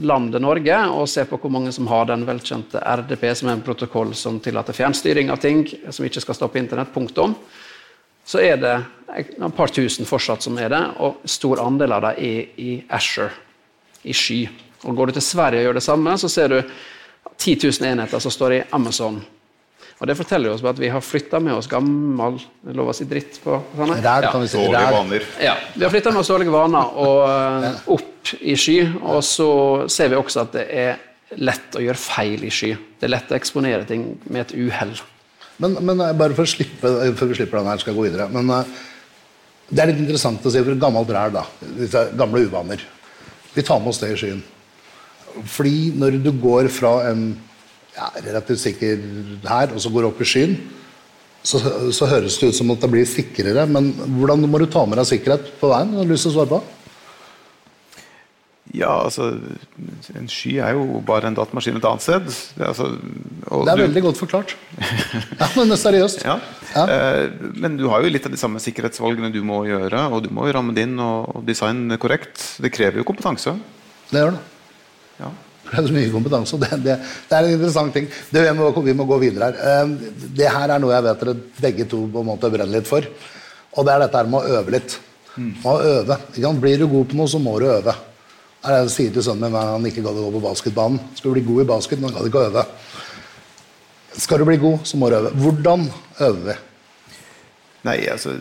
landet 0.05 0.43
Norge 0.45 0.79
og 0.93 1.09
ser 1.09 1.29
på 1.29 1.39
hvor 1.41 1.53
mange 1.53 1.73
som 1.73 1.89
har 1.89 2.09
den 2.09 2.27
velkjente 2.29 2.81
RDP, 2.81 3.31
som 3.37 3.49
er 3.49 3.57
en 3.57 3.65
protokoll 3.65 4.13
som 4.17 4.41
tillater 4.45 4.77
fjernstyring 4.77 5.31
av 5.33 5.41
ting 5.41 5.65
som 5.89 6.05
ikke 6.05 6.21
skal 6.25 6.37
stå 6.37 6.51
på 6.53 6.61
internett, 6.61 6.93
punktum, 6.95 7.37
så 8.27 8.43
er 8.43 8.59
det 8.61 8.75
et 9.17 9.37
par 9.57 9.71
tusen 9.73 10.09
fortsatt 10.09 10.43
som 10.43 10.59
er 10.59 10.73
det, 10.73 10.83
og 11.01 11.23
stor 11.31 11.63
andel 11.63 11.95
av 11.95 12.09
dem 12.09 12.25
er 12.27 12.61
i 12.61 12.73
Asher, 12.93 13.31
i 14.03 14.13
sky. 14.13 14.43
Og 14.85 14.97
Går 14.97 15.07
du 15.07 15.17
til 15.17 15.25
Sverige 15.25 15.63
og 15.63 15.69
gjør 15.69 15.79
det 15.79 15.87
samme, 15.87 16.17
så 16.19 16.29
ser 16.29 16.53
du 16.53 16.59
10 17.37 17.57
000 17.63 17.89
enheter 17.89 18.21
som 18.23 18.35
står 18.35 18.57
i 18.57 18.63
Amazon. 18.75 19.21
Og 19.97 20.09
Det 20.11 20.17
forteller 20.19 20.53
oss 20.53 20.65
at 20.67 20.81
vi 20.81 20.91
har 20.93 21.01
flytta 21.01 21.39
med 21.41 21.57
oss 21.57 21.69
gammel 21.71 22.37
lov 22.77 22.91
å 22.93 22.95
si 22.97 23.07
dritt 23.09 23.39
på 23.41 23.57
sånne. 23.79 23.97
Der, 24.05 24.29
kan 24.29 24.43
vi 24.43 24.51
si. 24.53 24.61
Dårlige 24.61 24.93
vaner. 24.93 25.27
Ja, 25.41 25.55
Vi 25.73 25.85
har 25.87 25.93
flytta 25.95 26.13
med 26.13 26.21
oss 26.21 26.33
dårlige 26.33 26.53
vaner 26.53 26.91
og 27.01 27.21
eh, 27.31 27.79
opp 27.97 28.33
i 28.43 28.57
sky. 28.61 28.79
Og 29.01 29.23
så 29.25 29.49
ser 29.93 30.13
vi 30.13 30.19
også 30.21 30.45
at 30.45 30.53
det 30.59 30.67
er 30.69 31.01
lett 31.41 31.79
å 31.79 31.83
gjøre 31.83 31.99
feil 32.01 32.45
i 32.45 32.53
sky. 32.53 32.75
Det 33.01 33.09
er 33.09 33.15
lett 33.15 33.33
å 33.33 33.39
eksponere 33.39 33.89
ting 33.89 34.11
med 34.29 34.45
et 34.45 34.53
uhell. 34.67 34.93
Men, 35.65 35.79
men 35.81 36.05
eh, 36.05 36.13
bare 36.19 36.37
for 36.37 36.45
å 36.45 36.53
slippe, 36.53 36.93
før 37.17 37.33
vi 37.33 37.41
slipper 37.41 37.63
den 37.63 37.73
her, 37.73 37.81
skal 37.81 37.95
jeg 37.95 38.01
gå 38.03 38.07
videre. 38.11 38.29
Men 38.37 38.53
eh, 38.53 38.77
det 39.71 39.81
er 39.83 39.95
litt 39.95 40.05
interessant 40.05 40.45
å 40.45 40.53
si 40.53 40.61
for 40.61 40.83
gammelt 40.85 41.17
ræl, 41.17 41.33
da. 41.41 41.47
Disse 41.81 42.05
gamle 42.21 42.45
uvaner. 42.45 42.85
Vi 43.57 43.65
tar 43.65 43.81
med 43.81 43.95
oss 43.95 44.05
det 44.05 44.13
i 44.13 44.21
skyen. 44.21 44.45
Fordi 45.57 45.95
når 45.97 46.21
du 46.21 46.35
går 46.37 46.69
fra 46.73 46.99
en 47.09 47.31
ja, 47.97 48.11
relativt 48.27 48.61
sikker 48.61 49.01
her, 49.49 49.73
og 49.75 49.81
så 49.81 49.91
går 49.95 50.11
opp 50.11 50.21
i 50.21 50.29
skyen, 50.29 50.57
så, 51.47 51.61
så 51.95 52.09
høres 52.11 52.37
det 52.41 52.51
ut 52.51 52.57
som 52.59 52.71
at 52.75 52.81
det 52.83 52.91
blir 52.93 53.07
sikrere. 53.09 53.67
Men 53.71 53.93
hvordan 54.19 54.47
må 54.51 54.59
du 54.61 54.67
ta 54.71 54.83
med 54.87 54.99
deg 55.01 55.07
sikkerhet 55.13 55.53
på 55.61 55.71
veien? 55.71 55.95
Har 55.97 56.05
du 56.09 56.13
lyst 56.13 56.27
til 56.27 56.35
å 56.35 56.39
svare 56.41 56.51
på? 56.57 56.63
Ja, 58.75 58.91
altså 59.07 59.29
En 60.19 60.27
sky 60.29 60.57
er 60.61 60.75
jo 60.75 60.99
bare 61.07 61.29
en 61.31 61.37
datamaskin 61.39 61.79
et 61.79 61.85
annet 61.87 62.03
sted. 62.03 62.27
Altså, 62.59 62.89
Det 62.99 63.71
er 63.73 63.77
du- 63.79 63.83
veldig 63.87 64.03
godt 64.09 64.19
forklart. 64.19 64.57
Ja, 65.41 65.47
men 65.57 65.71
er 65.71 65.79
seriøst. 65.81 66.25
Ja. 66.27 66.35
Ja. 66.75 66.85
Eh, 66.91 67.31
men 67.55 67.77
du 67.79 67.87
har 67.89 68.03
jo 68.03 68.11
litt 68.11 68.27
av 68.27 68.33
de 68.35 68.41
samme 68.41 68.59
sikkerhetsvalgene 68.61 69.31
du 69.33 69.39
må 69.47 69.63
gjøre, 69.71 70.03
og 70.13 70.25
du 70.27 70.31
må 70.35 70.49
jo 70.51 70.53
ramme 70.59 70.75
det 70.75 70.83
inn 70.89 70.99
og, 70.99 71.31
og 71.37 71.47
designe 71.47 71.97
korrekt. 72.03 72.43
Det 72.61 72.73
krever 72.75 72.99
jo 73.01 73.07
kompetanse. 73.07 73.55
Det 74.11 74.19
gjør 74.21 74.35
det. 74.35 74.43
Det 75.67 75.79
er 75.81 75.87
så 75.89 75.95
mye 75.97 76.11
kompetanse. 76.13 76.55
og 76.57 76.61
Det, 76.63 76.71
det, 76.85 76.97
det 77.31 77.37
er 77.39 77.47
en 77.49 77.55
interessant 77.57 77.93
ting. 77.97 78.07
Det, 78.31 78.43
vi, 78.45 78.53
må, 78.59 78.71
vi 78.87 78.95
må 78.95 79.07
gå 79.09 79.19
videre 79.23 79.51
her. 79.51 79.57
Eh, 79.83 79.95
Det 80.39 80.51
her 80.53 80.71
er 80.77 80.83
noe 80.83 80.95
jeg 80.95 81.07
vet 81.09 81.25
dere 81.25 81.35
begge 81.61 81.89
to 81.91 82.05
på 82.13 82.23
en 82.23 82.29
måte 82.31 82.51
brenner 82.53 82.79
litt 82.79 82.87
for. 82.91 83.07
Og 83.77 83.85
det 83.87 83.93
er 83.95 84.05
dette 84.07 84.21
her 84.23 84.31
med 84.31 84.41
å 84.47 84.61
øve 84.61 84.77
litt. 84.77 84.99
Å 85.67 85.75
øve. 85.85 86.17
Blir 86.63 86.79
du 86.81 86.87
god 86.89 87.11
på 87.11 87.19
noe, 87.19 87.29
så 87.29 87.39
må 87.43 87.59
du 87.61 87.67
øve. 87.69 87.93
Det 87.93 88.71
er 88.73 88.73
det 88.73 88.79
jeg 88.87 88.95
sier 88.95 89.11
til 89.15 89.23
sønnen 89.27 89.45
min 89.51 89.53
når 89.59 89.75
han 89.75 89.85
ikke 89.91 90.03
gadd 90.07 90.17
å 90.19 90.25
gå 90.31 90.31
på 90.39 90.45
basketbanen. 90.47 91.03
Skal 91.19 91.31
du 91.31 91.35
bli 91.37 91.45
god 91.51 91.61
i 91.63 91.69
basket, 91.69 92.01
men 92.01 92.09
han 92.11 92.17
gadd 92.17 92.31
ikke 92.31 92.41
å 92.41 92.49
øve. 92.49 92.65
Skal 94.17 94.41
du 94.41 94.47
bli 94.49 94.57
god, 94.63 94.79
så 94.89 94.97
må 94.99 95.11
du 95.13 95.19
øve. 95.19 95.35
Hvordan 95.43 95.85
øver 96.25 96.41
vi? 96.49 96.57
Nei, 97.87 98.01
altså 98.11 98.37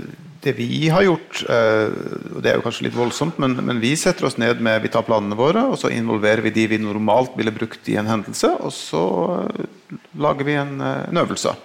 Det 0.45 0.53
vi 0.57 0.87
har 0.93 1.01
gjort, 1.05 1.41
eh, 1.49 1.93
og 2.35 2.41
det 2.43 2.51
er 2.51 2.59
jo 2.59 2.65
kanskje 2.65 2.87
litt 2.87 2.97
voldsomt, 2.97 3.39
men, 3.41 3.55
men 3.65 3.79
vi 3.81 3.95
setter 3.97 4.27
oss 4.27 4.37
ned 4.41 4.61
med 4.63 4.83
Vi 4.83 4.91
tar 4.93 5.05
planene 5.07 5.37
våre, 5.37 5.63
og 5.71 5.79
så 5.81 5.89
involverer 5.93 6.45
vi 6.45 6.53
de 6.53 6.67
vi 6.75 6.81
normalt 6.81 7.33
ville 7.37 7.53
brukt 7.55 7.89
i 7.89 7.97
en 7.97 8.09
hendelse, 8.09 8.51
og 8.61 8.73
så 8.73 9.05
eh, 9.39 9.95
lager 10.21 10.47
vi 10.47 10.59
en, 10.61 10.75
eh, 10.81 11.07
en 11.09 11.23
øvelse. 11.23 11.55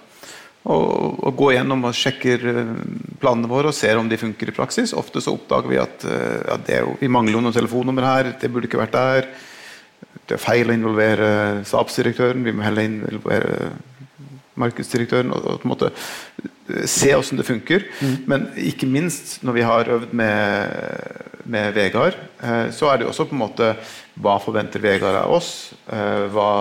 Og, 0.61 1.21
og 1.25 1.37
går 1.37 1.55
gjennom 1.55 1.87
og 1.89 1.95
sjekker 1.97 2.43
planene 3.21 3.49
våre 3.49 3.71
og 3.71 3.73
ser 3.73 3.97
om 3.97 4.09
de 4.09 4.19
funker 4.21 4.51
i 4.51 4.53
praksis. 4.53 4.91
Ofte 4.93 5.23
så 5.25 5.33
oppdager 5.33 5.71
vi 5.71 5.79
at, 5.81 6.05
ja, 6.05 6.57
jo, 6.83 6.91
vi 6.99 7.09
mangler 7.09 7.33
jo 7.33 7.41
noen 7.41 7.55
telefonnummer 7.55 8.05
her, 8.05 8.29
det 8.37 8.51
burde 8.53 8.69
ikke 8.69 8.83
vært 8.83 8.93
der. 8.93 9.31
Det 10.29 10.37
er 10.37 10.43
feil 10.43 10.69
å 10.69 10.75
involvere 10.77 11.31
stabsdirektøren, 11.65 12.45
vi 12.45 12.53
må 12.53 12.61
heller 12.61 12.85
involvere 12.85 13.71
markedsdirektøren 14.61 15.33
og, 15.35 15.45
og 15.45 15.61
på 15.61 15.67
en 15.67 15.73
måte 15.73 15.91
eh, 15.91 16.85
se 16.89 17.11
hvordan 17.13 17.41
det 17.41 17.47
funker. 17.47 17.87
Men 18.29 18.49
ikke 18.57 18.89
minst 18.89 19.39
når 19.45 19.57
vi 19.57 19.65
har 19.67 19.91
øvd 19.95 20.13
med, 20.17 21.41
med 21.45 21.73
Vegard, 21.77 22.19
eh, 22.43 22.67
så 22.75 22.91
er 22.91 22.99
det 22.99 23.07
jo 23.07 23.13
også 23.13 23.27
på 23.29 23.37
en 23.37 23.43
måte 23.45 23.73
Hva 24.21 24.37
forventer 24.43 24.83
Vegard 24.83 25.17
av 25.23 25.33
oss? 25.33 25.71
Eh, 25.87 26.27
hva, 26.33 26.51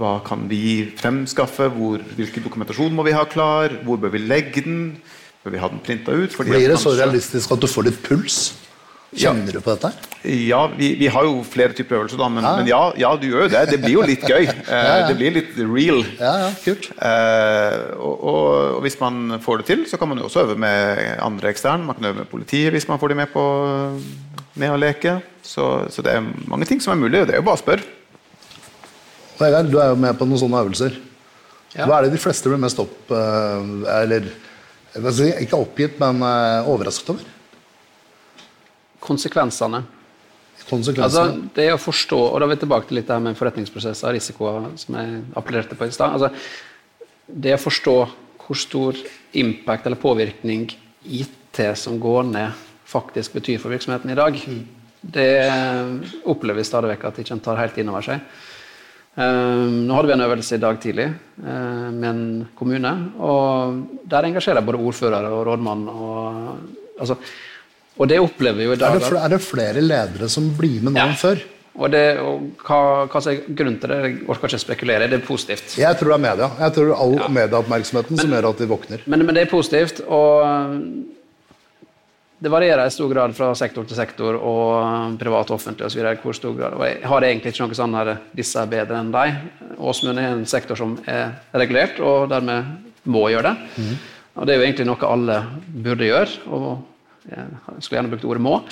hva 0.00 0.16
kan 0.26 0.46
vi 0.50 0.90
fremskaffe? 0.96 1.68
Hvor, 1.74 2.02
hvilken 2.16 2.46
dokumentasjon 2.46 2.94
må 2.94 3.04
vi 3.06 3.16
ha 3.16 3.26
klar? 3.28 3.74
Hvor 3.84 4.00
bør 4.00 4.14
vi 4.14 4.24
legge 4.24 4.64
den? 4.64 4.80
Bør 5.44 5.54
vi 5.54 5.60
ha 5.62 5.68
den 5.72 5.84
printa 5.84 6.12
ut? 6.12 6.34
Blir 6.36 6.58
det 6.58 6.74
det 6.74 6.82
så 6.82 6.92
realistisk 6.96 7.52
at 7.54 7.62
du 7.62 7.68
får 7.70 7.88
litt 7.88 8.02
puls? 8.04 8.50
Kjenner 9.10 9.50
du 9.56 9.58
på 9.64 9.72
dette? 9.74 9.88
Ja, 10.22 10.60
vi, 10.76 10.92
vi 11.00 11.08
har 11.10 11.24
jo 11.26 11.40
flere 11.42 11.74
typer 11.74 11.96
øvelser, 11.98 12.18
da, 12.20 12.28
men 12.30 12.44
Ja. 12.44 12.50
men 12.60 12.68
ja, 12.68 12.80
ja, 13.00 13.08
du 13.18 13.24
gjør 13.26 13.42
jo 13.46 13.48
det. 13.50 13.62
Det 13.72 13.78
blir 13.82 13.94
jo 13.96 14.04
litt 14.06 14.22
gøy. 14.28 14.44
Eh, 14.70 14.86
ja. 14.86 15.06
Det 15.08 15.16
blir 15.18 15.32
litt 15.34 15.56
real. 15.58 16.02
Ja, 16.20 16.32
ja, 16.44 16.50
kult. 16.62 16.86
Eh, 16.94 17.78
og, 17.98 18.14
og, 18.22 18.44
og 18.76 18.80
hvis 18.84 18.98
man 19.00 19.40
får 19.42 19.62
det 19.62 19.66
til, 19.72 19.82
så 19.90 19.98
kan 19.98 20.12
man 20.12 20.20
jo 20.22 20.28
også 20.28 20.44
øve 20.44 20.54
med 20.62 21.00
andre 21.24 21.50
eksterne. 21.50 21.88
Man 21.88 21.98
kan 21.98 22.06
øve 22.12 22.20
med 22.22 22.30
politiet 22.30 22.70
hvis 22.76 22.86
man 22.88 23.00
får 23.02 23.08
de 23.14 23.18
med 23.24 23.32
på 23.34 23.44
med 24.60 24.70
å 24.70 24.78
leke. 24.78 25.16
Så, 25.42 25.66
så 25.90 26.02
det 26.06 26.14
er 26.14 26.30
mange 26.50 26.68
ting 26.70 26.78
som 26.84 26.92
er 26.94 27.00
mulig, 27.02 27.22
og 27.24 27.26
det 27.26 27.34
er 27.34 27.42
jo 27.42 27.46
bare 27.50 27.58
å 27.58 27.64
spørre. 27.64 27.82
Vegard, 29.40 29.70
du 29.72 29.78
er 29.80 29.90
jo 29.94 29.98
med 29.98 30.18
på 30.20 30.26
noen 30.28 30.38
sånne 30.42 30.62
øvelser. 30.66 30.98
Ja. 31.74 31.86
Hva 31.88 31.98
er 32.00 32.06
det 32.08 32.14
de 32.14 32.20
fleste 32.22 32.50
blir 32.50 32.60
mest 32.60 32.78
opp... 32.82 33.10
eh, 33.14 33.74
Eller 34.02 34.26
jeg 34.94 35.12
si, 35.16 35.28
ikke 35.46 35.58
oppgitt, 35.64 35.98
men 36.02 36.18
eh, 36.26 36.68
overrasket 36.70 37.14
over? 37.14 37.26
Konsekvensene. 39.00 39.82
Altså, 40.70 41.24
det 41.56 41.70
å 41.72 41.80
forstå, 41.80 42.18
og 42.30 42.36
da 42.38 42.46
er 42.46 42.52
vi 42.52 42.58
tilbake 42.62 42.86
til 42.86 43.00
litt 43.00 43.08
det 43.08 43.16
her 43.16 43.22
med 43.24 43.38
forretningsprosesser 43.38 44.14
risikoer 44.14 44.68
som 44.78 44.98
jeg 45.00 45.22
appellerte 45.40 45.78
på 45.78 45.88
i 45.88 45.94
stad. 45.94 46.18
Altså, 46.18 46.30
det 47.26 47.56
å 47.56 47.62
forstå 47.62 47.96
hvor 48.44 48.58
stor 48.58 48.98
impact 49.40 49.86
eller 49.86 50.00
påvirkning 50.00 50.68
IT 51.06 51.62
som 51.78 51.98
går 52.02 52.28
ned, 52.30 52.62
faktisk 52.90 53.38
betyr 53.38 53.58
for 53.62 53.72
virksomheten 53.72 54.10
i 54.12 54.18
dag, 54.18 54.38
det 55.00 55.32
opplever 56.28 56.60
vi 56.60 56.68
stadig 56.68 56.90
vekk 56.92 57.04
at 57.08 57.20
ikke 57.22 57.36
en 57.36 57.44
tar 57.44 57.60
helt 57.62 57.78
inn 57.80 57.92
over 57.92 58.04
seg. 58.04 58.24
Um, 59.20 59.88
nå 59.88 59.96
hadde 59.96 60.06
vi 60.06 60.14
en 60.14 60.22
øvelse 60.22 60.54
i 60.56 60.62
dag 60.62 60.76
tidlig 60.80 61.08
uh, 61.10 61.88
med 61.90 62.08
en 62.10 62.26
kommune. 62.56 62.92
og 63.18 63.80
Der 64.06 64.28
engasjerer 64.28 64.64
både 64.64 64.78
ordførere 64.78 65.32
og 65.34 65.46
rådmann. 65.48 65.86
Og, 65.90 66.58
altså, 67.00 67.16
og 68.00 68.08
det 68.08 68.18
opplever 68.22 68.56
vi 68.56 68.64
jo 68.68 68.72
i 68.74 68.80
dag. 68.80 68.94
er, 68.96 68.98
det, 69.02 69.08
flere, 69.10 69.24
er 69.28 69.34
det 69.34 69.40
flere 69.44 69.82
ledere 69.84 70.28
som 70.32 70.46
blir 70.56 70.80
med 70.80 70.94
nå 70.94 71.00
Ja. 71.02 71.08
enn 71.10 71.18
før? 71.20 71.42
og, 71.80 71.86
det, 71.92 72.02
og 72.20 72.48
hva, 72.66 72.80
hva 73.08 73.20
er 73.30 73.38
grunnen 73.56 73.78
til 73.80 73.92
det, 73.92 73.98
jeg 74.04 74.16
orker 74.28 74.50
ikke 74.50 74.58
spekulere. 74.60 75.06
Det 75.08 75.20
er 75.20 75.24
positivt. 75.24 75.76
Jeg 75.80 75.96
tror 76.00 76.12
det 76.12 76.16
er 76.18 76.24
media. 76.26 76.48
Jeg 76.60 76.74
tror 76.76 76.90
all 76.96 77.14
medieoppmerksomheten 77.36 78.20
som 78.20 78.34
gjør 78.34 78.48
at 78.50 78.60
de 78.60 78.68
våkner. 78.68 79.04
Men, 79.06 79.24
men 79.24 79.38
det 79.38 79.46
er 79.46 79.52
positivt. 79.52 80.02
Og 80.08 80.44
det 82.40 82.52
varierer 82.52 82.88
i 82.88 82.92
stor 82.92 83.08
grad 83.12 83.34
fra 83.36 83.50
sektor 83.56 83.84
til 83.88 83.96
sektor 83.96 84.36
og 84.36 85.16
privat 85.20 85.50
og 85.52 85.58
offentlig 85.58 85.86
osv. 85.88 86.04
hvor 86.22 86.36
stor 86.36 86.54
grad. 86.56 86.76
Og 86.76 86.84
jeg 86.88 87.00
har 87.12 87.26
egentlig 87.28 87.54
ikke 87.54 87.66
noe 87.68 87.80
sånn 87.80 87.96
her 88.00 88.14
disse 88.36 88.60
er 88.60 88.70
bedre 88.76 89.00
enn 89.00 89.12
deg. 89.14 89.40
Åsmund 89.78 90.20
er 90.20 90.34
en 90.34 90.46
sektor 90.48 90.76
som 90.80 90.98
er 91.06 91.34
regulert, 91.52 92.00
og 92.00 92.28
dermed 92.32 92.76
må 93.08 93.28
gjøre 93.32 93.52
det. 93.54 93.84
Og 94.36 94.46
det 94.46 94.54
er 94.54 94.60
jo 94.60 94.66
egentlig 94.68 94.88
noe 94.88 95.10
alle 95.16 95.42
burde 95.84 96.08
gjøre. 96.08 96.40
og 96.48 96.89
jeg 97.28 97.82
skulle 97.82 98.00
gjerne 98.00 98.10
brukt 98.10 98.24
ordet 98.24 98.42
'må'. 98.42 98.62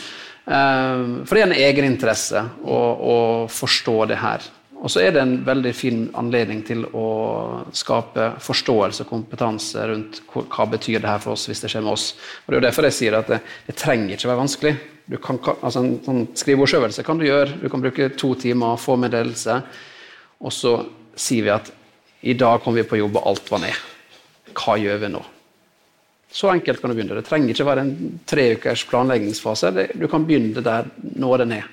Eh, 0.49 1.25
For 1.25 1.35
det 1.35 1.43
er 1.43 1.51
en 1.51 1.63
egeninteresse 1.75 2.45
å, 2.65 2.79
å 2.99 3.17
forstå 3.49 4.09
det 4.09 4.17
her. 4.17 4.41
Og 4.79 4.87
så 4.91 5.01
er 5.03 5.11
det 5.11 5.21
en 5.23 5.45
veldig 5.45 5.75
fin 5.75 6.05
anledning 6.15 6.63
til 6.63 6.85
å 6.95 7.65
skape 7.75 8.37
forståelse 8.39 9.03
og 9.03 9.09
kompetanse 9.11 9.75
rundt 9.91 10.21
hva, 10.31 10.67
betyr 10.71 11.01
det 11.03 11.11
her 11.11 11.19
for 11.19 11.33
oss 11.33 11.49
hvis 11.49 11.61
det 11.65 11.71
skjer 11.73 11.83
med 11.83 11.93
oss. 11.93 12.15
Og 12.47 12.53
Det 12.53 12.57
er 12.57 12.61
jo 12.61 12.67
derfor 12.69 12.83
jeg 12.87 12.93
sier 12.93 13.19
at 13.19 13.27
det, 13.27 13.41
det 13.67 13.75
trenger 13.77 14.15
ikke 14.15 14.29
være 14.31 14.43
vanskelig. 14.45 14.77
Du 15.11 15.17
kan- 15.19 15.39
altså 15.39 15.79
En 15.83 15.99
sånn 15.99 16.29
skrivebordsøvelse 16.33 17.03
kan 17.05 17.19
du 17.19 17.25
gjøre. 17.25 17.61
Du 17.61 17.69
kan 17.69 17.81
bruke 17.83 18.17
to 18.17 18.35
timer, 18.35 18.77
få 18.77 18.97
med 18.97 19.11
ledelse, 19.11 19.63
og 20.41 20.53
så 20.53 20.87
sier 21.17 21.43
vi 21.43 21.51
at 21.51 21.71
i 22.23 22.33
dag 22.35 22.63
kom 22.63 22.75
vi 22.75 22.83
på 22.83 22.99
jobb, 22.99 23.17
og 23.17 23.27
alt 23.27 23.51
var 23.51 23.59
ned. 23.59 23.75
Hva 24.55 24.77
gjør 24.79 24.99
vi 25.01 25.09
nå? 25.09 25.23
Så 26.39 26.51
enkelt 26.53 26.81
kan 26.81 26.93
du 26.93 26.95
begynne. 26.95 27.17
Det 27.19 27.27
trenger 27.27 27.51
ikke 27.51 27.67
være 27.67 27.83
en 27.83 28.19
tre 28.29 28.45
ukers 28.55 28.85
planleggingsfase. 28.87 29.73
Du 29.99 30.07
kan 30.11 30.27
begynne 30.27 30.63
der 30.63 30.87
nå 31.19 31.33
det 31.41 31.49
er. 31.57 31.71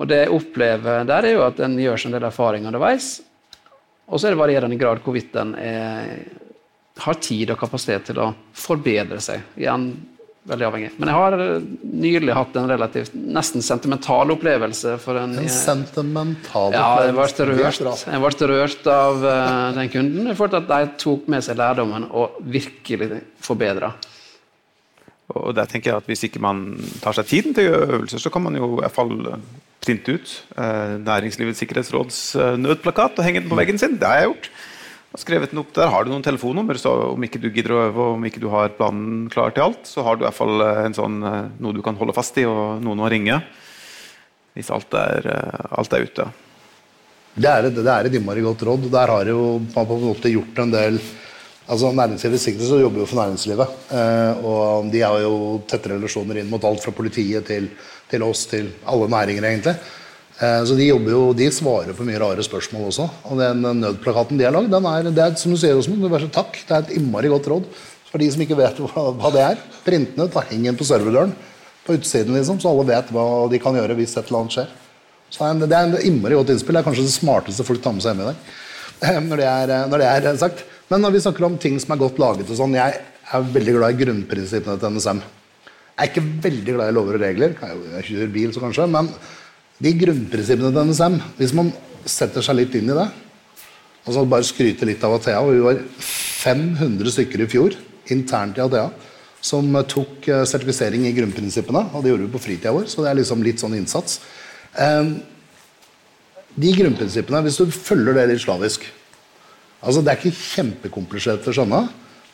Og 0.00 0.08
det 0.08 0.22
jeg 0.22 0.32
opplever 0.32 1.04
der, 1.04 1.26
er 1.28 1.34
jo 1.34 1.42
at 1.44 1.60
en 1.60 1.74
gjør 1.76 2.00
seg 2.00 2.08
en 2.08 2.14
del 2.16 2.28
erfaring 2.30 2.64
underveis. 2.70 3.18
Og 4.08 4.16
så 4.16 4.30
er 4.30 4.32
det 4.32 4.40
varierende 4.40 4.78
grad 4.80 5.02
hvorvidt 5.04 5.36
en 5.42 5.52
har 7.04 7.20
tid 7.20 7.52
og 7.52 7.60
kapasitet 7.60 8.08
til 8.08 8.22
å 8.24 8.30
forbedre 8.56 9.20
seg. 9.20 9.44
Igjen 9.60 9.90
veldig 10.48 10.66
avhengig. 10.66 10.90
Men 10.96 11.10
jeg 11.10 11.20
har 11.20 11.36
eh, 11.44 11.64
nylig 12.04 12.36
hatt 12.36 12.54
en 12.56 12.70
relativt 12.70 13.16
nesten 13.16 13.64
sentimental 13.64 14.32
opplevelse 14.32 14.94
for 15.02 15.20
en 15.20 15.36
En 15.42 15.50
sentimental 15.52 16.72
ja, 16.76 16.86
jeg 17.04 17.16
ble 17.16 17.26
opplevelse. 17.26 17.84
Det 17.84 17.90
rørt, 17.90 18.06
jeg 18.06 18.22
ble 18.24 18.52
rørt 18.54 18.88
av 18.94 19.26
uh, 19.26 19.40
den 19.76 19.92
kunden. 19.92 20.30
Jeg 20.32 20.38
følte 20.38 20.62
at 20.62 20.70
de 20.70 20.94
tok 21.04 21.28
med 21.32 21.44
seg 21.44 21.60
lærdommen 21.60 22.08
og 22.10 22.40
virkelig 22.40 23.20
forbedra. 23.44 23.92
Og 25.38 25.54
der 25.54 25.68
tenker 25.70 25.92
jeg 25.92 26.02
at 26.02 26.08
Hvis 26.10 26.24
ikke 26.26 26.42
man 26.42 26.64
tar 27.02 27.16
seg 27.16 27.28
tiden 27.30 27.54
til 27.54 27.68
å 27.68 27.70
gjøre 27.70 27.98
øvelser, 27.98 28.22
så 28.22 28.32
kan 28.32 28.44
man 28.46 28.56
jo 28.58 28.72
i 28.72 28.80
hvert 28.82 28.96
fall 28.96 29.12
eh, 29.30 29.44
printe 29.84 30.16
ut 30.16 30.34
eh, 30.56 30.96
Næringslivets 31.04 31.62
sikkerhetsråds 31.62 32.20
eh, 32.36 32.56
nødplakat 32.60 33.20
og 33.20 33.26
henge 33.26 33.44
den 33.44 33.52
på 33.52 33.58
veggen 33.58 33.78
sin. 33.80 33.98
Det 34.00 34.08
har 34.08 34.22
jeg 34.22 34.30
gjort. 34.30 34.50
Skrevet 35.18 35.50
den 35.50 35.62
opp 35.62 35.72
Der 35.74 35.90
har 35.90 36.04
du 36.04 36.12
noen 36.12 36.22
telefonnummer, 36.22 36.78
så 36.78 36.92
om 37.10 37.24
ikke 37.26 37.40
du 37.42 37.48
gidder 37.50 37.74
å 37.74 37.80
øve, 37.88 38.04
og 38.04 38.18
om 38.18 38.26
ikke 38.28 38.42
du 38.42 38.48
har 38.52 38.74
planen 38.76 39.24
klar 39.32 39.54
til 39.54 39.66
alt, 39.66 39.88
så 39.88 40.04
har 40.06 40.16
du 40.16 40.22
i 40.22 40.28
hvert 40.28 40.38
fall 40.38 40.62
eh, 40.62 40.84
en 40.86 40.94
sånn, 40.94 41.16
eh, 41.26 41.48
noe 41.58 41.74
du 41.74 41.82
kan 41.82 41.98
holde 41.98 42.14
fast 42.14 42.38
i, 42.38 42.46
og 42.46 42.82
noen 42.84 43.02
å 43.02 43.10
ringe. 43.10 43.40
Hvis 44.54 44.70
alt 44.74 44.94
er, 44.98 45.26
eh, 45.32 45.72
alt 45.78 45.96
er 45.96 46.06
ute. 46.06 46.28
Det 47.34 47.50
er, 47.50 47.70
det 47.74 47.86
er 47.86 48.06
et 48.06 48.18
innmari 48.18 48.44
godt 48.44 48.62
råd. 48.66 48.86
Der 48.92 49.14
har 49.14 49.26
jo 49.30 49.42
man 49.62 49.88
på 49.88 49.98
en 49.98 50.06
måte 50.10 50.32
gjort 50.32 50.62
en 50.62 50.74
del 50.74 51.00
altså 51.70 51.92
Næringslivets 51.94 52.42
sikkerhet 52.48 52.82
jobber 52.82 52.98
jo 52.98 53.06
for 53.06 53.20
næringslivet. 53.20 53.74
Og 54.42 54.88
de 54.90 55.02
har 55.04 55.20
jo 55.22 55.60
tette 55.70 55.92
relasjoner 55.92 56.40
inn 56.40 56.48
mot 56.50 56.64
alt 56.66 56.82
fra 56.82 56.90
politiet 56.90 57.46
til, 57.46 57.68
til 58.10 58.24
oss, 58.26 58.42
til 58.50 58.72
alle 58.90 59.06
næringer, 59.06 59.46
egentlig. 59.46 59.76
Eh, 60.40 60.62
så 60.64 60.76
de 60.76 60.88
jo, 60.88 60.98
de 61.36 61.50
svarer 61.52 61.92
på 61.96 62.06
mye 62.08 62.20
rare 62.22 62.44
spørsmål 62.44 62.88
også. 62.88 63.06
Og 63.28 63.40
den 63.40 63.60
nødplakaten 63.82 64.40
de 64.40 64.46
har 64.48 64.54
lagd, 64.56 64.72
den 64.72 64.88
er, 64.88 65.10
det 65.12 65.24
er 65.24 65.36
som 65.40 65.52
du 65.52 65.60
sier, 65.60 65.76
Osmund, 65.76 66.06
takk. 66.32 66.56
Det 66.64 66.76
er 66.76 66.86
et 66.86 66.94
innmari 66.96 67.32
godt 67.32 67.50
råd 67.52 67.68
for 68.10 68.18
de 68.18 68.26
som 68.32 68.42
ikke 68.42 68.58
vet 68.58 68.80
hva, 68.82 69.04
hva 69.20 69.30
det 69.34 69.42
er. 69.44 69.60
Print 69.84 70.16
den 70.16 70.26
ut, 70.26 70.38
heng 70.50 70.64
den 70.66 70.78
på 70.78 70.88
serverdøren 70.88 71.34
på 71.86 71.96
utsiden, 71.96 72.34
liksom, 72.36 72.58
så 72.60 72.70
alle 72.70 72.88
vet 72.90 73.12
hva 73.14 73.24
de 73.50 73.60
kan 73.62 73.76
gjøre 73.76 73.96
hvis 73.98 74.16
et 74.16 74.28
eller 74.28 74.42
annet 74.42 74.56
skjer. 74.56 74.72
Så 75.30 75.46
det 75.60 75.76
er 75.76 75.86
en 75.86 76.08
innmari 76.08 76.36
godt 76.36 76.52
innspill. 76.54 76.76
Det 76.76 76.82
er 76.82 76.88
kanskje 76.88 77.06
det 77.06 77.14
smarteste 77.14 77.66
folk 77.66 77.82
tar 77.84 77.94
med 77.94 78.04
seg 78.04 78.16
hjemme 78.16 78.26
i 78.26 78.32
dag. 78.32 78.56
Når 79.30 79.40
det, 79.40 79.46
er, 79.48 79.70
når 79.88 80.02
det 80.02 80.08
er 80.10 80.40
sagt. 80.40 80.64
Men 80.90 81.04
når 81.04 81.14
vi 81.14 81.22
snakker 81.24 81.46
om 81.46 81.54
ting 81.60 81.78
som 81.80 81.94
er 81.94 82.00
godt 82.00 82.18
laget 82.20 82.50
og 82.50 82.58
sånn, 82.58 82.74
Jeg 82.76 82.98
er 83.30 83.52
veldig 83.54 83.76
glad 83.76 83.94
i 83.94 84.00
grunnprinsippene 84.00 84.80
til 84.80 84.96
NSM. 84.96 85.20
Jeg 85.20 86.02
er 86.02 86.10
ikke 86.10 86.24
veldig 86.48 86.74
glad 86.74 86.90
i 86.90 86.96
lover 86.96 87.16
og 87.16 87.22
regler. 87.22 87.54
Jeg 87.94 88.06
kjører 88.08 88.32
bil, 88.34 88.52
så 88.52 88.64
kanskje. 88.64 88.88
Men 88.90 89.08
de 89.80 89.92
grunnprinsippene 89.96 90.72
til 90.74 90.90
NSM, 90.90 91.18
hvis 91.38 91.56
man 91.56 91.72
setter 92.08 92.44
seg 92.44 92.58
litt 92.58 92.74
inn 92.78 92.92
i 92.92 92.96
det 92.96 93.08
og 94.06 94.14
så 94.16 94.24
bare 94.28 94.46
skryter 94.48 94.88
litt 94.88 95.02
av 95.04 95.18
Athea, 95.18 95.40
Vi 95.44 95.60
var 95.60 95.80
500 96.00 97.12
stykker 97.14 97.44
i 97.44 97.48
fjor 97.50 97.76
internt 98.10 98.58
i 98.58 98.64
Athea 98.64 98.88
som 99.40 99.72
tok 99.88 100.28
eh, 100.28 100.44
sertifisering 100.44 101.06
i 101.08 101.14
grunnprinsippene. 101.16 101.86
Og 101.94 102.02
det 102.02 102.12
gjorde 102.12 102.26
vi 102.26 102.32
på 102.34 102.42
fritida 102.44 102.72
vår, 102.76 102.88
så 102.92 103.04
det 103.04 103.10
er 103.10 103.20
liksom 103.20 103.44
litt 103.44 103.60
sånn 103.62 103.76
innsats. 103.78 104.18
Ehm, 104.76 105.14
de 106.60 106.72
grunnprinsippene, 106.76 107.40
hvis 107.46 107.60
du 107.60 107.70
følger 107.72 108.16
det 108.16 108.30
litt 108.32 108.44
slavisk 108.44 108.88
altså 109.80 110.02
Det 110.04 110.10
er 110.12 110.18
ikke 110.18 110.36
kjempekomplisert 110.36 111.46
å 111.48 111.52
skjønne, 111.56 111.78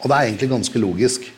og 0.03 0.07
det 0.11 0.17
er 0.17 0.25
egentlig 0.27 0.49
ganske 0.51 0.81
logisk. 0.83 1.29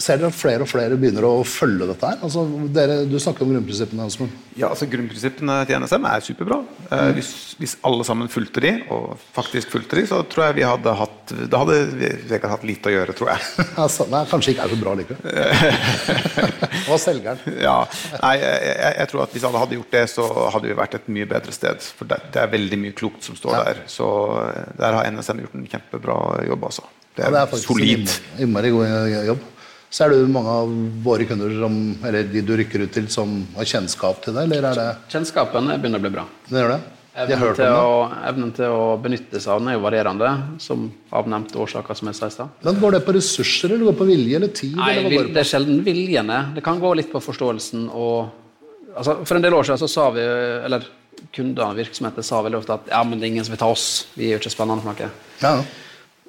Ser 0.00 0.16
dere 0.16 0.30
at 0.32 0.36
flere 0.36 0.64
og 0.64 0.68
flere 0.70 0.96
begynner 0.96 1.26
å 1.28 1.42
følge 1.44 1.84
dette 1.90 2.08
her? 2.08 2.20
Altså, 2.24 2.46
dere, 2.72 3.02
du 3.04 3.18
snakker 3.20 3.44
om 3.44 3.50
grunnprinsippene. 3.52 4.06
Osmund. 4.08 4.32
Ja, 4.56 4.70
altså 4.70 4.86
Grunnprinsippene 4.88 5.58
til 5.68 5.76
NSM 5.82 6.06
er 6.08 6.22
superbra. 6.24 6.56
Eh, 6.86 7.02
mm. 7.02 7.10
hvis, 7.18 7.32
hvis, 7.60 7.74
alle 7.84 8.06
sammen 8.08 8.30
fulgte 8.32 8.62
de, 8.64 8.72
og 8.94 9.20
faktisk 9.36 9.74
fulgte 9.74 9.98
de, 10.00 10.06
så 10.08 10.22
tror 10.30 10.46
jeg 10.46 10.56
vi 10.60 10.64
hadde 10.64 10.94
hatt 11.02 11.34
Da 11.52 11.60
hadde 11.60 11.76
vi 12.00 12.10
sikkert 12.30 12.54
hatt 12.54 12.64
lite 12.70 12.88
å 12.88 12.94
gjøre, 12.94 13.16
tror 13.18 13.32
jeg. 13.34 13.44
altså, 13.84 14.08
nei, 14.14 14.22
kanskje 14.32 14.54
ikke 14.54 14.66
er 14.66 14.72
så 14.72 14.80
bra 14.80 14.96
likevel. 15.02 15.28
og 16.94 17.04
selgeren. 17.04 17.44
Ja, 17.60 17.76
nei, 18.24 18.34
jeg, 18.40 18.74
jeg, 18.88 19.12
tror 19.12 19.26
at 19.26 19.36
hvis 19.36 19.46
alle 19.50 19.64
hadde 19.66 19.80
gjort 19.82 19.94
det, 19.98 20.04
så 20.16 20.26
hadde 20.56 20.72
vi 20.72 20.80
vært 20.80 20.98
et 21.02 21.14
mye 21.18 21.28
bedre 21.36 21.56
sted. 21.60 21.92
For 22.00 22.08
det, 22.08 22.22
det 22.32 22.40
er 22.40 22.52
veldig 22.56 22.82
mye 22.86 22.96
klokt 22.96 23.28
som 23.28 23.36
står 23.36 23.58
ja. 23.58 23.62
der. 23.68 23.84
Så 24.00 24.10
eh, 24.48 24.74
der 24.80 24.96
har 24.96 25.12
NSM 25.12 25.44
gjort 25.44 25.60
en 25.60 25.70
kjempebra 25.76 26.20
jobb, 26.48 26.68
altså. 26.72 26.88
Det 27.10 27.26
er, 27.26 27.28
ja, 27.28 27.36
det 27.36 27.40
er 27.44 27.48
faktisk 27.52 27.74
solid. 27.74 28.20
Innmari 28.40 28.70
god 28.72 29.26
jobb 29.34 29.48
så 29.90 30.04
er 30.06 30.12
det 30.14 30.30
mange 30.30 30.52
av 30.54 30.70
våre 31.02 31.26
kunder 31.26 31.50
som, 31.58 31.76
eller 32.06 32.28
de 32.30 32.44
du 32.46 32.52
rykker 32.60 32.86
ut 32.86 32.92
til, 32.94 33.08
som 33.10 33.40
har 33.56 33.66
kjennskap 33.66 34.20
til 34.22 34.36
det? 34.36 34.46
eller 34.46 34.68
er 34.68 34.78
det... 34.78 34.88
Kjennskapen 35.10 35.66
begynner 35.72 35.98
å 35.98 36.04
bli 36.04 36.12
bra. 36.14 36.26
Det 36.46 36.62
gjør 36.62 36.74
det? 36.76 36.80
Evnen 37.20 37.56
til, 37.58 37.72
å, 37.74 37.96
evnen 38.28 38.52
til, 38.54 38.70
å, 38.70 38.84
benytte 39.02 39.40
seg 39.42 39.56
av 39.56 39.58
den 39.58 39.72
er 39.72 39.74
jo 39.74 39.82
varierende, 39.82 40.28
som 40.62 40.84
av 41.10 41.26
nevnte 41.28 41.58
årsaker. 41.58 41.98
som 41.98 42.06
jeg 42.06 42.20
sa 42.20 42.28
i 42.30 42.36
sted. 42.36 42.62
Men 42.62 42.78
Går 42.84 42.96
det 42.96 43.02
på 43.08 43.16
ressurser, 43.18 43.74
eller 43.74 43.88
går 43.88 43.96
det 43.96 44.02
på 44.04 44.08
vilje 44.12 44.38
eller 44.38 44.54
tid? 44.60 44.78
Nei, 44.78 44.92
eller 45.00 45.16
vil, 45.16 45.32
Det 45.34 45.42
er 45.42 45.50
sjelden 45.50 45.82
viljene. 45.84 46.38
Det 46.54 46.62
kan 46.64 46.78
gå 46.78 46.94
litt 46.94 47.10
på 47.10 47.24
forståelsen 47.26 47.90
og 47.90 48.30
altså, 48.94 49.18
For 49.26 49.36
en 49.36 49.44
del 49.44 49.58
år 49.58 49.66
siden 49.66 49.82
så 49.82 49.90
sa 49.90 50.06
vi, 50.14 50.22
eller 50.70 50.86
kunder 51.34 51.66
og 51.66 51.82
virksomheter 51.82 52.24
sa 52.24 52.44
veldig 52.46 52.62
ofte 52.62 52.78
at 52.78 52.90
ja, 52.94 53.02
men 53.04 53.18
det 53.18 53.26
er 53.26 53.34
ingen 53.34 53.50
som 53.50 53.58
vil 53.58 53.64
ta 53.66 53.74
oss. 53.74 53.90
Vi 54.14 54.30
er 54.30 54.36
jo 54.38 54.44
ikke 54.44 54.54
spennende 54.54 54.86
for 54.86 54.94
noe. 54.94 55.14
Ja 55.42 55.56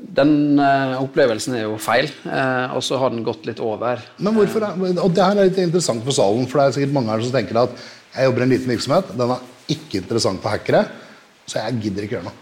den 0.01 0.59
uh, 0.59 0.97
opplevelsen 1.03 1.55
er 1.55 1.65
jo 1.67 1.77
feil, 1.81 2.09
uh, 2.25 2.73
og 2.75 2.81
så 2.85 2.97
har 2.99 3.13
den 3.13 3.25
gått 3.25 3.45
litt 3.47 3.61
over. 3.63 4.01
Men 4.17 4.35
hvorfor, 4.35 4.65
og 4.73 5.13
Det 5.13 5.23
her 5.23 5.37
er 5.37 5.49
litt 5.49 5.61
interessant 5.61 6.03
for 6.05 6.15
salen, 6.15 6.47
for 6.49 6.59
det 6.59 6.65
er 6.67 6.77
sikkert 6.79 6.95
mange 6.97 7.13
her 7.13 7.23
som 7.25 7.35
tenker 7.35 7.61
at 7.61 7.75
jeg 8.11 8.27
jobber 8.27 8.43
i 8.43 8.47
en 8.47 8.53
liten 8.55 8.73
virksomhet, 8.73 9.13
den 9.15 9.35
er 9.35 9.45
ikke 9.71 10.01
interessant 10.01 10.41
for 10.43 10.51
hackere, 10.51 10.83
så 11.47 11.61
jeg 11.61 11.79
gidder 11.85 12.07
ikke 12.07 12.17
gjøre 12.17 12.27
noe. 12.27 12.37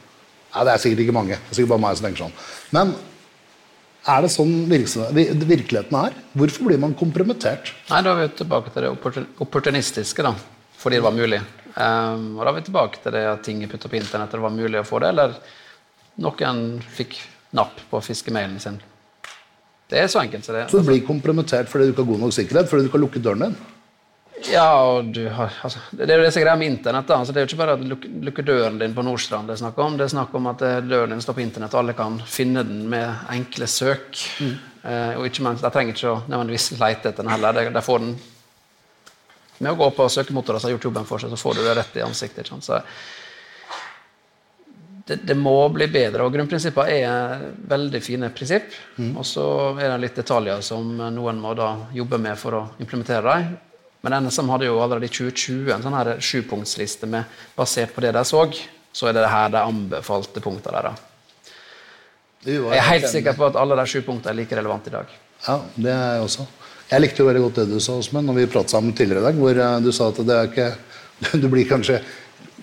Nei, 0.50 0.66
det 0.66 0.74
er 0.74 0.82
sikkert 0.82 1.04
ikke 1.06 1.18
mange. 1.20 1.38
det 1.38 1.52
er 1.52 1.60
sikkert 1.60 1.76
bare 1.76 1.84
meg 1.84 1.98
som 2.00 2.08
tenker 2.08 2.24
sånn. 2.24 2.38
Men 2.74 2.94
er 4.10 4.26
det 4.26 4.32
sånn 4.34 4.54
virkeligheten 4.72 5.98
er? 6.00 6.16
Hvorfor 6.40 6.70
blir 6.70 6.82
man 6.82 6.96
kompromittert? 6.98 7.74
Nei, 7.92 8.02
Da 8.02 8.16
er 8.16 8.22
vi 8.24 8.36
tilbake 8.40 8.74
til 8.74 8.88
det 8.88 8.92
opportunistiske, 9.46 10.26
da, 10.26 10.34
fordi 10.80 10.98
det 10.98 11.06
var 11.06 11.18
mulig. 11.18 11.42
Um, 11.76 12.40
og 12.40 12.44
da 12.44 12.50
er 12.50 12.58
vi 12.58 12.66
tilbake 12.66 13.04
til 13.04 13.14
det 13.14 13.26
at 13.30 13.44
ting 13.46 13.62
er 13.64 13.70
putta 13.70 13.92
på 13.92 14.00
internett, 14.00 14.34
og 14.34 14.40
det 14.40 14.48
var 14.48 14.56
mulig 14.56 14.80
å 14.80 14.88
få 14.88 15.04
det. 15.04 15.12
eller 15.14 15.36
noen 16.20 16.82
fikk 16.96 17.20
napp 17.56 17.82
på 17.90 18.02
fiskemailen 18.06 18.60
sin. 18.62 18.80
Det 19.90 19.98
er 20.04 20.08
så 20.12 20.22
enkelt. 20.22 20.46
Så, 20.46 20.54
det, 20.54 20.70
så 20.70 20.82
du 20.82 20.90
blir 20.92 21.02
kompromittert 21.06 21.70
fordi 21.70 21.90
du 21.90 21.94
ikke 21.94 22.06
har 22.06 22.12
god 22.14 22.24
nok 22.28 22.36
sikkerhet? 22.36 22.70
Fordi 22.70 22.86
du 22.86 22.90
ikke 22.90 23.00
har 23.00 23.06
lukket 23.08 23.26
døren 23.26 23.46
din? 23.48 23.60
Ja, 24.48 24.68
og 24.88 25.10
du 25.12 25.26
har, 25.36 25.52
altså, 25.64 25.82
Det 25.92 26.08
er 26.08 26.22
jo 26.22 26.24
det 26.24 26.32
som 26.32 26.40
er 26.40 26.46
greia 26.46 26.60
med 26.60 26.72
Internett. 26.72 27.08
da, 27.08 27.18
altså, 27.18 27.34
Det 27.34 27.42
er 27.42 27.46
jo 27.46 27.50
ikke 27.50 27.60
bare 27.60 27.76
å 27.76 27.90
luk 27.92 28.06
lukke, 28.30 28.46
døren 28.46 28.80
din 28.80 28.94
på 28.96 29.04
Nordstrand. 29.04 29.50
Det 29.50 29.58
er 29.58 29.64
snakk 29.64 29.78
om 29.84 29.98
Det 29.98 30.06
er 30.06 30.14
snakk 30.16 30.36
om 30.36 30.48
at 30.48 30.62
eh, 30.62 30.80
døren 30.82 31.10
din 31.10 31.22
står 31.22 31.36
på 31.36 31.44
Internett, 31.44 31.74
og 31.74 31.80
alle 31.82 31.94
kan 31.98 32.20
finne 32.26 32.64
den 32.64 32.88
med 32.90 33.32
enkle 33.34 33.68
søk. 33.68 34.16
Mm. 34.40 34.56
Eh, 34.84 35.14
og 35.20 35.26
ikke 35.28 35.44
minst, 35.44 35.66
De 35.66 35.72
trenger 35.74 35.96
ikke 35.96 36.14
å 36.14 36.22
nødvendigvis 36.28 36.72
lete 36.80 37.12
etter 37.12 37.24
den 37.24 37.34
heller. 37.34 37.54
De, 37.54 37.70
de 37.76 37.82
får 37.84 38.00
den 38.06 38.14
med 39.60 39.74
å 39.74 39.76
gå 39.76 39.90
på 39.92 40.08
søkemotorer 40.08 40.62
som 40.62 40.70
har 40.70 40.78
gjort 40.78 40.88
jobben 40.88 41.08
for 41.08 41.20
seg, 41.20 41.34
så 41.34 41.40
får 41.40 41.58
du 41.58 41.66
det 41.66 41.76
rett 41.76 41.98
i 42.00 42.06
ansiktet. 42.06 42.46
Ikke 42.46 42.56
sant? 42.56 42.64
Så 42.64 42.80
det, 45.10 45.16
det, 45.26 45.36
må 45.36 45.56
bli 45.74 45.88
bedre. 45.92 46.24
og 46.24 46.36
Grunnprinsippene 46.36 46.98
er 47.02 47.42
veldig 47.72 48.02
fine 48.06 48.30
prinsipp. 48.36 48.70
Mm. 48.98 49.16
Og 49.18 49.26
så 49.26 49.46
er 49.80 49.90
det 49.90 50.04
litt 50.04 50.20
detaljer 50.22 50.62
som 50.66 50.92
noen 51.02 51.42
må 51.42 51.56
da 51.58 51.72
jobbe 51.96 52.22
med 52.22 52.38
for 52.40 52.58
å 52.60 52.64
implementere 52.78 53.26
dem. 53.26 53.58
Men 54.06 54.16
NSM 54.24 54.52
hadde 54.54 54.70
jo 54.70 54.78
allerede 54.80 55.10
i 55.10 55.12
2020 55.12 55.74
en 55.76 55.84
sånn 55.84 55.98
her 55.98 56.12
sjupunktsliste 56.24 57.10
basert 57.58 57.96
på 57.96 58.06
det 58.06 58.14
de 58.16 58.24
så. 58.28 58.46
Så 58.96 59.10
er 59.10 59.18
det 59.18 59.28
her 59.30 59.52
de 59.54 59.64
anbefalte 59.64 60.44
punktene 60.44 60.86
der. 60.86 61.02
Jeg 62.48 62.78
er 62.78 62.88
helt 62.94 63.10
sikker 63.12 63.36
på 63.36 63.50
at 63.50 63.58
alle 63.60 63.76
de 63.76 63.90
sju 63.90 64.00
punktene 64.06 64.32
er 64.32 64.40
like 64.40 64.56
relevante 64.56 64.94
i 64.94 64.96
dag. 64.96 65.12
Ja, 65.44 65.58
det 65.76 65.92
er 65.92 66.16
jeg 66.16 66.28
også. 66.30 66.48
Jeg 66.90 67.04
likte 67.04 67.22
jo 67.22 67.28
veldig 67.28 67.42
godt 67.44 67.60
det 67.60 67.68
du 67.70 67.78
sa, 67.84 68.00
Åsmund, 68.02 68.26
når 68.26 68.38
vi 68.40 68.50
pratet 68.50 68.74
sammen 68.74 68.96
tidligere 68.98 69.22
i 69.22 69.28
dag, 69.28 69.42
hvor 69.42 69.60
eh, 69.62 69.76
du 69.84 69.92
sa 69.94 70.08
at 70.10 70.22
det 70.26 70.38
er 70.38 70.48
ikke 70.50 70.70
Du 71.44 71.50
blir 71.52 71.68
kanskje 71.68 72.00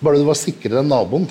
Bare 0.00 0.18
du 0.18 0.24
var 0.26 0.38
sikrere 0.40 0.80
enn 0.80 0.88
naboen, 0.90 1.28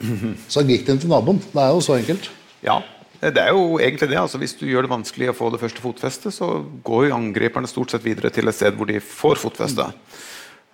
så 0.52 0.64
gikk 0.66 0.86
den 0.88 1.00
til 1.02 1.10
naboen. 1.12 1.40
Det 1.40 1.62
er 1.62 1.72
jo 1.74 1.82
så 1.84 1.96
enkelt. 1.96 2.30
Ja, 2.64 2.80
det 3.20 3.40
er 3.40 3.52
jo 3.54 3.78
egentlig 3.80 4.10
det. 4.10 4.20
altså 4.20 4.38
Hvis 4.38 4.56
du 4.58 4.66
gjør 4.68 4.86
det 4.86 4.92
vanskelig 4.92 5.30
å 5.32 5.36
få 5.36 5.50
det 5.52 5.60
første 5.62 5.82
fotfestet, 5.84 6.34
så 6.34 6.60
går 6.84 7.08
jo 7.08 7.16
angriperne 7.16 7.70
stort 7.70 7.94
sett 7.94 8.04
videre 8.04 8.30
til 8.34 8.48
et 8.48 8.56
sted 8.56 8.76
hvor 8.76 8.90
de 8.90 9.00
får 9.00 9.40
fotfeste. 9.40 9.88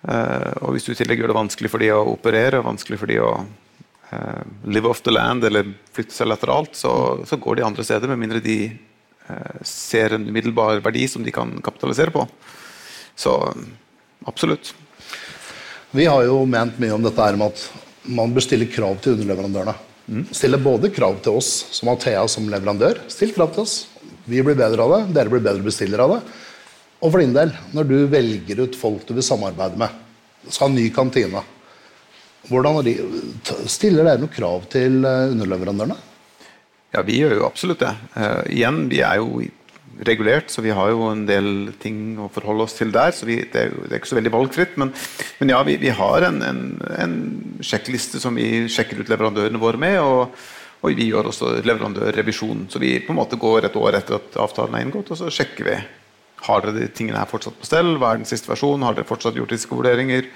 Uh, 0.03 0.51
og 0.65 0.73
hvis 0.75 0.83
du 0.83 0.91
i 0.91 0.97
tillegg 0.99 1.21
gjør 1.21 1.31
det 1.31 1.39
vanskelig 1.39 1.69
for 1.71 1.83
de 1.83 1.93
å 1.95 2.01
operere, 2.11 2.63
vanskelig 2.65 2.99
for 2.99 3.07
de 3.07 3.21
å 3.23 3.29
uh, 3.39 4.41
live 4.67 4.89
off 4.91 4.99
the 5.05 5.13
land 5.13 5.45
eller 5.47 5.69
flytte 5.95 6.15
seg 6.15 6.27
lateralt, 6.27 6.75
så, 6.75 6.91
så, 7.23 7.39
går 7.39 7.61
de 7.61 7.67
andre 7.69 7.85
steder, 7.87 8.11
med 8.11 8.19
mindre 8.19 8.43
de 8.43 8.57
uh, 9.29 9.61
ser 9.63 10.17
en 10.17 10.27
umiddelbar 10.27 10.83
verdi 10.83 11.07
som 11.07 11.23
de 11.23 11.31
kan 11.31 11.55
kapitalisere 11.63 12.11
på. 12.11 12.25
Så 13.15 13.37
absolutt. 14.27 14.73
Vi 15.95 16.09
har 16.09 16.25
jo 16.27 16.41
ment 16.49 16.79
mye 16.81 16.95
om 16.97 17.03
dette 17.05 17.23
her 17.23 17.39
med 17.39 17.53
at 17.53 17.82
man 18.03 18.33
bør 18.35 18.45
stille 18.45 18.67
krav 18.71 18.97
til 19.01 19.15
underleverandørene. 19.15 19.75
Mm. 20.03 20.25
Stille 20.35 20.59
både 20.59 20.91
krav 20.91 21.19
til 21.23 21.39
oss 21.39 21.51
som 21.71 21.91
Athea 21.93 22.25
som 22.27 22.49
leverandør. 22.51 22.99
Still 23.11 23.31
krav 23.35 23.53
til 23.55 23.63
oss. 23.63 23.75
Vi 24.25 24.41
blir 24.43 24.57
bedre 24.59 24.83
av 24.83 24.95
det, 24.95 25.01
dere 25.15 25.31
blir 25.31 25.43
bedre 25.43 25.63
bestillere 25.63 26.05
av 26.05 26.17
det. 26.17 26.21
Og 27.03 27.11
for 27.11 27.19
din 27.19 27.35
del, 27.35 27.51
når 27.75 27.87
du 27.87 27.97
velger 28.11 28.63
ut 28.63 28.77
folk 28.79 29.03
du 29.07 29.13
vil 29.15 29.25
samarbeide 29.25 29.79
med, 29.79 29.91
skal 30.47 30.69
ha 30.69 30.75
ny 30.75 30.87
kantine 30.95 31.43
hvordan 32.49 32.81
de, 32.83 32.93
Stiller 33.71 34.03
dere 34.03 34.19
noen 34.19 34.31
krav 34.31 34.65
til 34.71 35.03
eh, 35.07 35.29
underleverandørene? 35.31 35.95
Ja, 36.93 37.03
vi 37.07 37.21
gjør 37.21 37.37
jo 37.37 37.45
absolutt 37.47 37.81
det. 37.81 37.93
Uh, 38.13 38.43
igjen, 38.51 38.83
vi 38.91 38.99
er 39.01 39.17
jo 39.17 39.39
regulert, 40.07 40.51
så 40.51 40.63
vi 40.65 40.73
har 40.75 40.91
jo 40.91 41.07
en 41.09 41.25
del 41.27 41.71
ting 41.81 42.17
å 42.21 42.29
forholde 42.33 42.67
oss 42.67 42.75
til 42.77 42.91
der. 42.93 43.13
så 43.15 43.27
vi, 43.29 43.39
det, 43.43 43.67
er, 43.67 43.75
det, 43.75 43.91
er, 43.91 43.99
ikke 43.99 44.11
så 44.11 44.19
veldig 44.19 44.33
valgfritt. 44.33 44.75
Men, 44.81 44.93
men 45.39 45.53
ja, 45.53 45.61
vi, 45.67 45.77
vi 45.81 45.93
har 45.93 46.27
en, 46.29 46.41
en, 46.45 46.63
en, 46.99 47.15
sjekkliste 47.63 48.19
som 48.19 48.35
vi 48.35 48.65
sjekker 48.71 49.01
ut 49.01 49.11
leverandørene 49.11 49.61
våre 49.61 49.79
med. 49.81 49.99
Og, 50.01 50.37
og 50.83 50.95
vi 50.99 51.09
gjør 51.09 51.31
også 51.31 51.53
leverandørrevisjon. 51.63 52.67
Så 52.71 52.81
vi 52.83 52.97
på 53.03 53.13
en 53.13 53.21
måte 53.21 53.39
går 53.39 53.69
et 53.69 53.77
år 53.79 53.99
etter 53.99 54.19
at 54.19 54.39
avtalen 54.43 54.75
er 54.75 54.87
inngått, 54.87 55.13
og 55.15 55.21
så 55.21 55.31
sjekker 55.31 55.69
vi. 55.69 55.77
Har 56.43 56.65
dere 56.65 56.81
de 56.81 56.89
tingene 56.91 57.21
her 57.21 57.29
fortsatt 57.29 57.55
på 57.59 57.67
stell? 57.69 57.95
Hva 57.99 58.11
er 58.11 58.19
den 58.19 58.27
siste 58.27 58.51
versjonen? 58.51 58.83
Har 58.83 58.97
dere 58.97 59.07
fortsatt 59.07 59.37
gjort 59.39 59.53
risikovurderinger? 59.55 60.27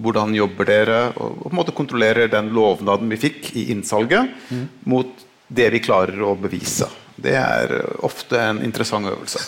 Hvordan 0.00 0.34
jobber 0.34 0.66
dere? 0.66 1.00
Og, 1.14 1.44
på 1.44 1.52
en 1.52 1.60
måte 1.60 1.76
kontrollerer 1.76 2.32
den 2.32 2.50
lovnaden 2.56 3.12
vi 3.12 3.20
fikk 3.28 3.52
i 3.54 3.68
innsalget, 3.74 4.32
mm. 4.50 4.66
mot 4.90 5.26
det 5.50 5.68
vi 5.74 5.82
klarer 5.84 6.18
å 6.24 6.34
bevise. 6.38 6.88
Det 7.20 7.34
er 7.36 7.74
ofte 8.06 8.38
en 8.40 8.62
interessant 8.64 9.08
øvelse. 9.10 9.42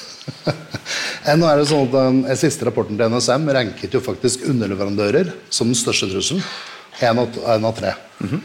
Nå 1.39 1.49
er 1.49 1.59
det 1.61 1.69
sånn 1.71 1.87
at 1.87 1.95
Den 1.95 2.23
siste 2.39 2.67
rapporten 2.69 2.99
til 2.99 3.13
NSM 3.13 3.49
ranket 3.57 3.97
jo 3.97 4.03
faktisk 4.05 4.45
underleverandører 4.51 5.33
som 5.49 5.71
den 5.71 5.79
største 5.79 6.11
trusselen. 6.13 6.45
Én 7.01 7.19
av 7.65 7.77
tre. 7.77 7.95
Mm 8.21 8.29
-hmm. 8.29 8.43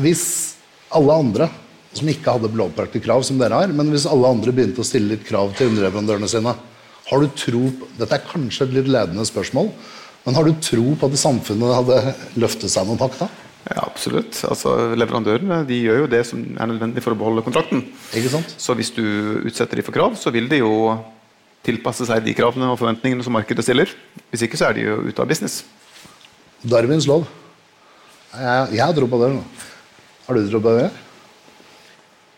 Hvis 0.00 0.54
alle 0.90 1.12
andre 1.12 1.50
som 1.92 2.08
ikke 2.08 2.30
hadde 2.34 2.56
lovpraktiske 2.56 3.04
krav, 3.04 3.22
som 3.22 3.38
dere 3.38 3.54
har, 3.54 3.72
men 3.72 3.90
hvis 3.90 4.06
alle 4.06 4.28
andre 4.28 4.52
begynte 4.52 4.80
å 4.80 4.86
stille 4.86 5.14
litt 5.14 5.26
krav 5.26 5.54
til 5.56 5.68
underleverandørene 5.68 6.28
sine, 6.28 6.54
har 7.08 7.20
du 7.20 7.28
tro 7.28 7.70
på, 7.72 7.88
Dette 7.98 8.14
er 8.14 8.28
kanskje 8.32 8.66
et 8.66 8.74
litt 8.76 8.88
ledende 8.88 9.24
spørsmål, 9.24 9.70
men 10.24 10.34
har 10.34 10.44
du 10.44 10.52
tro 10.60 10.94
på 11.00 11.08
at 11.08 11.18
samfunnet 11.18 11.74
hadde 11.74 12.14
løftet 12.36 12.70
seg 12.70 12.86
noen 12.86 13.00
hakk 13.00 13.18
da? 13.18 13.28
Ja, 13.68 13.84
absolutt. 13.84 14.32
Altså, 14.48 14.74
leverandørene 14.96 15.60
de 15.68 15.76
gjør 15.82 16.04
jo 16.04 16.10
det 16.10 16.22
som 16.26 16.40
er 16.40 16.70
nødvendig 16.70 17.02
for 17.04 17.12
å 17.12 17.18
beholde 17.20 17.44
kontrakten. 17.44 17.82
Ikke 18.16 18.32
sant? 18.32 18.54
Så 18.56 18.76
hvis 18.78 18.90
du 18.96 19.04
utsetter 19.44 19.80
dem 19.80 19.86
for 19.86 19.96
krav, 19.96 20.16
så 20.16 20.32
vil 20.32 20.48
de 20.48 20.62
jo 20.62 20.72
tilpasse 21.66 22.06
seg 22.08 22.24
de 22.24 22.32
kravene 22.38 22.70
og 22.72 22.78
forventningene 22.80 23.24
som 23.26 23.34
markedet 23.36 23.66
stiller. 23.66 23.92
Hvis 24.32 24.46
ikke 24.46 24.60
så 24.60 24.70
er 24.70 24.78
de 24.78 24.86
jo 24.86 25.02
ute 25.10 25.20
av 25.20 25.28
business. 25.28 25.60
Darwins 26.64 27.08
lov. 27.10 27.28
Jeg, 28.32 28.78
jeg 28.78 28.84
har 28.84 28.96
tro 28.96 29.10
på 29.10 29.20
det. 29.20 29.34
Har 30.28 30.38
du 30.38 30.48
tro 30.48 30.62
på 30.64 30.74
det? 30.78 30.88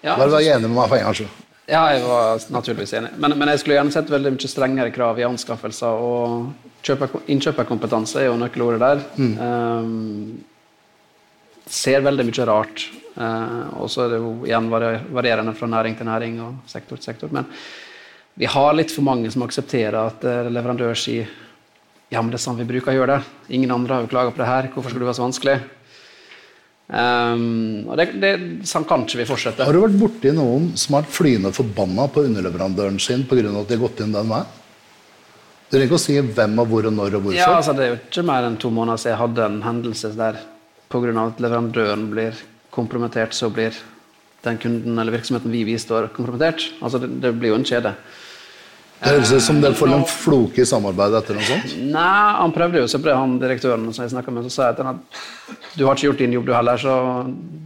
Ja, 0.01 0.17
Bare 0.17 0.33
vær 0.33 0.43
enig 0.43 0.67
med 0.67 0.77
meg 0.79 0.91
for 0.91 0.99
en 0.99 1.09
gangs 1.09 1.23
skyld. 1.23 1.39
Ja, 1.71 1.85
jeg 1.95 2.03
var 2.03 2.45
naturligvis 2.51 2.93
enig. 2.99 3.11
Men, 3.23 3.37
men, 3.39 3.51
jeg 3.53 3.63
skulle 3.63 3.77
gjerne 3.77 3.95
sett 3.95 4.11
veldig 4.11 4.33
mye 4.35 4.51
strengere 4.51 4.91
krav 4.95 5.21
i 5.21 5.27
anskaffelser. 5.29 6.03
og 6.03 7.21
Innkjøperkompetanse 7.31 8.25
er 8.25 8.31
jo 8.31 8.39
nøkkelordet 8.41 8.81
der. 8.83 9.05
Mm. 9.21 9.35
Um, 9.39 10.41
ser 11.71 12.03
veldig 12.05 12.27
mye 12.29 12.49
rart. 12.49 12.89
Uh, 13.15 13.83
og 13.83 13.91
så 13.91 14.05
er 14.05 14.15
det 14.15 14.21
jo 14.23 14.33
igjen 14.47 14.71
varierende 14.71 15.55
fra 15.59 15.69
næring 15.71 15.97
til 15.99 16.09
næring 16.09 16.41
og 16.45 16.71
sektor 16.71 16.99
til 16.99 17.11
sektor. 17.11 17.33
Men 17.35 17.49
vi 18.39 18.49
har 18.49 18.75
litt 18.77 18.95
for 18.95 19.07
mange 19.07 19.31
som 19.33 19.45
aksepterer 19.47 19.99
at 20.01 20.25
uh, 20.27 20.51
leverandør 20.51 20.99
sier 20.99 21.31
ja, 22.11 22.19
men 22.19 22.33
det 22.33 22.41
er 22.41 22.43
sånn 22.43 22.59
vi 22.59 22.67
bruker 22.67 22.91
å 22.91 22.97
gjøre 22.97 23.19
det. 23.21 23.55
Ingen 23.55 23.71
andre 23.71 23.95
har 23.95 24.03
jo 24.03 24.11
klaga 24.11 24.33
på 24.35 24.43
det 24.43 24.49
her. 24.49 24.67
Hvorfor 24.75 24.91
skulle 24.91 25.05
det 25.05 25.11
være 25.13 25.19
så 25.21 25.29
vanskelig? 25.29 25.61
Um, 26.91 27.87
og 27.87 28.01
det, 28.01 28.07
det, 28.19 28.31
Sånn 28.67 28.83
kan 28.89 29.05
ikke 29.05 29.21
vi 29.21 29.27
fortsette. 29.29 29.63
Har 29.63 29.77
du 29.77 29.85
vært 29.85 29.99
borti 30.01 30.33
noen 30.35 30.73
som 30.75 30.97
har 30.97 31.05
vært 31.05 31.15
flyende 31.15 31.53
forbanna 31.55 32.09
på 32.11 32.25
underleverandøren 32.27 32.99
sin 32.99 33.23
pga. 33.31 33.45
at 33.47 33.69
de 33.71 33.77
har 33.77 33.85
gått 33.85 34.03
inn 34.03 34.17
den 34.17 34.33
veien? 34.33 34.57
Du 35.71 35.77
trenger 35.77 35.87
ikke 35.87 36.01
å 36.01 36.03
si 36.03 36.17
hvem 36.19 36.59
og 36.59 36.73
hvor 36.73 36.89
og 36.89 36.97
når 36.97 37.15
og 37.15 37.29
hvorfor. 37.29 37.39
Ja, 37.39 37.53
altså 37.61 37.77
Det 37.79 37.85
er 37.85 37.93
jo 37.93 38.01
ikke 38.01 38.27
mer 38.27 38.49
enn 38.49 38.59
to 38.59 38.73
måneder 38.75 38.99
siden 38.99 39.15
jeg 39.15 39.21
hadde 39.21 39.45
en 39.47 39.61
hendelse 39.63 40.11
der 40.19 40.41
pga. 40.91 41.27
at 41.27 41.41
leverandøren 41.41 42.09
blir 42.11 42.39
kompromittert, 42.71 43.35
så 43.35 43.51
blir 43.51 43.77
den 44.45 44.59
kunden 44.59 44.99
eller 44.99 45.13
virksomheten 45.13 45.53
vi 45.53 45.65
bistår, 45.65 46.11
kompromittert. 46.17 46.73
Altså 46.81 46.99
det, 46.99 47.13
det 47.21 47.35
blir 47.37 47.53
jo 47.53 47.61
en 47.61 47.69
kjede. 47.69 47.95
Det 49.01 49.15
høres 49.15 49.31
ut 49.33 49.43
som 49.43 49.61
det 49.63 49.71
får 49.79 49.93
en 49.97 50.03
floke 50.05 50.61
i 50.61 50.69
samarbeidet 50.69 51.23
etter 51.23 51.37
noe 51.39 51.47
sånt? 51.49 51.77
Nei, 51.89 52.33
han 52.37 52.53
prøvde 52.53 52.83
jo, 52.83 52.89
så 52.91 52.99
ble 53.01 53.15
han 53.17 53.39
direktøren 53.41 53.87
som 53.97 54.05
jeg 54.05 54.25
med, 54.29 54.45
så 54.45 54.53
sa 54.53 54.67
jeg 54.69 54.77
til 54.77 54.91
han 54.91 54.99
at 55.01 55.23
du 55.73 55.87
har 55.87 55.97
ikke 55.97 56.11
gjort 56.11 56.21
din 56.21 56.35
jobb 56.37 56.51
du 56.51 56.53
heller, 56.53 56.83
så 56.83 56.97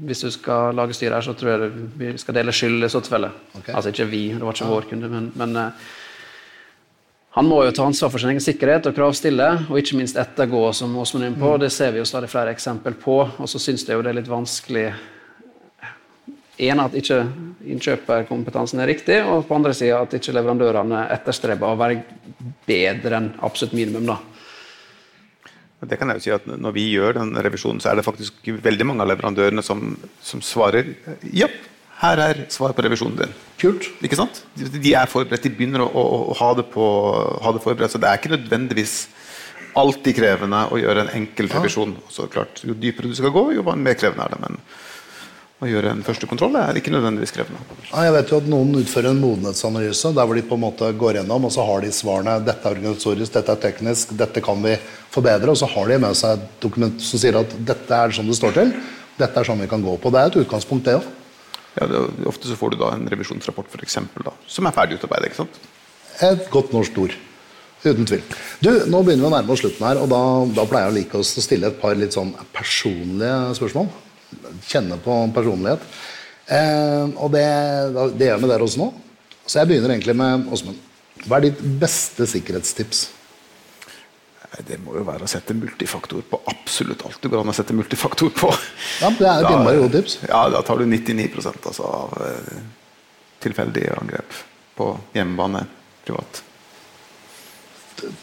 hvis 0.07 0.23
du 0.23 0.29
skal 0.31 0.79
lage 0.79 0.95
styre 0.95 1.19
her, 1.19 1.27
så 1.27 1.35
tror 1.35 1.51
jeg 1.51 1.73
vi 1.99 2.13
skal 2.23 2.39
dele 2.39 2.55
skyld 2.55 2.87
i 2.87 2.91
så 2.93 3.03
tilfelle. 3.03 3.33
Okay. 3.59 3.75
Altså 3.75 3.91
ikke 3.91 4.07
vi, 4.13 4.23
det 4.37 4.47
var 4.47 4.55
ikke 4.55 4.71
vår 4.71 4.89
kunde, 4.93 5.11
men, 5.11 5.27
men 5.41 5.59
uh, 5.59 5.91
han 7.35 7.49
må 7.51 7.65
jo 7.67 7.73
ta 7.75 7.83
ansvar 7.83 8.13
for 8.13 8.23
sin 8.23 8.31
egen 8.31 8.43
sikkerhet 8.43 8.85
og 8.87 8.95
kravstille, 8.95 9.47
og 9.67 9.79
ikke 9.81 9.97
minst 9.99 10.19
ettergå, 10.21 10.69
som 10.77 10.93
Åsmund 11.03 11.25
er 11.25 11.33
inne 11.33 11.41
på. 11.41 11.49
Mm. 11.51 11.65
Det 11.65 11.71
ser 11.75 11.91
vi 11.91 11.99
jo 11.99 12.07
stadig 12.07 12.29
flere 12.31 12.53
eksempel 12.55 12.95
på. 12.95 13.17
Og 13.27 13.51
så 13.51 13.59
syns 13.59 13.83
jeg 13.89 13.99
jo 13.99 14.05
det 14.07 14.13
er 14.13 14.21
litt 14.21 14.31
vanskelig 14.31 14.85
en, 16.63 16.83
at 16.85 16.95
ikke 16.95 17.19
innkjøperkompetansen 17.75 18.85
er 18.85 18.93
riktig, 18.93 19.19
og 19.27 19.49
på 19.49 19.59
andre 19.59 19.75
sida 19.75 19.99
at 20.05 20.15
ikke 20.15 20.37
leverandørene 20.37 21.09
etterstreber 21.17 21.75
å 21.75 21.81
være 21.81 22.05
bedre 22.69 23.19
enn 23.19 23.29
absolutt 23.43 23.75
minimum. 23.75 24.07
da. 24.13 24.21
Det 25.91 25.99
kan 25.99 26.15
jeg 26.15 26.21
jo 26.21 26.25
si 26.25 26.33
at 26.33 26.47
Når 26.47 26.73
vi 26.73 26.87
gjør 26.95 27.19
den 27.19 27.35
revisjonen, 27.35 27.83
så 27.83 27.91
er 27.91 27.99
det 27.99 28.07
faktisk 28.07 28.47
veldig 28.47 28.87
mange 28.87 29.03
av 29.03 29.11
leverandørene 29.11 29.67
som, 29.67 29.97
som 30.23 30.39
svarer 30.41 30.95
ja, 31.35 31.51
her 32.03 32.23
er 32.23 32.41
svar 32.53 32.75
på 32.75 32.85
revisjonen 32.85 33.19
din. 33.19 33.35
Kult. 33.61 33.87
Ikke 34.05 34.19
sant? 34.19 34.43
De 34.57 34.95
er 34.95 35.11
forberedt, 35.11 35.45
de 35.47 35.53
begynner 35.55 35.85
å, 35.85 35.89
å, 35.89 36.07
å 36.33 36.39
ha, 36.41 36.51
det 36.59 36.67
på, 36.73 36.87
ha, 37.45 37.53
det 37.55 37.63
forberedt. 37.65 37.95
Så 37.95 38.01
det 38.03 38.11
er 38.11 38.21
ikke 38.21 38.35
nødvendigvis 38.35 38.97
alltid 39.79 40.19
krevende 40.19 40.65
å 40.71 40.79
gjøre 40.79 41.07
en 41.07 41.15
enkel 41.21 41.51
revisjon. 41.53 41.95
Så 42.13 42.27
klart, 42.33 42.63
Jo 42.67 42.77
dypere 42.79 43.11
du 43.11 43.17
skal 43.19 43.35
gå, 43.35 43.49
jo 43.57 43.65
mer 43.75 43.99
krevende 43.99 44.27
er 44.27 44.35
det. 44.35 44.43
men 44.43 44.61
å 45.65 45.69
gjøre 45.71 45.93
en 45.95 46.03
første 46.05 46.27
kontroll 46.29 46.57
er 46.61 46.77
ikke 46.77 46.93
nødvendigvis 46.93 47.33
krevende. 47.33 47.63
Ja, 47.89 48.05
jeg 48.09 48.15
vet 48.17 48.33
jo 48.33 48.41
at 48.43 48.49
Noen 48.51 48.75
utfører 48.81 49.13
en 49.13 49.21
modenhetsanalyse 49.23 50.11
der 50.17 50.27
hvor 50.29 50.37
de 50.37 50.45
på 50.45 50.59
en 50.59 50.65
måte 50.65 50.91
går 51.01 51.21
gjennom 51.21 51.47
og 51.49 51.53
så 51.55 51.65
har 51.65 51.85
de 51.85 51.93
svarene. 51.95 52.35
Dette 52.45 52.69
er 52.69 52.77
organisatorisk, 52.77 53.33
dette 53.37 53.55
er 53.55 53.63
teknisk, 53.63 54.13
dette 54.19 54.43
kan 54.45 54.61
vi 54.65 54.75
forbedre. 55.15 55.55
Og 55.55 55.61
så 55.61 55.71
har 55.71 55.91
de 55.91 56.01
med 56.05 56.19
seg 56.19 56.37
et 56.37 56.49
dokument 56.65 57.07
som 57.07 57.23
sier 57.23 57.39
at 57.41 57.55
dette 57.71 58.01
er 58.01 58.17
sånn 58.17 58.29
det 58.31 58.39
står 58.41 58.57
til. 58.59 58.75
Dette 59.21 59.41
er 59.41 59.49
sånn 59.49 59.63
vi 59.63 59.71
kan 59.71 59.85
gå 59.85 59.95
på. 60.03 60.13
Det 60.13 60.21
er 60.21 60.33
et 60.33 60.41
utgangspunkt, 60.43 60.91
det 60.91 60.99
òg. 60.99 61.13
Ja, 61.75 62.03
ofte 62.31 62.49
så 62.49 62.57
får 62.59 62.75
du 62.75 62.81
da 62.81 62.93
en 62.95 63.09
revisjonsrapport 63.11 63.71
for 63.73 63.83
eksempel, 63.83 64.27
da, 64.27 64.35
som 64.47 64.67
er 64.69 64.77
ferdig 64.77 65.01
utarbeidet. 65.01 65.33
ikke 65.33 65.43
sant? 65.43 65.63
Et 66.23 66.51
godt 66.53 66.75
norsk 66.75 66.99
ord. 67.03 67.17
Uten 67.85 68.07
tvil. 68.09 68.23
Du, 68.65 68.71
Nå 68.89 69.03
begynner 69.05 69.27
vi 69.27 69.29
å 69.29 69.35
nærme 69.35 69.53
oss 69.53 69.61
slutten 69.65 69.85
her, 69.85 69.99
og 70.01 70.09
da, 70.09 70.21
da 70.57 70.65
pleier 70.71 70.89
jeg 70.89 70.95
å 70.95 70.97
like 71.01 71.21
oss 71.21 71.35
å 71.37 71.45
stille 71.45 71.69
et 71.69 71.81
par 71.83 71.99
litt 71.99 72.17
sånn 72.17 72.33
personlige 72.55 73.59
spørsmål 73.59 73.91
kjenne 74.69 74.99
på 75.03 75.17
personlighet. 75.35 75.85
Eh, 76.47 77.05
og 77.17 77.33
det, 77.35 77.45
det 78.19 78.31
gjør 78.31 78.43
vi 78.43 78.51
der 78.51 78.65
også 78.65 78.83
nå. 78.83 78.91
Så 79.45 79.61
jeg 79.61 79.71
begynner 79.71 79.95
egentlig 79.95 80.17
med 80.17 80.49
Åsmund. 80.53 80.81
Hva 81.25 81.39
er 81.39 81.49
ditt 81.49 81.61
beste 81.81 82.27
sikkerhetstips? 82.29 83.07
Det 84.63 84.79
må 84.85 84.95
jo 84.95 85.03
være 85.07 85.27
å 85.27 85.31
sette 85.31 85.55
multifaktor 85.57 86.23
på 86.31 86.39
absolutt 86.51 87.03
alt 87.07 87.19
det 87.23 87.31
går 87.33 87.43
an 87.43 87.51
å 87.51 87.57
sette 87.57 87.75
multifaktor 87.75 88.31
på. 88.37 88.51
Ja, 89.03 89.11
Det 89.11 89.27
er 89.27 89.43
da, 89.43 89.89
tips. 89.91 90.19
Ja, 90.29 90.45
Da 90.53 90.63
tar 90.63 90.79
du 90.79 90.87
99% 90.87 91.67
altså, 91.67 91.83
av 91.83 92.23
eh, 92.23 92.61
tilfeldige 93.43 93.97
angrep 93.99 94.39
på 94.79 94.93
hjemmebane 95.17 95.65
privat. 96.05 96.43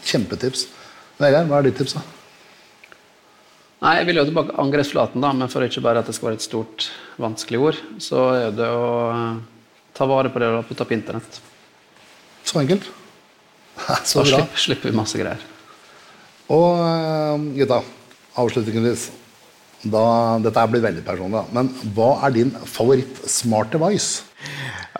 Kjempetips. 0.08 0.66
Vegard, 1.20 1.50
hva 1.50 1.60
er 1.60 1.68
ditt 1.68 1.78
tips? 1.82 1.98
da? 1.98 2.04
Nei, 3.82 3.96
Jeg 3.98 4.08
vil 4.08 4.20
jo 4.20 4.26
tilbake 4.30 4.56
angrepsflaten, 4.62 5.20
da, 5.24 5.32
men 5.36 5.50
for 5.50 5.66
ikke 5.66 5.82
bare 5.84 6.00
at 6.00 6.08
det 6.08 6.14
skal 6.14 6.30
være 6.30 6.38
et 6.38 6.46
stort, 6.46 6.88
vanskelig 7.20 7.60
ord, 7.60 7.80
så 8.00 8.28
er 8.38 8.52
det 8.56 8.68
å 8.72 8.90
eh, 9.10 9.40
ta 9.92 10.06
vare 10.08 10.30
på 10.32 10.40
det 10.40 10.48
du 10.52 10.60
har 10.60 10.68
putta 10.68 10.86
på 10.86 10.96
internett. 10.96 11.40
Så 12.46 12.62
enkelt. 12.62 12.86
Så 14.06 14.22
da 14.22 14.28
slipper, 14.28 14.62
slipper 14.66 14.92
vi 14.92 14.96
masse 14.96 15.18
greier. 15.18 15.51
Og 16.50 16.82
eh, 16.82 17.48
gutta, 17.60 17.82
avslutningsvis 18.40 19.10
da, 19.82 20.38
Dette 20.42 20.66
blir 20.70 20.84
veldig 20.84 21.02
personlig, 21.06 21.40
da. 21.40 21.46
men 21.56 21.70
hva 21.96 22.12
er 22.26 22.36
din 22.36 22.52
favoritt-smart 22.70 23.72
device? 23.74 24.28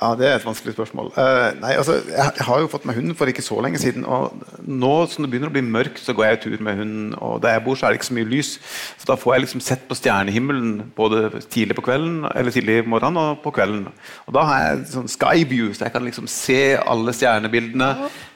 Ja, 0.02 0.14
Det 0.18 0.26
er 0.26 0.34
et 0.34 0.44
vanskelig 0.46 0.72
spørsmål. 0.74 1.12
Uh, 1.14 1.52
nei, 1.60 1.76
altså, 1.78 2.00
jeg, 2.08 2.16
jeg, 2.16 2.46
har 2.46 2.58
jo 2.58 2.70
fått 2.70 2.86
meg 2.88 2.96
hund 2.98 3.14
for 3.14 3.30
ikke 3.30 3.44
så 3.44 3.60
lenge 3.62 3.78
siden. 3.78 4.02
og 4.02 4.34
Nå 4.66 4.90
som 5.10 5.22
det 5.22 5.30
begynner 5.30 5.52
å 5.52 5.54
bli 5.54 5.62
mørkt, 5.62 6.00
så 6.02 6.14
går 6.16 6.26
jeg 6.26 6.40
tur 6.42 6.64
med 6.66 6.80
hunden. 6.80 7.12
og 7.22 7.38
Der 7.44 7.54
jeg 7.54 7.64
bor, 7.66 7.78
så 7.78 7.86
er 7.86 7.94
det 7.94 8.00
ikke 8.00 8.08
så 8.08 8.16
mye 8.18 8.30
lys. 8.32 8.50
Så 8.98 9.06
da 9.06 9.18
får 9.20 9.34
jeg 9.34 9.44
liksom 9.44 9.62
sett 9.62 9.86
på 9.86 9.98
stjernehimmelen 9.98 10.90
både 10.96 11.44
tidlig 11.46 11.78
på 11.78 11.86
kvelden, 11.86 12.24
eller 12.34 12.54
tidlig 12.54 12.80
i 12.80 12.88
morgenen 12.88 13.22
og 13.22 13.44
på 13.44 13.54
kvelden. 13.54 13.86
Og 14.26 14.34
Da 14.34 14.46
har 14.48 14.64
jeg 14.64 14.90
sånn 14.96 15.12
skyview, 15.12 15.70
så 15.70 15.86
jeg 15.86 15.94
kan 15.94 16.06
liksom 16.08 16.26
se 16.26 16.62
alle 16.82 17.14
stjernebildene. 17.14 17.92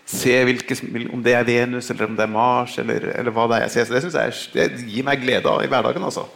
Se 0.06 0.34
hvilke, 0.46 0.76
om 1.10 1.22
det 1.24 1.34
er 1.34 1.46
Venus, 1.46 1.90
eller 1.90 2.06
om 2.06 2.18
det 2.18 2.22
er 2.22 2.30
Mars, 2.30 2.76
eller, 2.78 3.08
eller 3.18 3.34
hva 3.34 3.48
det 3.50 3.56
er 3.58 3.64
jeg 3.66 3.74
ser. 3.74 3.88
Så 3.90 4.10
det, 4.14 4.20
jeg, 4.22 4.74
det 4.76 4.90
gir 4.92 5.06
meg 5.06 5.24
glede 5.24 5.50
av 5.50 5.64
i 5.64 5.70
hverdagen. 5.70 6.04
altså. 6.06 6.28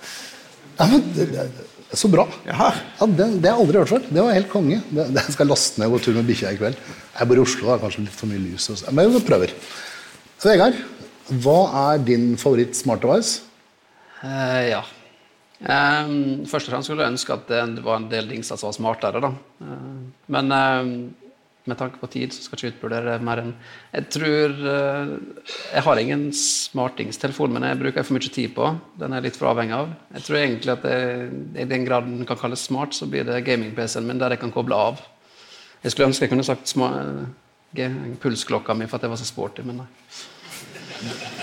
Ja, 0.81 0.89
men 0.91 1.05
det, 1.15 1.29
det 1.31 1.99
så 1.99 2.09
bra. 2.11 2.25
Ja, 2.47 2.71
det, 3.03 3.27
det, 3.43 3.51
har 3.51 3.57
jeg 3.57 3.65
aldri 3.65 3.81
hørt 3.81 3.91
før. 3.91 4.03
Det 4.07 4.23
var 4.23 4.35
helt 4.37 4.51
konge. 4.51 4.79
Det, 4.91 5.09
det 5.11 5.25
jeg 5.27 5.35
skal 5.35 5.49
laste 5.51 5.81
ned 5.81 5.91
og 5.91 5.97
gå 5.97 6.05
tur 6.05 6.19
med 6.19 6.29
bikkja 6.31 6.53
i 6.55 6.59
kveld. 6.61 6.79
Jeg 7.17 7.31
bor 7.31 7.41
i 7.41 7.43
Oslo, 7.43 7.67
det 7.67 7.73
er 7.75 7.83
kanskje 7.83 8.05
litt 8.05 8.19
for 8.19 8.31
mye 8.31 8.43
lys. 8.43 8.85
Men 8.95 9.11
vi 9.11 9.23
prøver. 9.27 9.55
Vegard, 10.45 10.79
hva 11.43 11.59
er 11.91 12.05
din 12.07 12.31
favoritt-smart-device? 12.41 13.43
Uh, 14.23 14.63
ja. 14.69 14.85
Um, 15.61 16.47
først 16.49 16.71
og 16.71 16.73
fremst 16.73 16.89
skulle 16.89 17.05
jeg 17.05 17.13
ønske 17.13 17.35
at 17.35 17.51
det 17.51 17.83
var 17.85 17.99
en 17.99 18.09
del 18.13 18.31
dingser 18.31 18.61
som 18.61 18.71
var 18.71 18.79
smartere. 18.79 19.25
Da. 19.27 19.35
Uh, 19.59 20.07
men 20.31 20.55
um, 20.55 20.95
med 21.69 21.77
tanke 21.79 22.01
på 22.01 22.09
tid 22.11 22.33
så 22.33 22.43
skal 22.43 22.57
jeg 22.57 22.73
ikke 22.73 22.79
utvurdere 22.79 23.19
mer 23.25 23.43
enn 23.43 23.51
Jeg 23.93 24.07
tror 24.15 24.55
uh, 24.65 25.13
Jeg 25.75 25.85
har 25.87 26.01
ingen 26.01 26.25
smartingstelefon, 26.33 27.53
men 27.53 27.67
jeg 27.69 27.81
bruker 27.83 28.07
for 28.07 28.17
mye 28.17 28.33
tid 28.33 28.55
på. 28.57 28.71
Den 29.01 29.13
er 29.13 29.21
jeg 29.21 29.29
litt 29.29 29.41
for 29.41 29.51
avhengig 29.53 29.77
av. 29.77 29.93
Jeg 30.17 30.27
tror 30.27 30.41
egentlig 30.41 30.75
at 30.75 30.89
jeg, 30.89 31.29
i 31.61 31.69
den 31.69 31.87
grad 31.89 32.09
den 32.09 32.27
kan 32.29 32.41
kalles 32.41 32.65
smart, 32.65 32.97
så 32.97 33.09
blir 33.11 33.29
det 33.29 33.43
gaming-PC-en 33.47 34.09
min 34.09 34.21
der 34.21 34.37
jeg 34.37 34.43
kan 34.43 34.55
koble 34.55 34.79
av. 34.79 35.05
Jeg 35.85 35.93
skulle 35.93 36.11
ønske 36.11 36.27
jeg 36.27 36.33
kunne 36.33 36.45
sagt 36.45 36.75
pulsklokka 38.21 38.75
mi 38.75 38.89
for 38.91 38.99
at 38.99 39.07
jeg 39.07 39.13
var 39.13 39.21
så 39.21 39.29
sporty, 39.29 39.63
men 39.65 39.83
nei. 39.83 39.89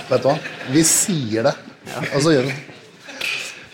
Vet 0.09 0.21
du 0.21 0.27
hva? 0.27 0.35
Vi 0.73 0.83
sier 0.85 1.47
det, 1.47 1.55
og 2.13 2.21
så 2.21 2.33
gjør 2.35 2.49
det. 2.49 2.57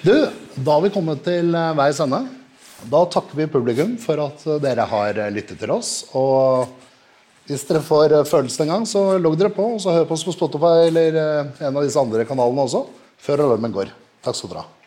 Du, 0.03 0.13
da 0.55 0.75
har 0.75 0.83
vi 0.83 0.91
kommet 0.93 1.23
til 1.23 1.55
uh, 1.55 1.71
veis 1.77 1.99
ende. 2.03 2.21
Da 2.91 3.03
takker 3.07 3.37
vi 3.39 3.49
publikum 3.51 3.95
for 4.01 4.19
at 4.25 4.43
dere 4.63 4.87
har 4.89 5.19
lyttet 5.31 5.59
til 5.61 5.71
oss. 5.71 5.91
Og 6.17 6.67
hvis 7.47 7.65
dere 7.69 7.83
får 7.83 8.19
følelsen 8.29 8.67
en 8.67 8.73
gang, 8.75 8.85
så 8.87 9.17
logg 9.19 9.39
dere 9.39 9.53
på, 9.53 9.73
og 9.75 9.81
så 9.83 9.95
hør 9.95 10.07
på 10.09 10.17
oss 10.17 10.27
på 10.27 10.35
Spotify 10.35 10.87
eller 10.89 11.19
en 11.19 11.73
av 11.73 11.83
disse 11.83 11.99
andre 11.99 12.27
kanalene 12.27 12.67
også, 12.67 12.85
før 13.23 13.47
alarmen 13.47 13.75
går. 13.75 13.91
Takk 14.23 14.39
skal 14.39 14.53
dere 14.55 14.65
ha. 14.65 14.82